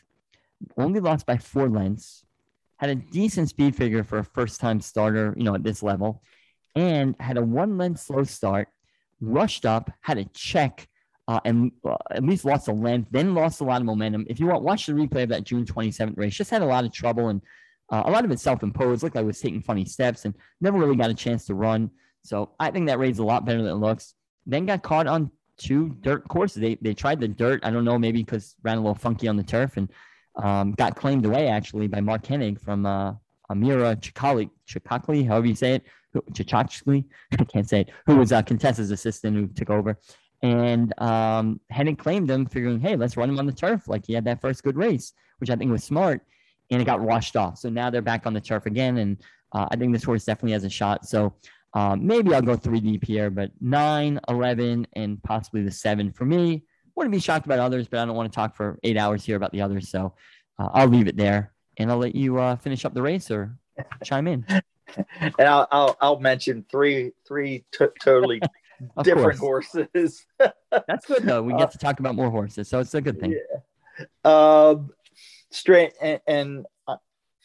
[0.77, 2.25] only lost by four lengths,
[2.77, 6.21] had a decent speed figure for a first time starter, you know, at this level,
[6.75, 8.67] and had a one length slow start,
[9.21, 10.87] rushed up, had a check
[11.27, 14.25] uh, and uh, at least lost a length, then lost a lot of momentum.
[14.29, 16.35] If you want, watch the replay of that June 27th race.
[16.35, 17.41] Just had a lot of trouble and
[17.93, 19.03] uh, a lot of it self-imposed.
[19.03, 21.91] Looked like it was taking funny steps and never really got a chance to run.
[22.23, 24.15] So I think that race is a lot better than it looks.
[24.47, 26.59] Then got caught on two dirt courses.
[26.59, 27.59] They they tried the dirt.
[27.63, 29.89] I don't know, maybe because ran a little funky on the turf and
[30.41, 33.13] um, got claimed away actually by Mark Hennig from uh,
[33.51, 35.83] Amira Chikali, Chikakli, however you say it,
[36.31, 37.05] Chachachli,
[37.39, 39.99] I can't say it, who was uh, Contessa's assistant who took over.
[40.41, 43.87] And um, Hennig claimed him, figuring, hey, let's run him on the turf.
[43.87, 46.21] Like he had that first good race, which I think was smart.
[46.73, 47.59] And it got washed off.
[47.59, 48.97] So now they're back on the turf again.
[48.97, 49.17] And
[49.53, 51.05] uh, I think this horse definitely has a shot.
[51.05, 51.35] So
[51.75, 56.25] um, maybe I'll go three deep here, but nine, 11, and possibly the seven for
[56.25, 56.63] me.
[56.95, 59.35] Wouldn't be shocked about others, but I don't want to talk for eight hours here
[59.35, 59.89] about the others.
[59.89, 60.15] So
[60.57, 63.55] uh, I'll leave it there and I'll let you uh, finish up the race or
[64.03, 64.45] chime in.
[65.19, 68.41] and I'll, I'll, I'll mention three, three t- totally
[69.03, 69.71] different course.
[69.71, 70.25] horses.
[70.39, 71.41] That's good though.
[71.41, 73.31] We get to talk about more horses, so it's a good thing.
[73.31, 74.09] Yeah.
[74.23, 74.91] Um,
[75.53, 76.97] straight and, and uh,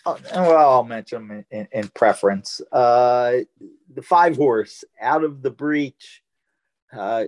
[0.07, 2.61] uh, well, I'll mention them in, in, preference.
[2.73, 3.39] Uh,
[3.95, 6.23] the five horse out of the breach
[6.93, 7.25] uh,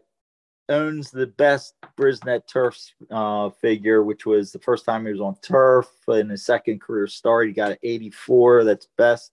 [0.68, 2.78] owns the best Brisnet turf
[3.10, 7.06] uh, figure, which was the first time he was on turf in his second career
[7.06, 7.48] start.
[7.48, 8.64] He got an 84.
[8.64, 9.32] That's best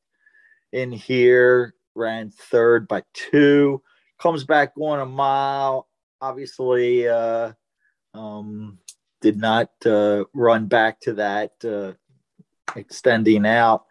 [0.74, 1.74] in here.
[1.96, 3.82] Ran third by two
[4.20, 5.88] comes back going a mile.
[6.22, 7.54] Obviously, uh,
[8.14, 8.80] um,
[9.22, 11.94] did not uh, run back to that uh,
[12.76, 13.86] extending out.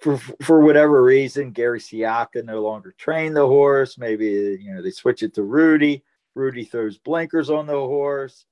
[0.00, 3.96] For, for whatever reason, Gary Sciacca no longer trained the horse.
[3.96, 6.04] Maybe you know they switch it to Rudy.
[6.34, 8.44] Rudy throws blinkers on the horse,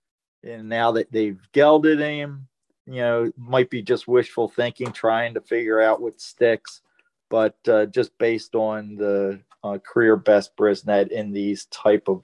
[0.44, 2.48] and now that they've gelded him,
[2.86, 6.80] you know, might be just wishful thinking, trying to figure out what sticks.
[7.28, 12.22] But uh, just based on the uh, career best Brisnet in these type of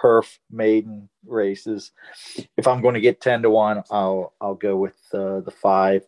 [0.00, 1.92] turf maiden races.
[2.56, 6.06] If I'm going to get 10 to 1, I'll I'll go with uh, the 5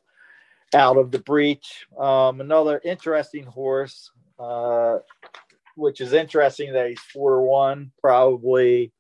[0.75, 1.87] out of the breach.
[1.99, 4.99] Um, another interesting horse uh,
[5.77, 8.93] which is interesting that he's 4 to 1, probably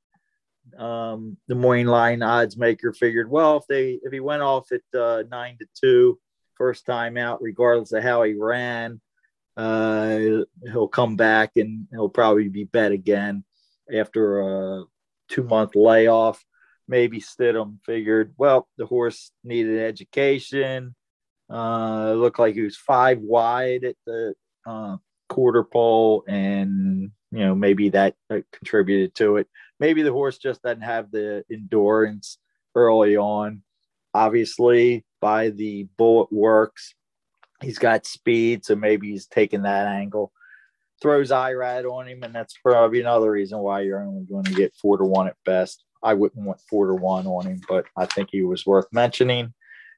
[0.78, 4.98] um, the morning line odds maker figured, well, if they if he went off at
[4.98, 6.18] uh, nine to two
[6.54, 9.00] first time out, regardless of how he ran,
[9.56, 10.18] uh,
[10.64, 13.44] he'll come back and he'll probably be bet again
[13.92, 14.84] after a
[15.28, 16.42] two month layoff.
[16.88, 20.94] Maybe Stidham figured, well, the horse needed education.
[21.50, 24.34] Uh, looked like he was five wide at the
[24.66, 24.96] uh,
[25.28, 28.14] quarter pole, and you know maybe that
[28.52, 29.48] contributed to it.
[29.78, 32.38] Maybe the horse just doesn't have the endurance
[32.74, 33.62] early on.
[34.14, 36.94] Obviously, by the bullet works,
[37.60, 40.32] he's got speed, so maybe he's taking that angle.
[41.02, 44.74] Throws IRAD on him, and that's probably another reason why you're only going to get
[44.76, 45.84] four to one at best.
[46.02, 49.52] I wouldn't want four to one on him, but I think he was worth mentioning.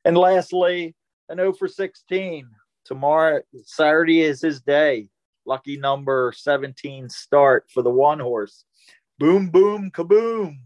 [0.05, 0.95] And lastly,
[1.29, 2.49] an 0 for 16.
[2.85, 5.09] Tomorrow, Saturday is his day.
[5.47, 8.65] Lucky number 17 start for the one horse.
[9.19, 10.57] Boom, boom, kaboom.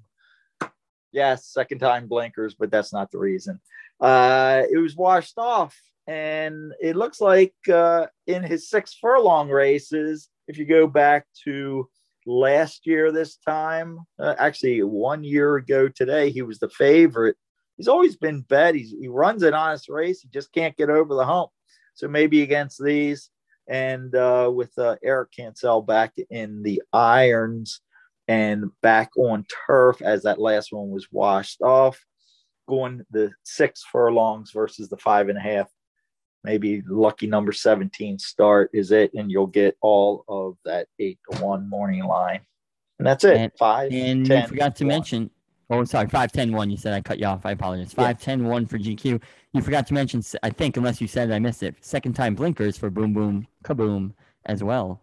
[1.13, 3.61] Yes, second time blinkers, but that's not the reason.
[4.01, 5.77] Uh, it was washed off,
[6.09, 11.87] and it looks like uh, in his six furlong races, if you go back to
[12.27, 17.37] last year, this time, uh, actually one year ago today, he was the favorite.
[17.77, 18.75] He's always been bet.
[18.75, 20.23] He's, he runs an honest race.
[20.23, 21.51] He just can't get over the hump.
[21.93, 23.29] So maybe against these,
[23.69, 27.83] and uh, with uh, Eric Cancel back in the irons
[28.29, 32.03] and back on turf as that last one was washed off,
[32.67, 35.69] going the six furlongs versus the five and a half.
[36.45, 41.45] Maybe lucky number 17 start is it, and you'll get all of that eight to
[41.45, 42.41] one morning line.
[42.99, 43.37] And that's it.
[43.37, 43.93] And, Five.
[43.93, 44.89] And 10, you forgot to one.
[44.89, 45.31] mention,
[45.71, 46.71] oh, sorry, 5 10 1.
[46.71, 47.45] You said I cut you off.
[47.45, 47.95] I apologize.
[47.97, 48.07] Yeah.
[48.07, 49.21] 5 10 1 for GQ.
[49.53, 52.35] You forgot to mention, I think, unless you said it, I missed it, second time
[52.35, 54.13] blinkers for Boom Boom Kaboom
[54.47, 55.01] as well.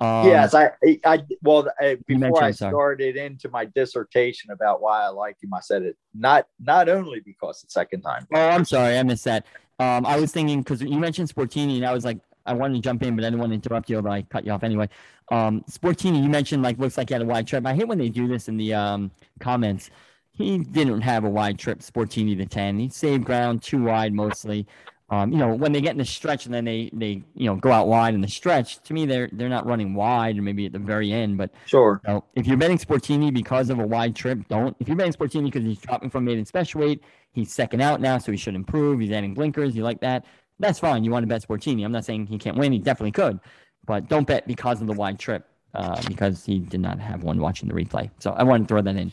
[0.00, 5.02] Um, yes, I, I, I well, uh, before I started into my dissertation about why
[5.02, 8.26] I like him, I said it not not only because it's second time.
[8.32, 9.44] Oh, I'm sorry, I missed that.
[9.78, 12.80] Um, I was thinking because you mentioned Sportini, and I was like, I wanted to
[12.80, 14.88] jump in, but I didn't want to interrupt you, but I cut you off anyway.
[15.30, 17.66] Um, Sportini, you mentioned like looks like he had a wide trip.
[17.66, 19.10] I hate when they do this in the um
[19.40, 19.90] comments.
[20.32, 22.78] He didn't have a wide trip, Sportini to ten.
[22.78, 24.66] He saved ground too wide mostly.
[25.10, 27.56] Um, you know, when they get in the stretch and then they they you know
[27.56, 30.66] go out wide in the stretch, to me they're they're not running wide or maybe
[30.66, 32.00] at the very end, but Sure.
[32.04, 34.76] so if you're betting Sportini because of a wide trip, don't.
[34.80, 37.02] If you're betting Sportini because he's dropping from maiden special weight,
[37.32, 39.00] he's second out now, so he should improve.
[39.00, 39.74] He's adding blinkers.
[39.74, 40.26] You like that?
[40.58, 41.04] That's fine.
[41.04, 41.84] You want to bet Sportini.
[41.86, 42.72] I'm not saying he can't win.
[42.72, 43.40] He definitely could,
[43.86, 47.38] but don't bet because of the wide trip uh, because he did not have one
[47.38, 48.10] watching the replay.
[48.18, 49.12] So I wanted to throw that in.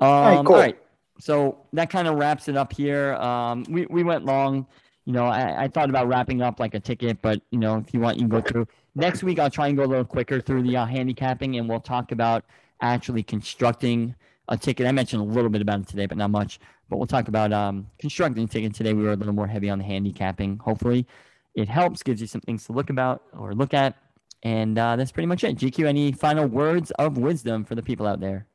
[0.00, 0.54] Um, right, cool.
[0.54, 0.78] All right.
[1.18, 3.14] So that kind of wraps it up here.
[3.14, 4.66] Um, we we went long.
[5.04, 7.92] You know, I, I thought about wrapping up like a ticket, but you know, if
[7.92, 8.66] you want, you can go through.
[8.94, 11.80] Next week, I'll try and go a little quicker through the uh, handicapping, and we'll
[11.80, 12.44] talk about
[12.80, 14.14] actually constructing
[14.48, 14.86] a ticket.
[14.86, 16.60] I mentioned a little bit about it today, but not much.
[16.88, 18.92] But we'll talk about um, constructing a ticket today.
[18.92, 20.58] We were a little more heavy on the handicapping.
[20.58, 21.06] Hopefully,
[21.54, 23.96] it helps, gives you some things to look about or look at,
[24.42, 25.56] and uh, that's pretty much it.
[25.56, 28.46] GQ, any final words of wisdom for the people out there?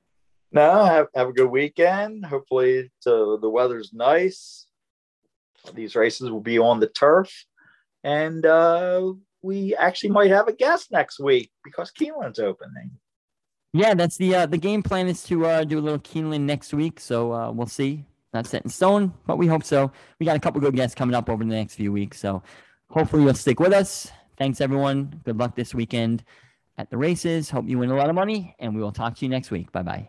[0.52, 2.26] No, have, have a good weekend.
[2.26, 4.67] Hopefully, the weather's nice.
[5.74, 7.32] These races will be on the turf,
[8.04, 12.92] and uh, we actually might have a guest next week because Keeneland's opening.
[13.74, 16.74] Yeah, that's the uh, the game plan is to uh, do a little Keeneland next
[16.74, 17.00] week.
[17.00, 18.06] So uh, we'll see.
[18.34, 19.92] Not set in stone, but we hope so.
[20.20, 22.20] We got a couple good guests coming up over the next few weeks.
[22.20, 22.44] So
[22.90, 24.12] hopefully you'll stick with us.
[24.38, 25.22] Thanks everyone.
[25.26, 26.24] Good luck this weekend
[26.78, 27.50] at the races.
[27.50, 29.72] Hope you win a lot of money, and we will talk to you next week.
[29.72, 30.06] Bye bye.